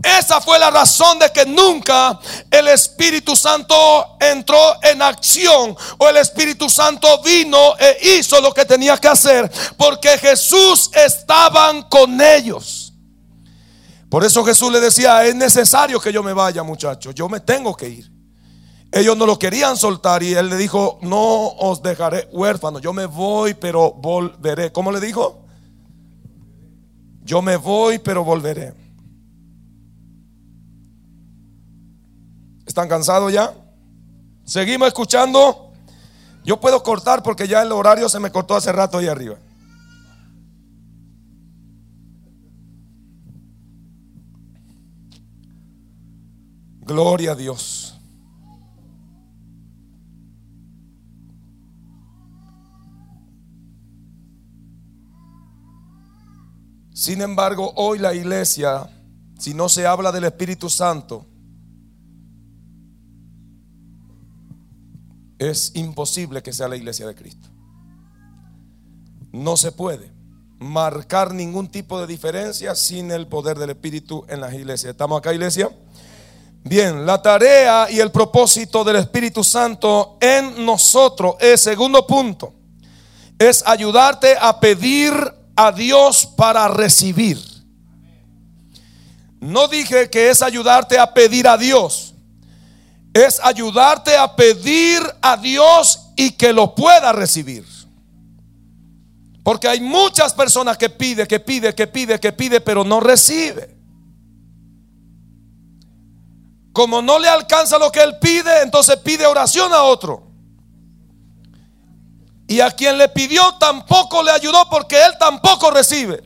Esa 0.01 0.39
fue 0.39 0.57
la 0.57 0.71
razón 0.71 1.19
de 1.19 1.29
que 1.29 1.45
nunca 1.45 2.17
el 2.49 2.69
Espíritu 2.69 3.35
Santo 3.35 4.15
entró 4.19 4.81
en 4.81 5.01
acción 5.01 5.75
o 5.97 6.07
el 6.07 6.17
Espíritu 6.17 6.69
Santo 6.69 7.21
vino 7.21 7.75
e 7.77 8.15
hizo 8.17 8.39
lo 8.39 8.53
que 8.53 8.63
tenía 8.63 8.97
que 8.97 9.09
hacer 9.09 9.51
porque 9.77 10.17
Jesús 10.17 10.89
estaban 10.93 11.83
con 11.83 12.21
ellos. 12.21 12.93
Por 14.09 14.23
eso 14.23 14.43
Jesús 14.45 14.71
le 14.71 14.79
decía, 14.79 15.25
es 15.25 15.35
necesario 15.35 15.99
que 15.99 16.13
yo 16.13 16.23
me 16.23 16.33
vaya 16.33 16.63
muchachos, 16.63 17.13
yo 17.13 17.27
me 17.27 17.41
tengo 17.41 17.75
que 17.75 17.89
ir. 17.89 18.18
Ellos 18.91 19.15
no 19.15 19.25
lo 19.25 19.37
querían 19.37 19.77
soltar 19.77 20.23
y 20.23 20.33
él 20.33 20.49
le 20.49 20.57
dijo, 20.57 20.97
no 21.01 21.47
os 21.47 21.83
dejaré 21.83 22.27
huérfano, 22.31 22.79
yo 22.79 22.91
me 22.91 23.05
voy 23.05 23.53
pero 23.53 23.91
volveré. 23.91 24.71
¿Cómo 24.71 24.91
le 24.91 24.99
dijo? 24.99 25.45
Yo 27.23 27.43
me 27.43 27.55
voy 27.57 27.99
pero 27.99 28.23
volveré. 28.23 28.73
¿Están 32.65 32.89
cansados 32.89 33.31
ya? 33.31 33.53
Seguimos 34.43 34.87
escuchando. 34.87 35.71
Yo 36.43 36.59
puedo 36.59 36.81
cortar 36.81 37.21
porque 37.21 37.47
ya 37.47 37.61
el 37.61 37.71
horario 37.71 38.09
se 38.09 38.19
me 38.19 38.31
cortó 38.31 38.55
hace 38.55 38.71
rato 38.71 38.97
ahí 38.97 39.07
arriba. 39.07 39.37
Gloria 46.81 47.33
a 47.33 47.35
Dios. 47.35 47.98
Sin 56.99 57.21
embargo, 57.21 57.71
hoy 57.77 57.97
la 57.97 58.13
iglesia, 58.13 58.89
si 59.39 59.53
no 59.53 59.69
se 59.69 59.87
habla 59.87 60.11
del 60.11 60.25
Espíritu 60.25 60.69
Santo, 60.69 61.25
es 65.37 65.71
imposible 65.75 66.43
que 66.43 66.51
sea 66.51 66.67
la 66.67 66.75
iglesia 66.75 67.07
de 67.07 67.15
Cristo. 67.15 67.47
No 69.31 69.55
se 69.55 69.71
puede 69.71 70.11
marcar 70.57 71.33
ningún 71.33 71.69
tipo 71.69 72.01
de 72.01 72.05
diferencia 72.05 72.75
sin 72.75 73.11
el 73.11 73.27
poder 73.27 73.57
del 73.57 73.69
Espíritu 73.69 74.25
en 74.27 74.41
las 74.41 74.53
iglesias. 74.53 74.91
¿Estamos 74.91 75.19
acá, 75.19 75.33
iglesia? 75.33 75.69
Bien, 76.65 77.05
la 77.05 77.21
tarea 77.21 77.89
y 77.89 78.01
el 78.01 78.11
propósito 78.11 78.83
del 78.83 78.97
Espíritu 78.97 79.41
Santo 79.41 80.17
en 80.19 80.65
nosotros 80.65 81.35
es, 81.39 81.61
segundo 81.61 82.05
punto, 82.05 82.53
es 83.39 83.65
ayudarte 83.65 84.35
a 84.37 84.59
pedir 84.59 85.38
a 85.59 85.73
Dios 85.73 86.25
para 86.25 86.69
recibir. 86.69 87.37
No 89.41 89.67
dije 89.67 90.09
que 90.09 90.29
es 90.29 90.41
ayudarte 90.41 90.97
a 90.97 91.13
pedir 91.13 91.49
a 91.49 91.57
Dios. 91.57 92.13
Es 93.13 93.41
ayudarte 93.43 94.15
a 94.15 94.37
pedir 94.37 95.01
a 95.21 95.35
Dios 95.35 96.11
y 96.15 96.31
que 96.31 96.53
lo 96.53 96.73
pueda 96.75 97.11
recibir. 97.11 97.65
Porque 99.43 99.67
hay 99.67 99.81
muchas 99.81 100.33
personas 100.33 100.77
que 100.77 100.89
pide, 100.89 101.27
que 101.27 101.41
pide, 101.41 101.75
que 101.75 101.87
pide, 101.87 102.21
que 102.21 102.31
pide, 102.31 102.61
pero 102.61 102.85
no 102.85 103.01
recibe. 103.01 103.75
Como 106.71 107.01
no 107.01 107.19
le 107.19 107.27
alcanza 107.27 107.77
lo 107.77 107.91
que 107.91 108.01
él 108.01 108.17
pide, 108.21 108.61
entonces 108.61 108.95
pide 108.97 109.27
oración 109.27 109.73
a 109.73 109.83
otro. 109.83 110.28
Y 112.49 112.61
a 112.61 112.71
quien 112.71 112.97
le 112.97 113.07
pidió 113.09 113.43
tampoco 113.59 114.23
le 114.23 114.31
ayudó 114.31 114.67
porque 114.71 114.95
él 115.05 115.13
tampoco 115.19 115.69
recibe. 115.69 116.23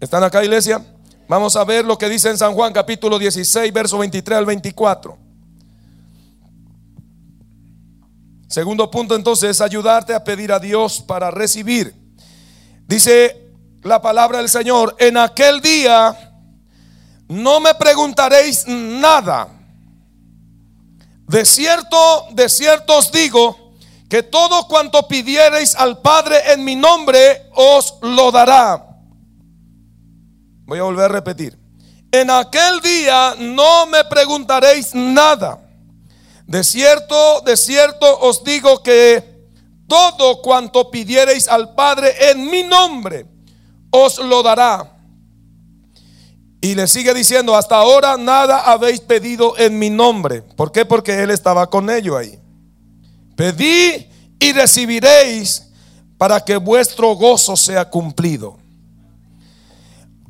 ¿Están 0.00 0.24
acá, 0.24 0.42
iglesia? 0.42 0.84
Vamos 1.28 1.54
a 1.54 1.62
ver 1.62 1.84
lo 1.84 1.96
que 1.96 2.08
dice 2.08 2.28
en 2.28 2.36
San 2.36 2.54
Juan 2.54 2.72
capítulo 2.72 3.20
16, 3.20 3.72
verso 3.72 3.98
23 3.98 4.38
al 4.38 4.46
24. 4.46 5.16
Segundo 8.48 8.90
punto 8.90 9.14
entonces 9.14 9.50
es 9.50 9.60
ayudarte 9.60 10.12
a 10.12 10.24
pedir 10.24 10.50
a 10.50 10.58
Dios 10.58 11.00
para 11.02 11.30
recibir. 11.30 11.94
Dice 12.88 13.52
la 13.84 14.02
palabra 14.02 14.38
del 14.38 14.48
Señor, 14.48 14.96
en 14.98 15.18
aquel 15.18 15.60
día 15.60 16.27
no 17.28 17.60
me 17.60 17.74
preguntaréis 17.74 18.66
nada. 18.66 19.48
De 21.26 21.44
cierto, 21.44 22.26
de 22.32 22.48
cierto 22.48 22.96
os 22.96 23.12
digo 23.12 23.74
que 24.08 24.22
todo 24.22 24.66
cuanto 24.66 25.06
pidiereis 25.06 25.74
al 25.74 26.00
Padre 26.00 26.52
en 26.52 26.64
mi 26.64 26.74
nombre 26.74 27.50
os 27.54 27.96
lo 28.00 28.30
dará. 28.32 28.82
Voy 30.64 30.78
a 30.78 30.84
volver 30.84 31.04
a 31.06 31.08
repetir. 31.08 31.58
En 32.10 32.30
aquel 32.30 32.80
día 32.80 33.34
no 33.38 33.86
me 33.86 34.04
preguntaréis 34.04 34.94
nada. 34.94 35.60
De 36.46 36.64
cierto, 36.64 37.42
de 37.42 37.58
cierto 37.58 38.18
os 38.20 38.42
digo 38.42 38.82
que 38.82 39.38
todo 39.86 40.40
cuanto 40.40 40.90
pidiereis 40.90 41.48
al 41.48 41.74
Padre 41.74 42.30
en 42.30 42.50
mi 42.50 42.62
nombre, 42.62 43.26
os 43.90 44.18
lo 44.18 44.42
dará. 44.42 44.97
Y 46.60 46.74
le 46.74 46.88
sigue 46.88 47.14
diciendo, 47.14 47.54
hasta 47.54 47.76
ahora 47.76 48.16
nada 48.16 48.60
habéis 48.60 49.00
pedido 49.00 49.56
en 49.58 49.78
mi 49.78 49.90
nombre. 49.90 50.42
¿Por 50.42 50.72
qué? 50.72 50.84
Porque 50.84 51.22
Él 51.22 51.30
estaba 51.30 51.70
con 51.70 51.88
ellos 51.88 52.16
ahí. 52.16 52.38
Pedí 53.36 54.08
y 54.40 54.52
recibiréis 54.52 55.68
para 56.16 56.40
que 56.40 56.56
vuestro 56.56 57.14
gozo 57.14 57.56
sea 57.56 57.88
cumplido. 57.88 58.58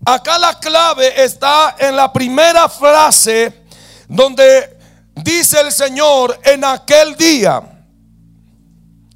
Acá 0.05 0.39
la 0.39 0.59
clave 0.59 1.23
está 1.23 1.77
en 1.79 1.97
la 1.97 2.13
primera 2.13 2.69
frase 2.69 3.65
donde 4.09 4.79
dice 5.17 5.61
el 5.61 5.73
Señor 5.73 6.39
en 6.45 6.65
aquel 6.65 7.17
día. 7.17 7.63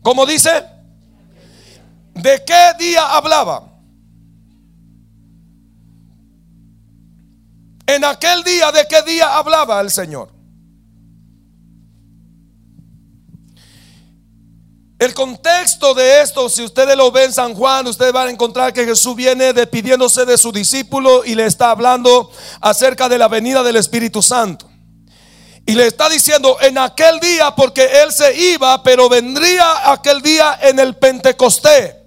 ¿Cómo 0.03 0.27
dice? 0.27 0.65
¿De 2.15 2.43
qué 2.45 2.73
día 2.79 3.15
hablaba? 3.17 3.72
En 7.87 8.05
aquel 8.05 8.43
día, 8.45 8.70
¿de 8.72 8.87
qué 8.87 9.03
día 9.03 9.37
hablaba 9.37 9.80
el 9.80 9.91
Señor? 9.91 10.33
El 15.03 15.14
contexto 15.14 15.95
de 15.95 16.20
esto, 16.20 16.49
si 16.49 16.62
ustedes 16.62 16.97
lo 16.97 17.11
ven 17.11 17.24
en 17.24 17.33
San 17.33 17.55
Juan, 17.55 17.89
ustedes 17.89 18.12
van 18.12 18.28
a 18.28 18.30
encontrar 18.30 18.72
que 18.72 18.85
Jesús 18.85 19.16
viene 19.16 19.53
despidiéndose 19.53 20.24
de 20.24 20.39
su 20.39 20.53
discípulo 20.53 21.24
y 21.24 21.35
le 21.35 21.47
está 21.47 21.72
hablando 21.72 22.30
acerca 22.61 23.09
de 23.09 23.18
la 23.18 23.26
venida 23.26 23.64
del 23.64 23.74
Espíritu 23.74 24.22
Santo. 24.22 24.70
Y 25.66 25.74
le 25.74 25.89
está 25.89 26.09
diciendo 26.09 26.57
en 26.61 26.78
aquel 26.78 27.18
día, 27.18 27.53
porque 27.57 27.85
él 28.05 28.12
se 28.12 28.33
iba, 28.53 28.80
pero 28.85 29.09
vendría 29.09 29.91
aquel 29.91 30.22
día 30.22 30.57
en 30.62 30.78
el 30.78 30.95
Pentecostés. 30.95 32.01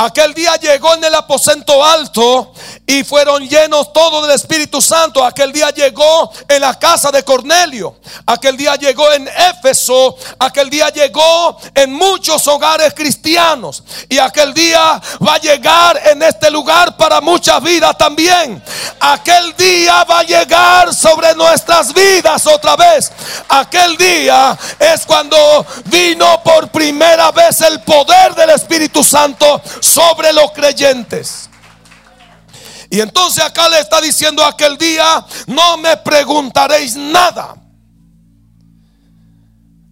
Aquel 0.00 0.32
día 0.32 0.54
llegó 0.54 0.94
en 0.94 1.02
el 1.02 1.14
aposento 1.16 1.84
alto 1.84 2.52
y 2.86 3.02
fueron 3.02 3.48
llenos 3.48 3.92
todos 3.92 4.28
del 4.28 4.36
Espíritu 4.36 4.80
Santo. 4.80 5.24
Aquel 5.24 5.52
día 5.52 5.70
llegó 5.70 6.30
en 6.46 6.60
la 6.60 6.78
casa 6.78 7.10
de 7.10 7.24
Cornelio. 7.24 7.96
Aquel 8.24 8.56
día 8.56 8.76
llegó 8.76 9.12
en 9.12 9.26
Éfeso. 9.26 10.16
Aquel 10.38 10.70
día 10.70 10.90
llegó 10.90 11.58
en 11.74 11.92
muchos 11.92 12.46
hogares 12.46 12.94
cristianos. 12.94 13.82
Y 14.08 14.18
aquel 14.18 14.54
día 14.54 15.02
va 15.26 15.34
a 15.34 15.38
llegar 15.38 16.00
en 16.06 16.22
este 16.22 16.48
lugar 16.52 16.96
para 16.96 17.20
muchas 17.20 17.60
vidas 17.60 17.98
también. 17.98 18.62
Aquel 19.00 19.56
día 19.56 20.04
va 20.04 20.20
a 20.20 20.22
llegar 20.22 20.94
sobre 20.94 21.34
nuestras 21.34 21.92
vidas 21.92 22.46
otra 22.46 22.76
vez. 22.76 23.10
Aquel 23.48 23.96
día 23.96 24.56
es 24.78 25.04
cuando 25.04 25.66
vino 25.86 26.40
por 26.44 26.68
primera 26.68 27.32
vez 27.32 27.60
el 27.62 27.80
poder 27.80 28.36
del 28.36 28.50
Espíritu 28.50 29.02
Santo 29.02 29.60
sobre 29.88 30.32
los 30.32 30.52
creyentes. 30.52 31.48
Y 32.90 33.00
entonces 33.00 33.44
acá 33.44 33.68
le 33.68 33.80
está 33.80 34.00
diciendo 34.00 34.44
aquel 34.44 34.78
día, 34.78 35.24
no 35.46 35.76
me 35.76 35.96
preguntaréis 35.98 36.96
nada. 36.96 37.54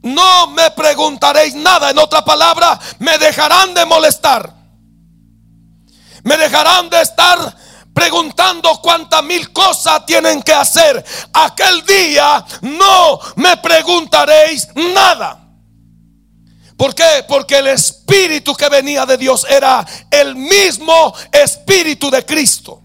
No 0.03 0.47
me 0.49 0.71
preguntaréis 0.71 1.55
nada. 1.55 1.91
En 1.91 1.99
otra 1.99 2.25
palabra, 2.25 2.79
me 2.99 3.19
dejarán 3.19 3.75
de 3.75 3.85
molestar. 3.85 4.55
Me 6.23 6.37
dejarán 6.37 6.89
de 6.89 7.03
estar 7.03 7.57
preguntando 7.93 8.81
cuántas 8.81 9.23
mil 9.25 9.53
cosas 9.53 10.07
tienen 10.07 10.43
que 10.43 10.53
hacer. 10.53 11.05
Aquel 11.33 11.85
día 11.85 12.45
no 12.63 13.19
me 13.37 13.57
preguntaréis 13.57 14.69
nada. 14.75 15.46
¿Por 16.77 16.95
qué? 16.95 17.25
Porque 17.27 17.59
el 17.59 17.69
espíritu 17.69 18.55
que 18.55 18.69
venía 18.69 19.07
de 19.07 19.17
Dios 19.17 19.47
era 19.49 19.87
el 20.11 20.37
mismo 20.37 21.15
espíritu 21.33 22.11
de 22.11 22.25
Cristo. 22.25 22.83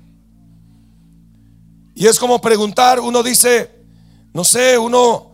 Y 1.93 2.07
es 2.07 2.17
como 2.17 2.39
preguntar, 2.39 2.99
uno 2.99 3.21
dice, 3.21 3.69
no 4.33 4.43
sé, 4.43 4.77
uno 4.77 5.31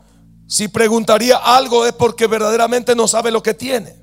si 0.47 0.69
preguntaría 0.69 1.37
algo 1.37 1.85
es 1.85 1.93
porque 1.93 2.25
verdaderamente 2.25 2.95
no 2.95 3.07
sabe 3.07 3.31
lo 3.31 3.43
que 3.43 3.53
tiene. 3.53 3.95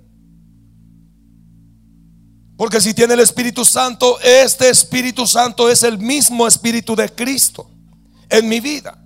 Porque 2.57 2.81
si 2.81 2.95
tiene 2.95 3.15
el 3.15 3.21
Espíritu 3.21 3.65
Santo, 3.65 4.21
este 4.21 4.71
Espíritu 4.71 5.27
Santo 5.27 5.69
es 5.69 5.83
el 5.83 5.99
mismo 5.99 6.47
Espíritu 6.47 6.95
de 6.95 7.09
Cristo 7.09 7.69
en 8.29 8.49
mi 8.49 8.61
vida. 8.61 8.97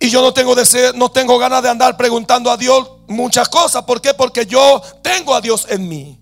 Y 0.00 0.08
yo 0.08 0.22
no 0.22 0.32
tengo 0.32 0.54
deseo, 0.54 0.92
no 0.94 1.10
tengo 1.10 1.38
ganas 1.38 1.62
de 1.62 1.68
andar 1.68 1.96
preguntando 1.96 2.50
a 2.50 2.56
Dios 2.56 2.88
muchas 3.08 3.48
cosas. 3.48 3.84
¿Por 3.84 4.00
qué? 4.00 4.14
Porque 4.14 4.46
yo 4.46 4.80
tengo 5.02 5.34
a 5.34 5.40
Dios 5.40 5.66
en 5.68 5.88
mí. 5.88 6.20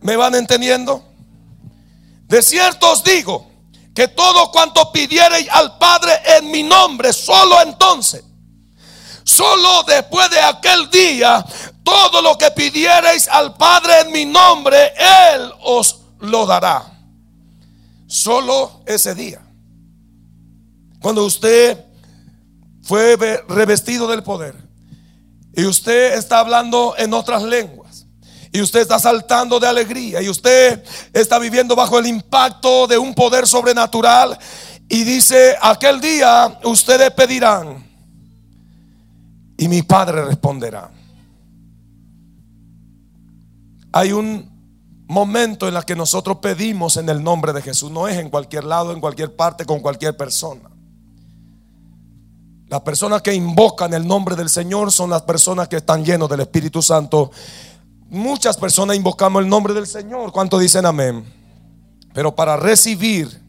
¿Me 0.00 0.16
van 0.16 0.34
entendiendo? 0.34 1.04
De 2.26 2.42
cierto 2.42 2.92
os 2.92 3.04
digo 3.04 3.50
que 3.94 4.08
todo 4.08 4.50
cuanto 4.50 4.92
pidiereis 4.92 5.48
al 5.50 5.76
Padre 5.78 6.12
en 6.38 6.50
mi 6.50 6.62
nombre, 6.62 7.12
solo 7.12 7.60
entonces, 7.60 8.24
solo 9.24 9.82
después 9.82 10.30
de 10.30 10.40
aquel 10.40 10.88
día, 10.90 11.44
todo 11.82 12.22
lo 12.22 12.38
que 12.38 12.50
pidiereis 12.52 13.28
al 13.28 13.56
Padre 13.56 14.00
en 14.02 14.12
mi 14.12 14.24
nombre, 14.24 14.92
Él 15.34 15.52
os 15.62 16.00
lo 16.20 16.46
dará. 16.46 16.86
Solo 18.06 18.82
ese 18.86 19.14
día. 19.14 19.40
Cuando 21.00 21.24
usted 21.24 21.84
fue 22.82 23.16
revestido 23.48 24.06
del 24.08 24.22
poder. 24.22 24.54
Y 25.54 25.64
usted 25.64 26.14
está 26.14 26.38
hablando 26.40 26.94
en 26.96 27.12
otras 27.12 27.42
lenguas. 27.42 28.06
Y 28.52 28.60
usted 28.60 28.80
está 28.80 28.98
saltando 28.98 29.60
de 29.60 29.68
alegría. 29.68 30.22
Y 30.22 30.28
usted 30.28 30.82
está 31.12 31.38
viviendo 31.38 31.76
bajo 31.76 31.98
el 31.98 32.06
impacto 32.06 32.86
de 32.86 32.98
un 32.98 33.14
poder 33.14 33.46
sobrenatural. 33.46 34.38
Y 34.88 35.04
dice, 35.04 35.56
aquel 35.60 36.00
día 36.00 36.58
ustedes 36.64 37.10
pedirán 37.12 37.90
y 39.60 39.68
mi 39.68 39.82
Padre 39.82 40.24
responderá. 40.24 40.90
Hay 43.92 44.10
un 44.10 44.48
momento 45.06 45.68
en 45.68 45.76
el 45.76 45.84
que 45.84 45.94
nosotros 45.94 46.38
pedimos 46.38 46.96
en 46.96 47.10
el 47.10 47.22
nombre 47.22 47.52
de 47.52 47.60
Jesús, 47.60 47.90
no 47.90 48.08
es 48.08 48.16
en 48.16 48.30
cualquier 48.30 48.64
lado, 48.64 48.92
en 48.92 49.00
cualquier 49.00 49.36
parte, 49.36 49.66
con 49.66 49.80
cualquier 49.80 50.16
persona. 50.16 50.70
Las 52.70 52.82
personas 52.82 53.20
que 53.20 53.34
invocan 53.34 53.92
el 53.94 54.06
nombre 54.06 54.36
del 54.36 54.48
Señor 54.48 54.92
son 54.92 55.10
las 55.10 55.22
personas 55.22 55.66
que 55.66 55.78
están 55.78 56.04
llenos 56.04 56.30
del 56.30 56.38
Espíritu 56.38 56.80
Santo. 56.80 57.32
Muchas 58.08 58.56
personas 58.56 58.96
invocamos 58.96 59.42
el 59.42 59.48
nombre 59.48 59.74
del 59.74 59.88
Señor. 59.88 60.30
¿Cuánto 60.30 60.56
dicen 60.56 60.86
amén? 60.86 61.24
Pero 62.14 62.32
para 62.32 62.56
recibir 62.56 63.42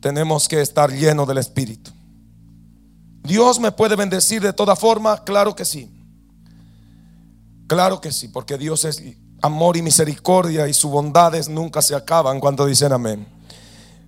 tenemos 0.00 0.48
que 0.48 0.62
estar 0.62 0.90
llenos 0.90 1.28
del 1.28 1.36
Espíritu. 1.36 1.90
Dios 3.22 3.60
me 3.60 3.72
puede 3.72 3.94
bendecir 3.94 4.40
de 4.40 4.54
toda 4.54 4.74
forma, 4.74 5.22
claro 5.22 5.54
que 5.54 5.66
sí. 5.66 5.90
Claro 7.66 8.00
que 8.00 8.10
sí, 8.10 8.28
porque 8.28 8.56
Dios 8.56 8.86
es 8.86 9.02
amor 9.42 9.76
y 9.76 9.82
misericordia 9.82 10.66
y 10.66 10.72
sus 10.72 10.90
bondades 10.90 11.50
nunca 11.50 11.82
se 11.82 11.94
acaban 11.94 12.40
cuando 12.40 12.64
dicen 12.64 12.90
amén. 12.94 13.26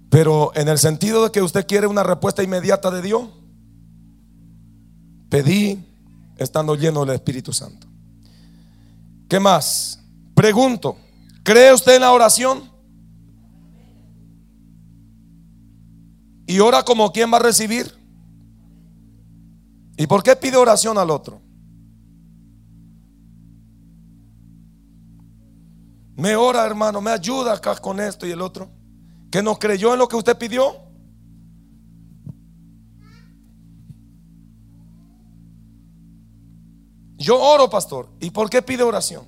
Pero 0.09 0.53
en 0.55 0.69
el 0.69 0.79
sentido 0.79 1.23
de 1.25 1.31
que 1.31 1.43
usted 1.43 1.67
quiere 1.67 1.87
una 1.87 2.03
respuesta 2.03 2.43
inmediata 2.43 2.91
de 2.91 3.03
Dios, 3.03 3.29
Pedí 5.33 5.83
estando 6.37 6.75
lleno 6.75 7.07
del 7.07 7.15
Espíritu 7.15 7.55
Santo. 7.55 7.87
¿Qué 9.31 9.41
más? 9.41 9.99
Pregunto, 10.35 10.99
¿cree 11.43 11.73
usted 11.73 11.95
en 11.95 12.03
la 12.03 12.13
oración? 12.13 12.71
¿Y 16.47 16.59
ora 16.59 16.83
como 16.83 17.11
quien 17.13 17.33
va 17.33 17.39
a 17.39 17.41
recibir? 17.41 17.91
¿Y 19.97 20.07
por 20.07 20.23
qué 20.23 20.37
pide 20.37 20.59
oración 20.59 20.99
al 20.99 21.09
otro? 21.09 21.41
Me 26.15 26.37
ora, 26.37 26.67
hermano, 26.67 27.01
me 27.01 27.11
ayuda 27.11 27.55
acá 27.55 27.75
con 27.77 28.01
esto 28.01 28.27
y 28.27 28.33
el 28.33 28.43
otro. 28.43 28.69
¿Que 29.31 29.43
no 29.43 29.59
creyó 29.59 29.95
en 29.95 29.99
lo 30.01 30.09
que 30.09 30.17
usted 30.17 30.37
pidió? 30.37 30.92
Yo 37.23 37.41
oro, 37.41 37.71
pastor. 37.71 38.09
¿Y 38.21 38.31
por 38.31 38.51
qué 38.51 38.63
pide 38.63 38.83
oración? 38.83 39.25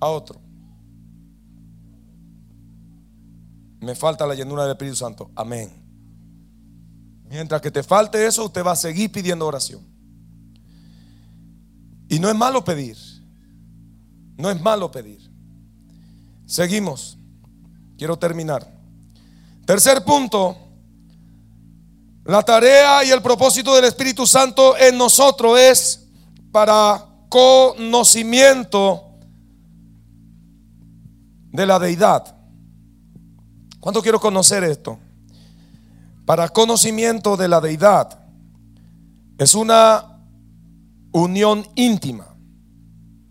A 0.00 0.08
otro. 0.08 0.40
Me 3.80 3.94
falta 3.94 4.26
la 4.26 4.34
llenura 4.34 4.64
del 4.64 4.72
Espíritu 4.72 4.96
Santo. 4.96 5.30
Amén. 5.36 5.70
Mientras 7.30 7.62
que 7.62 7.70
te 7.70 7.84
falte 7.84 8.26
eso, 8.26 8.46
usted 8.46 8.64
va 8.64 8.72
a 8.72 8.76
seguir 8.76 9.12
pidiendo 9.12 9.46
oración. 9.46 9.86
Y 12.08 12.18
no 12.18 12.28
es 12.28 12.34
malo 12.34 12.64
pedir. 12.64 12.96
No 14.36 14.50
es 14.50 14.60
malo 14.60 14.90
pedir. 14.90 15.30
Seguimos. 16.44 17.18
Quiero 17.96 18.18
terminar. 18.18 18.68
Tercer 19.64 20.04
punto. 20.04 20.56
La 22.24 22.42
tarea 22.42 23.04
y 23.04 23.10
el 23.10 23.22
propósito 23.22 23.76
del 23.76 23.84
Espíritu 23.84 24.26
Santo 24.26 24.76
en 24.76 24.98
nosotros 24.98 25.56
es 25.56 26.07
para 26.58 27.06
conocimiento 27.28 29.12
de 31.52 31.64
la 31.64 31.78
deidad. 31.78 32.34
¿Cuánto 33.78 34.02
quiero 34.02 34.18
conocer 34.18 34.64
esto? 34.64 34.98
Para 36.26 36.48
conocimiento 36.48 37.36
de 37.36 37.46
la 37.46 37.60
deidad. 37.60 38.18
Es 39.38 39.54
una 39.54 40.18
unión 41.12 41.64
íntima. 41.76 42.26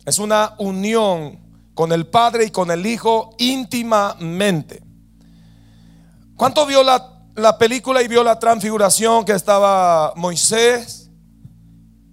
Es 0.05 0.19
una 0.19 0.53
unión 0.57 1.37
con 1.73 1.91
el 1.91 2.07
Padre 2.07 2.45
y 2.45 2.49
con 2.49 2.71
el 2.71 2.85
Hijo 2.85 3.35
íntimamente. 3.39 4.81
¿Cuánto 6.37 6.65
vio 6.65 6.81
la, 6.81 7.25
la 7.35 7.57
película 7.57 8.01
y 8.01 8.07
vio 8.07 8.23
la 8.23 8.39
transfiguración 8.39 9.25
que 9.25 9.33
estaba 9.33 10.13
Moisés? 10.15 11.06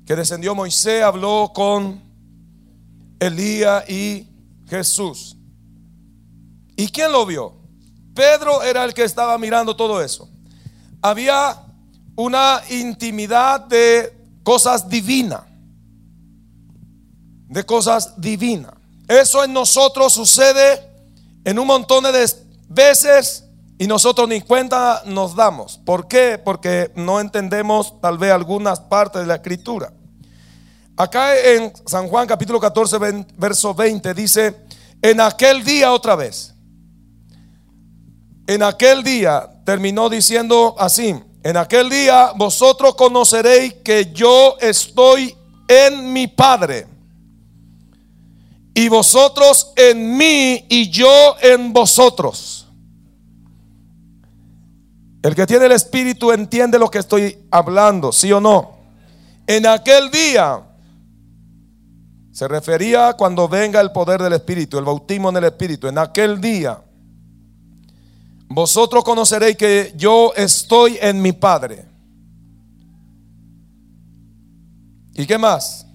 Que 0.06 0.16
descendió 0.16 0.54
Moisés, 0.54 1.02
habló 1.02 1.50
con 1.54 2.02
Elías 3.18 3.88
y 3.88 4.28
Jesús. 4.68 5.36
¿Y 6.76 6.88
quién 6.88 7.12
lo 7.12 7.24
vio? 7.24 7.54
Pedro 8.14 8.62
era 8.62 8.84
el 8.84 8.94
que 8.94 9.04
estaba 9.04 9.36
mirando 9.38 9.74
todo 9.74 10.02
eso. 10.02 10.28
Había 11.00 11.60
una 12.16 12.62
intimidad 12.70 13.60
de 13.60 14.12
cosas 14.42 14.88
divinas. 14.88 15.42
De 17.48 17.64
cosas 17.64 18.20
divinas. 18.20 18.72
Eso 19.08 19.44
en 19.44 19.52
nosotros 19.52 20.12
sucede 20.12 20.82
en 21.44 21.58
un 21.58 21.66
montón 21.66 22.04
de 22.04 22.30
veces 22.68 23.43
y 23.78 23.86
nosotros 23.86 24.28
ni 24.28 24.40
cuenta 24.40 25.02
nos 25.06 25.34
damos. 25.34 25.78
¿Por 25.84 26.08
qué? 26.08 26.40
Porque 26.42 26.92
no 26.94 27.20
entendemos 27.20 28.00
tal 28.00 28.18
vez 28.18 28.32
algunas 28.32 28.80
partes 28.80 29.22
de 29.22 29.26
la 29.26 29.36
escritura. 29.36 29.92
Acá 30.96 31.36
en 31.36 31.72
San 31.86 32.08
Juan 32.08 32.26
capítulo 32.26 32.60
14, 32.60 32.98
verso 33.36 33.74
20 33.74 34.14
dice, 34.14 34.56
en 35.02 35.20
aquel 35.20 35.64
día 35.64 35.92
otra 35.92 36.14
vez 36.14 36.54
en 38.46 38.62
aquel 38.62 39.02
día, 39.02 39.48
terminó 39.64 40.08
diciendo 40.08 40.74
así, 40.78 41.14
en 41.42 41.56
aquel 41.56 41.88
día 41.88 42.32
vosotros 42.36 42.94
conoceréis 42.94 43.74
que 43.84 44.12
yo 44.12 44.56
estoy 44.60 45.34
en 45.68 46.12
mi 46.12 46.26
Padre 46.26 46.86
y 48.74 48.88
vosotros 48.88 49.72
en 49.76 50.16
mí 50.16 50.66
y 50.68 50.90
yo 50.90 51.36
en 51.40 51.72
vosotros. 51.72 52.63
El 55.24 55.34
que 55.34 55.46
tiene 55.46 55.64
el 55.64 55.72
Espíritu 55.72 56.32
entiende 56.32 56.78
lo 56.78 56.90
que 56.90 56.98
estoy 56.98 57.46
hablando, 57.50 58.12
sí 58.12 58.30
o 58.30 58.42
no. 58.42 58.72
En 59.46 59.66
aquel 59.66 60.10
día 60.10 60.62
se 62.30 62.46
refería 62.46 63.14
cuando 63.14 63.48
venga 63.48 63.80
el 63.80 63.90
poder 63.90 64.20
del 64.20 64.34
Espíritu, 64.34 64.76
el 64.76 64.84
bautismo 64.84 65.30
en 65.30 65.38
el 65.38 65.44
Espíritu. 65.44 65.88
En 65.88 65.96
aquel 65.96 66.42
día 66.42 66.78
vosotros 68.48 69.02
conoceréis 69.02 69.56
que 69.56 69.94
yo 69.96 70.34
estoy 70.36 70.98
en 71.00 71.22
mi 71.22 71.32
Padre. 71.32 71.86
¿Y 75.14 75.24
qué 75.24 75.38
más? 75.38 75.86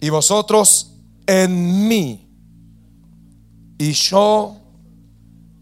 Y 0.00 0.08
vosotros 0.08 0.92
en 1.26 1.88
mí. 1.88 2.30
Y 3.76 3.90
yo. 3.90 4.60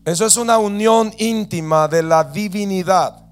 Eso 0.05 0.27
es 0.27 0.37
una 0.37 0.59
unión 0.59 1.15
íntima 1.19 1.89
de 1.89 2.03
la 2.03 2.25
divinidad. 2.25 3.25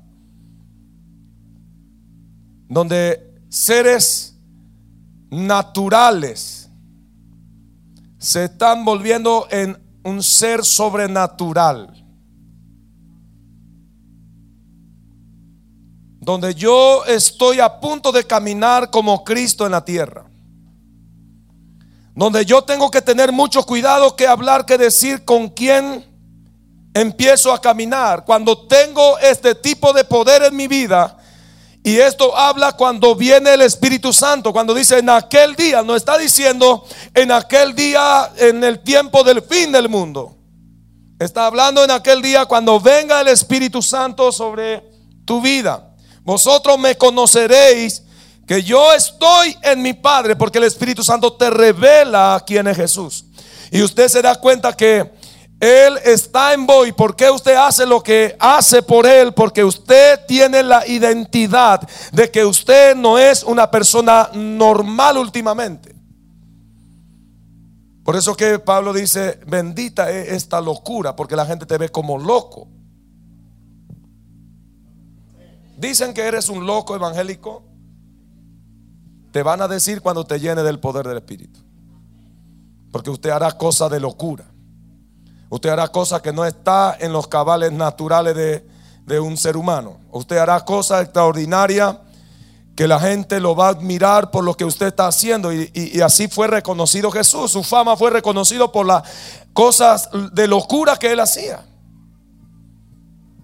Donde 2.69 3.45
seres 3.51 4.39
naturales 5.31 6.71
se 8.17 8.45
están 8.45 8.85
volviendo 8.85 9.47
en 9.51 9.77
un 10.05 10.23
ser 10.23 10.65
sobrenatural. 10.65 11.89
Donde 16.21 16.55
yo 16.55 17.05
estoy 17.05 17.61
a 17.61 17.81
punto 17.81 18.13
de 18.13 18.25
caminar 18.25 18.91
como 18.91 19.25
Cristo 19.25 19.67
en 19.67 19.73
la 19.73 19.85
tierra. 19.85 20.25
Donde 22.15 22.47
yo 22.47 22.63
tengo 22.63 22.91
que 22.91 23.03
tener 23.03 23.33
mucho 23.33 23.65
cuidado 23.65 24.17
que 24.17 24.27
hablar, 24.27 24.65
que 24.65 24.79
decir 24.79 25.25
con 25.25 25.49
quién 25.49 26.12
empiezo 26.95 27.53
a 27.53 27.61
caminar. 27.61 28.25
Cuando 28.25 28.67
tengo 28.67 29.19
este 29.19 29.55
tipo 29.55 29.93
de 29.93 30.05
poder 30.05 30.43
en 30.43 30.57
mi 30.57 30.67
vida, 30.67 31.17
y 31.85 31.99
esto 31.99 32.37
habla 32.37 32.73
cuando 32.73 33.17
viene 33.17 33.55
el 33.55 33.63
Espíritu 33.63 34.13
Santo, 34.13 34.53
cuando 34.53 34.73
dice 34.73 34.99
en 34.99 35.11
aquel 35.11 35.57
día, 35.57 35.83
no 35.83 35.97
está 35.97 36.17
diciendo 36.17 36.85
en 37.13 37.33
aquel 37.33 37.75
día, 37.75 38.31
en 38.37 38.63
el 38.63 38.81
tiempo 38.81 39.25
del 39.25 39.43
fin 39.43 39.73
del 39.73 39.89
mundo. 39.89 40.37
Está 41.19 41.47
hablando 41.47 41.83
en 41.83 41.91
aquel 41.91 42.23
día 42.23 42.47
cuando 42.47 42.79
venga 42.79 43.21
el 43.21 43.29
Espíritu 43.29 43.83
Santo 43.83 44.31
sobre 44.31 44.85
tu 45.25 45.41
vida. 45.41 45.89
Vosotros 46.23 46.79
me 46.79 46.97
conoceréis 46.97 48.03
que 48.47 48.63
yo 48.63 48.93
estoy 48.93 49.57
en 49.63 49.83
mi 49.83 49.93
Padre, 49.93 50.37
porque 50.37 50.59
el 50.59 50.65
Espíritu 50.65 51.03
Santo 51.03 51.33
te 51.33 51.51
revela 51.51 52.43
quién 52.47 52.69
es 52.69 52.77
Jesús. 52.77 53.25
Y 53.73 53.83
usted 53.83 54.09
se 54.09 54.23
da 54.23 54.37
cuenta 54.37 54.73
que 54.73 55.11
él 55.63 55.97
está 56.05 56.55
en 56.55 56.67
vos. 56.67 56.89
¿Y 56.89 56.93
por 56.93 57.15
qué 57.15 57.31
usted 57.31 57.55
hace 57.55 57.87
lo 57.87 58.03
que 58.03 58.35
hace 58.41 58.83
por 58.83 59.07
Él? 59.07 59.33
Porque 59.33 59.63
usted 59.63 60.19
tiene 60.27 60.61
la 60.61 60.85
identidad 60.89 61.89
de 62.11 62.33
que 62.33 62.45
usted 62.45 62.97
no 62.97 63.17
es 63.17 63.45
una 63.45 63.71
persona 63.71 64.29
normal 64.35 65.19
últimamente. 65.19 65.95
Por 68.03 68.17
eso 68.17 68.35
que 68.35 68.59
Pablo 68.59 68.93
dice, 68.93 69.39
bendita 69.47 70.11
es 70.11 70.33
esta 70.33 70.61
locura, 70.61 71.15
porque 71.15 71.37
la 71.37 71.47
gente 71.47 71.65
te 71.65 71.79
ve 71.79 71.91
como 71.91 72.19
loco. 72.19 72.67
Dicen 75.77 76.13
que 76.13 76.23
eres 76.23 76.49
un 76.49 76.67
loco 76.67 76.97
evangélico. 76.97 77.63
Te 79.31 79.45
van 79.45 79.63
a 79.63 79.69
decir 79.69 80.01
cuando 80.03 80.25
te 80.25 80.41
llene 80.41 80.65
del 80.65 80.81
poder 80.81 81.07
del 81.07 81.19
Espíritu. 81.19 81.61
Porque 82.91 83.11
usted 83.11 83.31
hará 83.31 83.53
cosas 83.53 83.89
de 83.93 84.01
locura. 84.01 84.52
Usted 85.53 85.69
hará 85.69 85.89
cosas 85.89 86.23
que 86.23 86.33
no 86.33 86.47
está 86.47 86.97
en 86.99 87.13
los 87.13 87.29
cabales 87.29 87.73
naturales 87.73 88.35
de, 89.07 89.21
un 89.21 89.37
ser 89.37 89.59
humano. 89.59 89.99
Usted 90.11 90.39
hará 90.39 90.65
cosas 90.65 91.03
extraordinarias 91.03 91.95
que 92.75 92.89
la 92.89 92.99
gente 92.99 93.39
lo 93.39 93.55
va 93.55 93.67
a 93.67 93.71
admirar 93.73 94.31
por 94.31 94.45
lo 94.45 94.55
que 94.55 94.65
usted 94.65 94.87
está 94.87 95.09
haciendo. 95.09 95.53
Y, 95.53 95.71
y, 95.75 96.01
así 96.01 96.27
fue 96.27 96.47
reconocido 96.47 97.11
Jesús. 97.11 97.51
Su 97.51 97.63
fama 97.63 97.99
fue 97.99 98.09
reconocido 98.09 98.73
por 98.73 98.87
las 98.87 99.03
cosas 99.53 100.09
de 100.33 100.49
locura 100.49 100.97
que 100.97 101.13
él 101.13 101.21
hacía. 101.21 101.63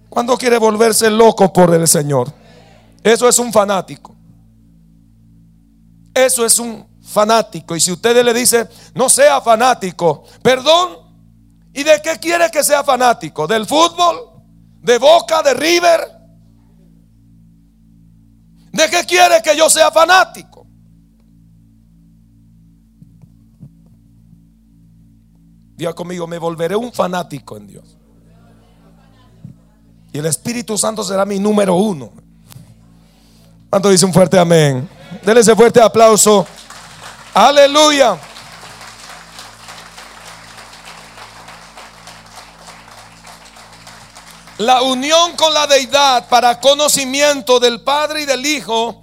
¿Cuándo 0.09 0.39
quiere 0.39 0.57
volverse 0.57 1.11
loco 1.11 1.53
por 1.53 1.75
el 1.75 1.87
Señor? 1.87 2.33
Eso 3.03 3.29
es 3.29 3.39
un 3.39 3.53
fanático. 3.53 4.17
Eso 6.15 6.47
es 6.47 6.59
un 6.59 6.89
fanático. 7.03 7.77
Y 7.77 7.81
si 7.81 7.93
usted 7.93 8.25
le 8.25 8.33
dice, 8.33 8.67
no 8.95 9.11
sea 9.11 9.43
fanático, 9.43 10.25
perdón, 10.43 11.08
¿Y 11.73 11.85
de 11.85 12.01
qué 12.03 12.19
quiere 12.19 12.51
que 12.51 12.65
sea 12.65 12.83
fanático? 12.83 13.47
¿Del 13.47 13.67
fútbol? 13.67 14.43
¿De 14.83 14.99
Boca? 14.99 15.43
¿De 15.43 15.55
River? 15.55 16.19
¿De 18.73 18.89
qué 18.91 19.05
quiere 19.05 19.43
que 19.43 19.57
yo 19.57 19.69
sea 19.69 19.91
fanático? 19.91 20.67
Diga 25.77 25.93
conmigo, 25.95 26.27
me 26.27 26.39
volveré 26.39 26.75
un 26.75 26.93
fanático 26.93 27.57
en 27.57 27.67
Dios. 27.69 27.97
Y 30.13 30.19
el 30.19 30.27
Espíritu 30.27 30.77
Santo 30.77 31.05
será 31.05 31.25
mi 31.25 31.39
número 31.39 31.75
uno. 31.77 32.11
¿Cuánto 33.71 33.91
dice 33.91 34.07
un 34.07 34.13
fuerte 34.13 34.39
amén? 34.39 34.89
Denle 35.25 35.41
ese 35.41 35.55
fuerte 35.55 35.81
aplauso. 35.81 36.47
Aleluya. 37.35 38.19
La 44.59 44.83
unión 44.83 45.37
con 45.37 45.55
la 45.55 45.67
deidad 45.67 46.29
para 46.29 46.61
conocimiento 46.61 47.61
del 47.61 47.81
Padre 47.83 48.23
y 48.23 48.27
del 48.27 48.45
Hijo 48.45 49.03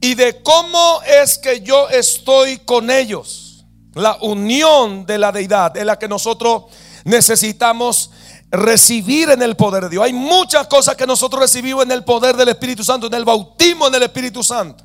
y 0.00 0.14
de 0.14 0.42
cómo 0.42 1.00
es 1.02 1.38
que 1.38 1.60
yo 1.60 1.88
estoy 1.88 2.58
con 2.58 2.90
ellos. 2.90 3.64
La 3.94 4.18
unión 4.20 5.06
de 5.06 5.16
la 5.16 5.32
deidad 5.32 5.76
es 5.76 5.84
la 5.84 5.98
que 5.98 6.08
nosotros 6.08 6.64
necesitamos 7.04 8.10
recibir 8.50 9.30
en 9.30 9.42
el 9.42 9.56
poder 9.56 9.84
de 9.84 9.90
Dios. 9.90 10.04
Hay 10.04 10.12
muchas 10.12 10.66
cosas 10.66 10.96
que 10.96 11.06
nosotros 11.06 11.40
recibimos 11.40 11.84
en 11.84 11.92
el 11.92 12.04
poder 12.04 12.36
del 12.36 12.48
Espíritu 12.48 12.84
Santo, 12.84 13.06
en 13.06 13.14
el 13.14 13.24
bautismo 13.24 13.86
en 13.86 13.94
el 13.94 14.02
Espíritu 14.02 14.42
Santo, 14.42 14.84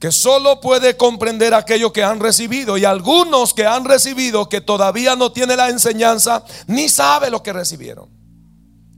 que 0.00 0.10
solo 0.10 0.58
puede 0.58 0.96
comprender 0.96 1.52
aquellos 1.52 1.92
que 1.92 2.02
han 2.02 2.18
recibido 2.18 2.78
y 2.78 2.86
algunos 2.86 3.52
que 3.52 3.66
han 3.66 3.84
recibido 3.84 4.48
que 4.48 4.62
todavía 4.62 5.16
no 5.16 5.32
tienen 5.32 5.58
la 5.58 5.68
enseñanza 5.68 6.44
ni 6.66 6.88
sabe 6.88 7.30
lo 7.30 7.42
que 7.42 7.52
recibieron. 7.52 8.19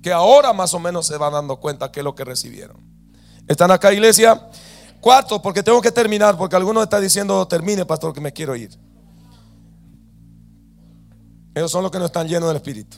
Que 0.03 0.12
ahora 0.12 0.53
más 0.53 0.74
o 0.74 0.80
menos 0.80 1.07
se 1.07 1.16
van 1.16 1.32
dando 1.32 1.57
cuenta 1.57 1.92
que 1.92 2.00
es 2.00 2.05
lo 2.05 2.14
que 2.14 2.24
recibieron. 2.24 2.76
¿Están 3.46 3.70
acá, 3.70 3.92
iglesia? 3.92 4.48
Cuarto, 5.00 5.40
porque 5.40 5.62
tengo 5.62 5.80
que 5.80 5.92
terminar, 5.92 6.36
porque 6.36 6.57
algunos 6.57 6.82
están 6.82 7.03
diciendo, 7.03 7.46
termine, 7.46 7.86
pastor, 7.86 8.12
que 8.12 8.20
me 8.20 8.32
quiero 8.32 8.57
ir. 8.57 8.76
Ellos 11.55 11.70
son 11.70 11.82
los 11.82 11.92
que 11.92 11.98
no 11.98 12.07
están 12.07 12.26
llenos 12.26 12.48
del 12.48 12.57
Espíritu. 12.57 12.96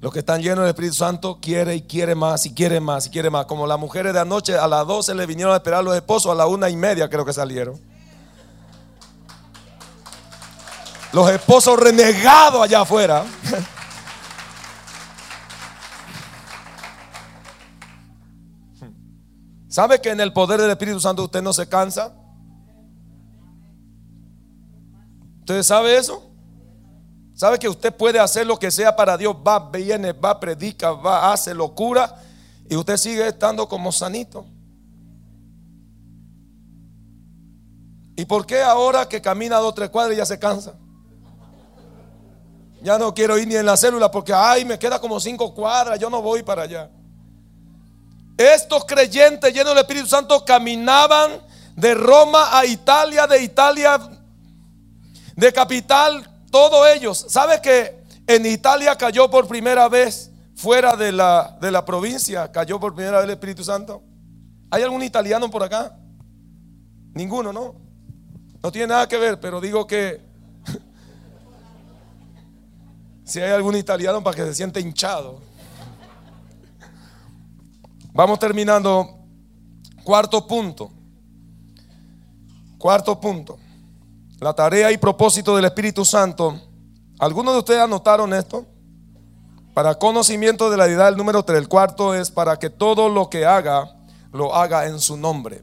Los 0.00 0.12
que 0.12 0.20
están 0.20 0.42
llenos 0.42 0.58
del 0.58 0.68
Espíritu 0.68 0.94
Santo 0.94 1.38
quiere 1.40 1.74
y 1.74 1.82
quiere 1.82 2.14
más 2.14 2.44
y 2.46 2.54
quiere 2.54 2.78
más 2.78 3.06
y 3.06 3.10
quiere 3.10 3.30
más. 3.30 3.46
Como 3.46 3.66
las 3.66 3.78
mujeres 3.78 4.12
de 4.12 4.20
anoche 4.20 4.56
a 4.56 4.68
las 4.68 4.86
12 4.86 5.14
le 5.14 5.26
vinieron 5.26 5.52
a 5.52 5.56
esperar 5.56 5.80
a 5.80 5.82
los 5.82 5.96
esposos, 5.96 6.30
a 6.30 6.34
la 6.34 6.46
una 6.46 6.68
y 6.68 6.76
media 6.76 7.08
creo 7.08 7.24
que 7.24 7.32
salieron. 7.32 7.80
Los 11.12 11.30
esposos 11.30 11.78
renegados 11.78 12.62
allá 12.62 12.82
afuera. 12.82 13.24
¿Sabe 19.74 20.00
que 20.00 20.10
en 20.10 20.20
el 20.20 20.32
poder 20.32 20.60
del 20.60 20.70
Espíritu 20.70 21.00
Santo 21.00 21.24
usted 21.24 21.42
no 21.42 21.52
se 21.52 21.68
cansa? 21.68 22.14
¿Usted 25.40 25.64
sabe 25.64 25.96
eso? 25.96 26.30
¿Sabe 27.34 27.58
que 27.58 27.68
usted 27.68 27.92
puede 27.92 28.20
hacer 28.20 28.46
lo 28.46 28.56
que 28.56 28.70
sea 28.70 28.94
para 28.94 29.16
Dios? 29.16 29.34
Va, 29.34 29.70
viene, 29.70 30.12
va, 30.12 30.38
predica, 30.38 30.92
va, 30.92 31.32
hace 31.32 31.52
locura 31.52 32.14
y 32.70 32.76
usted 32.76 32.96
sigue 32.96 33.26
estando 33.26 33.68
como 33.68 33.90
sanito. 33.90 34.46
¿Y 38.14 38.24
por 38.26 38.46
qué 38.46 38.62
ahora 38.62 39.08
que 39.08 39.20
camina 39.20 39.56
dos 39.56 39.74
tres 39.74 39.90
cuadras 39.90 40.16
ya 40.16 40.24
se 40.24 40.38
cansa? 40.38 40.74
Ya 42.80 42.96
no 42.96 43.12
quiero 43.12 43.36
ir 43.38 43.48
ni 43.48 43.56
en 43.56 43.66
la 43.66 43.76
célula 43.76 44.08
porque, 44.08 44.32
ay, 44.32 44.64
me 44.64 44.78
queda 44.78 45.00
como 45.00 45.18
cinco 45.18 45.52
cuadras, 45.52 45.98
yo 45.98 46.08
no 46.08 46.22
voy 46.22 46.44
para 46.44 46.62
allá. 46.62 46.92
Estos 48.36 48.84
creyentes 48.84 49.52
llenos 49.52 49.74
del 49.74 49.82
Espíritu 49.82 50.08
Santo 50.08 50.44
caminaban 50.44 51.40
de 51.76 51.94
Roma 51.94 52.58
a 52.58 52.66
Italia, 52.66 53.26
de 53.26 53.42
Italia, 53.42 53.98
de 55.36 55.52
capital 55.52 56.28
todos 56.50 56.86
ellos. 56.94 57.26
¿Sabe 57.28 57.60
que 57.60 58.02
en 58.26 58.46
Italia 58.46 58.96
cayó 58.96 59.30
por 59.30 59.46
primera 59.46 59.88
vez 59.88 60.30
fuera 60.54 60.96
de 60.96 61.12
la, 61.12 61.56
de 61.60 61.70
la 61.70 61.84
provincia? 61.84 62.50
Cayó 62.50 62.80
por 62.80 62.94
primera 62.94 63.18
vez 63.18 63.24
el 63.24 63.30
Espíritu 63.30 63.64
Santo. 63.64 64.02
¿Hay 64.70 64.82
algún 64.82 65.02
italiano 65.02 65.50
por 65.50 65.62
acá? 65.62 65.96
Ninguno, 67.12 67.52
¿no? 67.52 67.76
No 68.62 68.72
tiene 68.72 68.88
nada 68.88 69.06
que 69.06 69.18
ver, 69.18 69.38
pero 69.38 69.60
digo 69.60 69.86
que 69.86 70.20
si 73.24 73.40
hay 73.40 73.52
algún 73.52 73.76
italiano 73.76 74.22
para 74.22 74.36
que 74.36 74.44
se 74.44 74.54
siente 74.54 74.80
hinchado. 74.80 75.40
Vamos 78.14 78.38
terminando. 78.38 79.18
Cuarto 80.02 80.46
punto. 80.46 80.90
Cuarto 82.78 83.20
punto 83.20 83.58
la 84.44 84.52
tarea 84.52 84.92
y 84.92 84.98
propósito 84.98 85.56
del 85.56 85.64
Espíritu 85.64 86.04
Santo. 86.04 86.60
¿Algunos 87.18 87.54
de 87.54 87.60
ustedes 87.60 87.80
anotaron 87.80 88.34
esto? 88.34 88.66
Para 89.72 89.94
conocimiento 89.94 90.70
de 90.70 90.76
la 90.76 90.86
deidad, 90.86 91.08
el 91.08 91.16
número 91.16 91.42
3. 91.42 91.58
El 91.58 91.68
cuarto 91.68 92.14
es 92.14 92.30
para 92.30 92.58
que 92.58 92.68
todo 92.68 93.08
lo 93.08 93.30
que 93.30 93.46
haga, 93.46 93.96
lo 94.32 94.54
haga 94.54 94.86
en 94.86 95.00
su 95.00 95.16
nombre. 95.16 95.62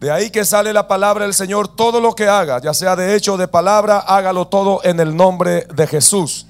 De 0.00 0.10
ahí 0.10 0.30
que 0.30 0.44
sale 0.44 0.72
la 0.72 0.86
palabra 0.86 1.24
del 1.24 1.32
Señor, 1.32 1.66
todo 1.66 1.98
lo 1.98 2.14
que 2.14 2.28
haga, 2.28 2.60
ya 2.60 2.74
sea 2.74 2.94
de 2.94 3.14
hecho 3.14 3.34
o 3.34 3.36
de 3.38 3.48
palabra, 3.48 4.00
hágalo 4.00 4.48
todo 4.48 4.80
en 4.84 5.00
el 5.00 5.16
nombre 5.16 5.66
de 5.74 5.86
Jesús. 5.86 6.46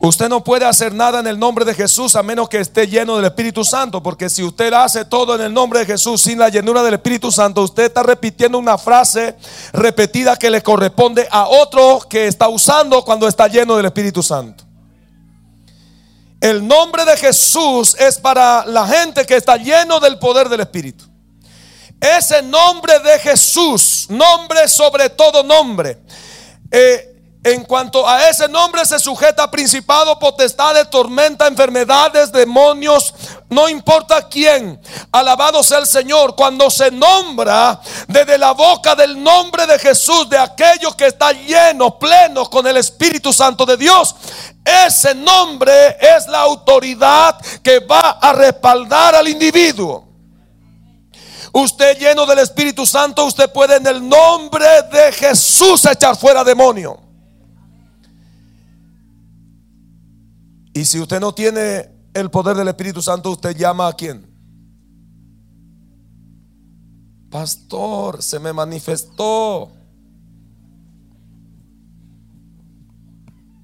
Usted 0.00 0.28
no 0.28 0.44
puede 0.44 0.64
hacer 0.64 0.94
nada 0.94 1.18
en 1.18 1.26
el 1.26 1.40
nombre 1.40 1.64
de 1.64 1.74
Jesús 1.74 2.14
a 2.14 2.22
menos 2.22 2.48
que 2.48 2.60
esté 2.60 2.86
lleno 2.86 3.16
del 3.16 3.24
Espíritu 3.24 3.64
Santo, 3.64 4.00
porque 4.00 4.30
si 4.30 4.44
usted 4.44 4.72
hace 4.72 5.04
todo 5.04 5.34
en 5.34 5.40
el 5.40 5.52
nombre 5.52 5.80
de 5.80 5.86
Jesús 5.86 6.22
sin 6.22 6.38
la 6.38 6.50
llenura 6.50 6.84
del 6.84 6.94
Espíritu 6.94 7.32
Santo, 7.32 7.62
usted 7.62 7.84
está 7.84 8.04
repitiendo 8.04 8.58
una 8.58 8.78
frase 8.78 9.34
repetida 9.72 10.36
que 10.36 10.50
le 10.50 10.62
corresponde 10.62 11.26
a 11.32 11.48
otro 11.48 11.98
que 12.08 12.28
está 12.28 12.48
usando 12.48 13.04
cuando 13.04 13.26
está 13.26 13.48
lleno 13.48 13.76
del 13.76 13.86
Espíritu 13.86 14.22
Santo. 14.22 14.62
El 16.40 16.64
nombre 16.64 17.04
de 17.04 17.16
Jesús 17.16 17.96
es 17.98 18.18
para 18.18 18.64
la 18.66 18.86
gente 18.86 19.26
que 19.26 19.34
está 19.34 19.56
lleno 19.56 19.98
del 19.98 20.20
poder 20.20 20.48
del 20.48 20.60
Espíritu. 20.60 21.06
Ese 22.00 22.40
nombre 22.42 23.00
de 23.00 23.18
Jesús, 23.18 24.06
nombre 24.08 24.68
sobre 24.68 25.10
todo 25.10 25.42
nombre. 25.42 25.98
Eh, 26.70 27.17
en 27.44 27.62
cuanto 27.64 28.06
a 28.06 28.28
ese 28.28 28.48
nombre 28.48 28.84
se 28.84 28.98
sujeta 28.98 29.50
principado, 29.50 30.18
potestades, 30.18 30.90
tormenta, 30.90 31.46
enfermedades, 31.46 32.32
demonios, 32.32 33.14
no 33.48 33.68
importa 33.68 34.28
quién. 34.28 34.80
Alabado 35.12 35.62
sea 35.62 35.78
el 35.78 35.86
Señor. 35.86 36.34
Cuando 36.34 36.68
se 36.68 36.90
nombra 36.90 37.80
desde 38.08 38.36
la 38.38 38.52
boca 38.52 38.94
del 38.94 39.22
nombre 39.22 39.66
de 39.66 39.78
Jesús, 39.78 40.28
de 40.28 40.36
aquellos 40.36 40.94
que 40.96 41.06
están 41.06 41.36
llenos, 41.46 41.94
plenos 41.94 42.48
con 42.48 42.66
el 42.66 42.76
Espíritu 42.76 43.32
Santo 43.32 43.64
de 43.64 43.76
Dios, 43.76 44.14
ese 44.64 45.14
nombre 45.14 45.96
es 46.00 46.26
la 46.26 46.40
autoridad 46.40 47.38
que 47.62 47.78
va 47.78 48.18
a 48.20 48.32
respaldar 48.32 49.14
al 49.14 49.28
individuo. 49.28 50.06
Usted 51.52 51.98
lleno 51.98 52.26
del 52.26 52.40
Espíritu 52.40 52.84
Santo, 52.84 53.24
usted 53.24 53.50
puede 53.50 53.76
en 53.76 53.86
el 53.86 54.06
nombre 54.06 54.66
de 54.92 55.12
Jesús 55.12 55.86
echar 55.86 56.16
fuera 56.16 56.44
demonio. 56.44 57.07
Y 60.78 60.84
si 60.84 61.00
usted 61.00 61.18
no 61.18 61.34
tiene 61.34 61.90
el 62.14 62.30
poder 62.30 62.56
del 62.56 62.68
Espíritu 62.68 63.02
Santo, 63.02 63.32
usted 63.32 63.56
llama 63.56 63.88
a 63.88 63.94
quién? 63.94 64.24
Pastor, 67.28 68.22
se 68.22 68.38
me 68.38 68.52
manifestó. 68.52 69.72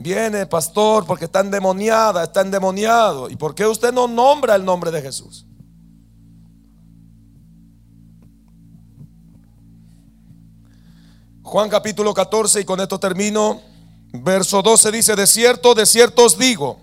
Viene, 0.01 0.45
pastor, 0.47 1.07
porque 1.07 1.27
está 1.27 1.39
endemoniada, 1.39 2.25
está 2.25 2.41
endemoniado. 2.41 3.31
¿Y 3.31 3.37
por 3.37 3.55
qué 3.55 3.65
usted 3.65 3.93
no 3.93 4.09
nombra 4.09 4.57
el 4.57 4.65
nombre 4.65 4.91
de 4.91 5.01
Jesús? 5.01 5.47
Juan 11.45 11.71
capítulo 11.71 12.13
14, 12.13 12.63
y 12.63 12.65
con 12.65 12.81
esto 12.81 12.99
termino. 12.99 13.61
Verso 14.13 14.63
12 14.63 14.91
dice, 14.91 15.15
de 15.15 15.29
cierto, 15.29 15.77
de 15.77 15.87
cierto 15.87 16.25
os 16.25 16.37
digo 16.37 16.83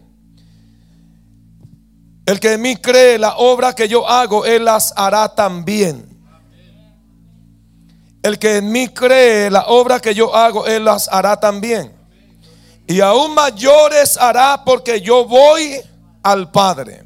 el 2.31 2.39
que 2.39 2.53
en 2.53 2.61
mí 2.61 2.77
cree 2.77 3.19
la 3.19 3.35
obra 3.35 3.73
que 3.73 3.89
yo 3.89 4.07
hago, 4.07 4.45
él 4.45 4.63
las 4.63 4.93
hará 4.95 5.35
también. 5.35 6.17
El 8.23 8.39
que 8.39 8.55
en 8.55 8.71
mí 8.71 8.87
cree 8.87 9.49
la 9.49 9.65
obra 9.65 9.99
que 9.99 10.15
yo 10.15 10.33
hago, 10.33 10.65
él 10.65 10.85
las 10.85 11.09
hará 11.09 11.37
también. 11.37 11.91
Y 12.87 13.01
aún 13.01 13.35
mayores 13.35 14.15
hará 14.15 14.63
porque 14.63 15.01
yo 15.01 15.25
voy 15.25 15.81
al 16.23 16.49
Padre. 16.51 17.03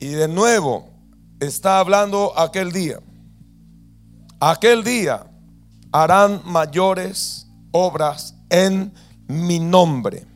Y 0.00 0.08
de 0.08 0.26
nuevo 0.26 0.88
está 1.40 1.80
hablando 1.80 2.32
aquel 2.34 2.72
día. 2.72 2.98
Aquel 4.40 4.82
día 4.82 5.26
harán 5.92 6.40
mayores 6.46 7.46
obras 7.72 8.34
en 8.48 8.90
mi 9.28 9.58
nombre. 9.58 10.33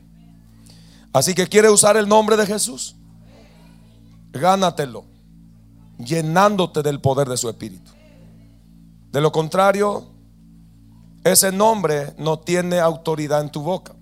Así 1.19 1.35
que 1.35 1.47
quiere 1.47 1.69
usar 1.69 1.97
el 1.97 2.07
nombre 2.07 2.37
de 2.37 2.45
Jesús. 2.45 2.95
Gánatelo, 4.31 5.03
llenándote 5.97 6.81
del 6.81 7.01
poder 7.01 7.27
de 7.27 7.35
su 7.35 7.49
espíritu. 7.49 7.91
De 9.11 9.19
lo 9.19 9.29
contrario, 9.29 10.13
ese 11.25 11.51
nombre 11.51 12.13
no 12.17 12.39
tiene 12.39 12.79
autoridad 12.79 13.41
en 13.41 13.51
tu 13.51 13.61
boca. 13.61 13.97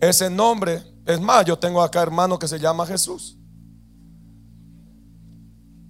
Ese 0.00 0.28
nombre, 0.28 0.82
es 1.06 1.20
más, 1.20 1.44
yo 1.44 1.56
tengo 1.56 1.80
acá 1.80 2.02
hermano 2.02 2.36
que 2.36 2.48
se 2.48 2.58
llama 2.58 2.84
Jesús. 2.84 3.38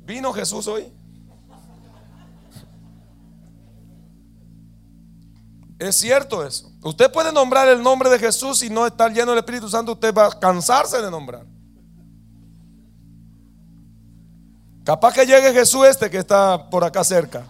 ¿Vino 0.04 0.34
Jesús 0.34 0.66
hoy? 0.66 0.92
Es 5.78 5.96
cierto 5.96 6.44
eso. 6.44 6.70
Usted 6.82 7.10
puede 7.12 7.32
nombrar 7.32 7.68
el 7.68 7.82
nombre 7.82 8.10
de 8.10 8.18
Jesús 8.18 8.62
y 8.62 8.70
no 8.70 8.86
estar 8.86 9.12
lleno 9.12 9.30
del 9.30 9.38
Espíritu 9.38 9.68
Santo, 9.68 9.92
usted 9.92 10.12
va 10.12 10.26
a 10.26 10.38
cansarse 10.38 11.00
de 11.00 11.10
nombrar. 11.10 11.44
Capaz 14.84 15.12
que 15.12 15.26
llegue 15.26 15.52
Jesús 15.52 15.86
este 15.86 16.10
que 16.10 16.18
está 16.18 16.68
por 16.68 16.82
acá 16.82 17.04
cerca. 17.04 17.44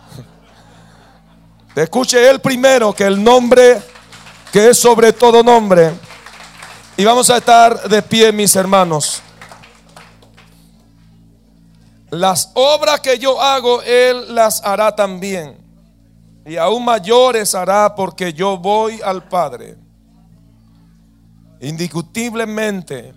Escuche 1.75 2.29
él 2.29 2.41
primero 2.41 2.93
que 2.93 3.05
el 3.05 3.23
nombre 3.23 3.81
que 4.53 4.71
es 4.71 4.79
sobre 4.79 5.13
todo 5.13 5.43
nombre. 5.43 5.93
Y 6.97 7.05
vamos 7.05 7.31
a 7.31 7.37
estar 7.37 7.89
de 7.89 8.03
pie, 8.03 8.33
mis 8.33 8.57
hermanos. 8.57 9.23
Las 12.11 12.51
obras 12.55 13.01
que 13.01 13.19
yo 13.19 13.41
hago, 13.41 13.83
Él 13.83 14.35
las 14.35 14.65
hará 14.65 14.97
también 14.97 15.68
y 16.49 16.57
aún 16.57 16.83
mayores 16.83 17.55
hará 17.55 17.95
porque 17.95 18.33
yo 18.33 18.57
voy 18.57 19.03
al 19.03 19.29
Padre. 19.29 19.77
Indiscutiblemente, 21.61 23.13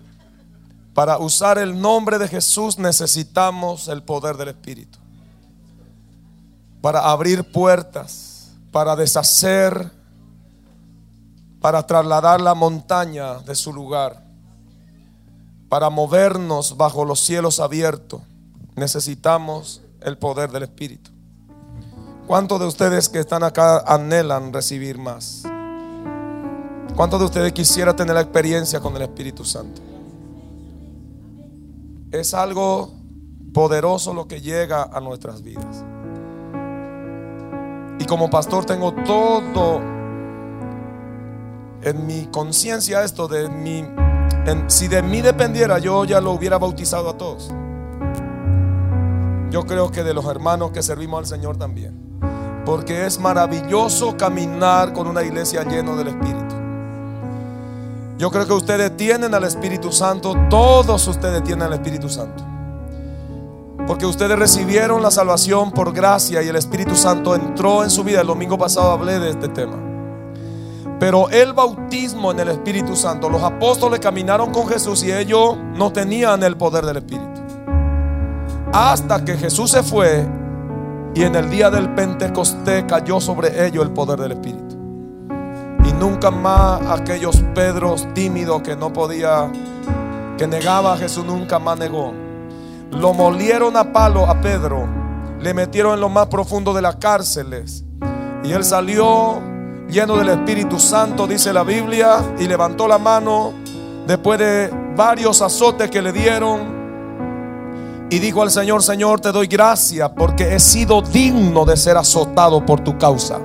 para 0.92 1.16
usar 1.16 1.56
el 1.56 1.80
nombre 1.80 2.18
de 2.18 2.28
Jesús 2.28 2.78
necesitamos 2.78 3.88
el 3.88 4.02
poder 4.02 4.36
del 4.36 4.48
Espíritu. 4.48 4.98
Para 6.82 7.10
abrir 7.10 7.50
puertas, 7.50 8.50
para 8.70 8.94
deshacer, 8.96 9.90
para 11.60 11.86
trasladar 11.86 12.40
la 12.40 12.54
montaña 12.54 13.38
de 13.38 13.54
su 13.54 13.72
lugar, 13.72 14.26
para 15.70 15.88
movernos 15.88 16.76
bajo 16.76 17.06
los 17.06 17.20
cielos 17.20 17.60
abiertos, 17.60 18.20
necesitamos 18.74 19.80
el 20.02 20.18
poder 20.18 20.50
del 20.50 20.64
Espíritu. 20.64 21.11
¿Cuántos 22.26 22.60
de 22.60 22.66
ustedes 22.66 23.08
que 23.08 23.18
están 23.18 23.42
acá 23.42 23.80
anhelan 23.86 24.52
recibir 24.52 24.96
más? 24.96 25.42
¿Cuántos 26.94 27.18
de 27.18 27.26
ustedes 27.26 27.52
quisiera 27.52 27.96
tener 27.96 28.14
la 28.14 28.20
experiencia 28.20 28.80
con 28.80 28.94
el 28.94 29.02
Espíritu 29.02 29.44
Santo? 29.44 29.82
Es 32.12 32.32
algo 32.32 32.92
poderoso 33.52 34.14
lo 34.14 34.28
que 34.28 34.40
llega 34.40 34.84
a 34.84 35.00
nuestras 35.00 35.42
vidas. 35.42 35.84
Y 37.98 38.04
como 38.04 38.30
pastor 38.30 38.64
tengo 38.64 38.92
todo 38.92 39.80
en 41.82 42.06
mi 42.06 42.26
conciencia 42.26 43.02
esto 43.02 43.26
de 43.26 43.48
mi 43.48 43.84
si 44.66 44.88
de 44.88 45.02
mí 45.02 45.22
dependiera 45.22 45.78
yo 45.78 46.04
ya 46.04 46.20
lo 46.20 46.32
hubiera 46.32 46.58
bautizado 46.58 47.10
a 47.10 47.16
todos. 47.16 47.50
Yo 49.50 49.64
creo 49.66 49.90
que 49.90 50.02
de 50.02 50.14
los 50.14 50.24
hermanos 50.26 50.70
que 50.70 50.82
servimos 50.82 51.18
al 51.18 51.26
Señor 51.26 51.56
también. 51.56 52.11
Porque 52.64 53.06
es 53.06 53.18
maravilloso 53.18 54.16
caminar 54.16 54.92
con 54.92 55.06
una 55.06 55.22
iglesia 55.22 55.64
llena 55.64 55.94
del 55.96 56.08
Espíritu. 56.08 56.54
Yo 58.18 58.30
creo 58.30 58.46
que 58.46 58.52
ustedes 58.52 58.96
tienen 58.96 59.34
al 59.34 59.44
Espíritu 59.44 59.90
Santo, 59.90 60.36
todos 60.48 61.08
ustedes 61.08 61.42
tienen 61.42 61.62
al 61.66 61.72
Espíritu 61.72 62.08
Santo. 62.08 62.44
Porque 63.86 64.06
ustedes 64.06 64.38
recibieron 64.38 65.02
la 65.02 65.10
salvación 65.10 65.72
por 65.72 65.92
gracia 65.92 66.40
y 66.40 66.48
el 66.48 66.54
Espíritu 66.54 66.94
Santo 66.94 67.34
entró 67.34 67.82
en 67.82 67.90
su 67.90 68.04
vida. 68.04 68.20
El 68.20 68.28
domingo 68.28 68.56
pasado 68.56 68.92
hablé 68.92 69.18
de 69.18 69.30
este 69.30 69.48
tema. 69.48 69.76
Pero 71.00 71.28
el 71.30 71.52
bautismo 71.52 72.30
en 72.30 72.38
el 72.38 72.48
Espíritu 72.50 72.94
Santo, 72.94 73.28
los 73.28 73.42
apóstoles 73.42 73.98
caminaron 73.98 74.52
con 74.52 74.68
Jesús 74.68 75.02
y 75.02 75.10
ellos 75.10 75.56
no 75.74 75.92
tenían 75.92 76.44
el 76.44 76.56
poder 76.56 76.86
del 76.86 76.98
Espíritu. 76.98 77.42
Hasta 78.72 79.24
que 79.24 79.36
Jesús 79.36 79.72
se 79.72 79.82
fue 79.82 80.24
y 81.14 81.22
en 81.22 81.34
el 81.34 81.50
día 81.50 81.70
del 81.70 81.94
Pentecostés 81.94 82.84
cayó 82.84 83.20
sobre 83.20 83.66
ellos 83.66 83.84
el 83.84 83.92
poder 83.92 84.18
del 84.20 84.32
Espíritu. 84.32 84.76
Y 85.84 85.92
nunca 85.92 86.30
más 86.30 86.80
aquellos 86.88 87.42
Pedros 87.54 88.06
tímidos 88.14 88.62
que 88.62 88.76
no 88.76 88.92
podía, 88.92 89.50
que 90.38 90.46
negaba 90.46 90.94
a 90.94 90.96
Jesús, 90.96 91.24
nunca 91.24 91.58
más 91.58 91.78
negó. 91.78 92.12
Lo 92.90 93.12
molieron 93.12 93.76
a 93.76 93.92
palo 93.92 94.26
a 94.26 94.40
Pedro, 94.40 94.88
le 95.40 95.52
metieron 95.52 95.94
en 95.94 96.00
lo 96.00 96.08
más 96.08 96.28
profundo 96.28 96.72
de 96.72 96.82
las 96.82 96.96
cárceles. 96.96 97.84
Y 98.42 98.52
él 98.52 98.64
salió 98.64 99.40
lleno 99.88 100.16
del 100.16 100.30
Espíritu 100.30 100.80
Santo, 100.80 101.26
dice 101.26 101.52
la 101.52 101.62
Biblia, 101.62 102.34
y 102.38 102.48
levantó 102.48 102.88
la 102.88 102.98
mano 102.98 103.52
después 104.06 104.38
de 104.38 104.70
varios 104.96 105.42
azotes 105.42 105.90
que 105.90 106.00
le 106.00 106.12
dieron 106.12 106.81
y 108.12 108.18
dijo 108.18 108.42
al 108.42 108.50
Señor, 108.50 108.82
Señor, 108.82 109.20
te 109.20 109.32
doy 109.32 109.46
gracias 109.46 110.10
porque 110.14 110.54
he 110.54 110.60
sido 110.60 111.00
digno 111.00 111.64
de 111.64 111.78
ser 111.78 111.96
azotado 111.96 112.64
por 112.66 112.84
tu 112.84 112.98
causa. 112.98 113.38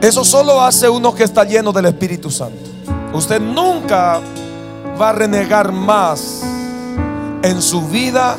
Eso 0.00 0.24
solo 0.24 0.60
hace 0.60 0.88
uno 0.88 1.14
que 1.14 1.22
está 1.22 1.44
lleno 1.44 1.70
del 1.70 1.86
Espíritu 1.86 2.32
Santo. 2.32 2.58
Usted 3.12 3.40
nunca 3.40 4.20
va 5.00 5.10
a 5.10 5.12
renegar 5.12 5.70
más 5.70 6.42
en 7.44 7.62
su 7.62 7.80
vida, 7.86 8.38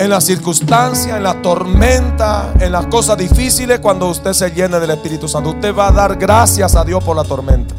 en 0.00 0.10
las 0.10 0.24
circunstancias, 0.24 1.16
en 1.16 1.22
la 1.22 1.40
tormenta, 1.40 2.52
en 2.58 2.72
las 2.72 2.86
cosas 2.86 3.16
difíciles 3.18 3.78
cuando 3.78 4.08
usted 4.08 4.32
se 4.32 4.50
llene 4.50 4.80
del 4.80 4.90
Espíritu 4.90 5.28
Santo. 5.28 5.50
Usted 5.50 5.72
va 5.72 5.86
a 5.86 5.92
dar 5.92 6.16
gracias 6.16 6.74
a 6.74 6.82
Dios 6.84 7.04
por 7.04 7.14
la 7.14 7.22
tormenta. 7.22 7.77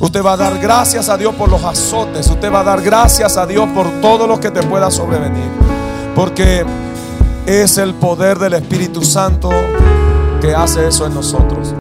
Usted 0.00 0.22
va 0.22 0.34
a 0.34 0.36
dar 0.36 0.58
gracias 0.58 1.08
a 1.08 1.16
Dios 1.16 1.34
por 1.34 1.50
los 1.50 1.64
azotes. 1.64 2.28
Usted 2.28 2.52
va 2.52 2.60
a 2.60 2.64
dar 2.64 2.80
gracias 2.80 3.36
a 3.36 3.46
Dios 3.46 3.68
por 3.74 3.88
todo 4.00 4.26
lo 4.26 4.38
que 4.38 4.50
te 4.50 4.62
pueda 4.62 4.90
sobrevenir. 4.90 5.50
Porque 6.14 6.64
es 7.46 7.78
el 7.78 7.94
poder 7.94 8.38
del 8.38 8.54
Espíritu 8.54 9.02
Santo 9.02 9.50
que 10.40 10.54
hace 10.54 10.86
eso 10.86 11.06
en 11.06 11.14
nosotros. 11.14 11.74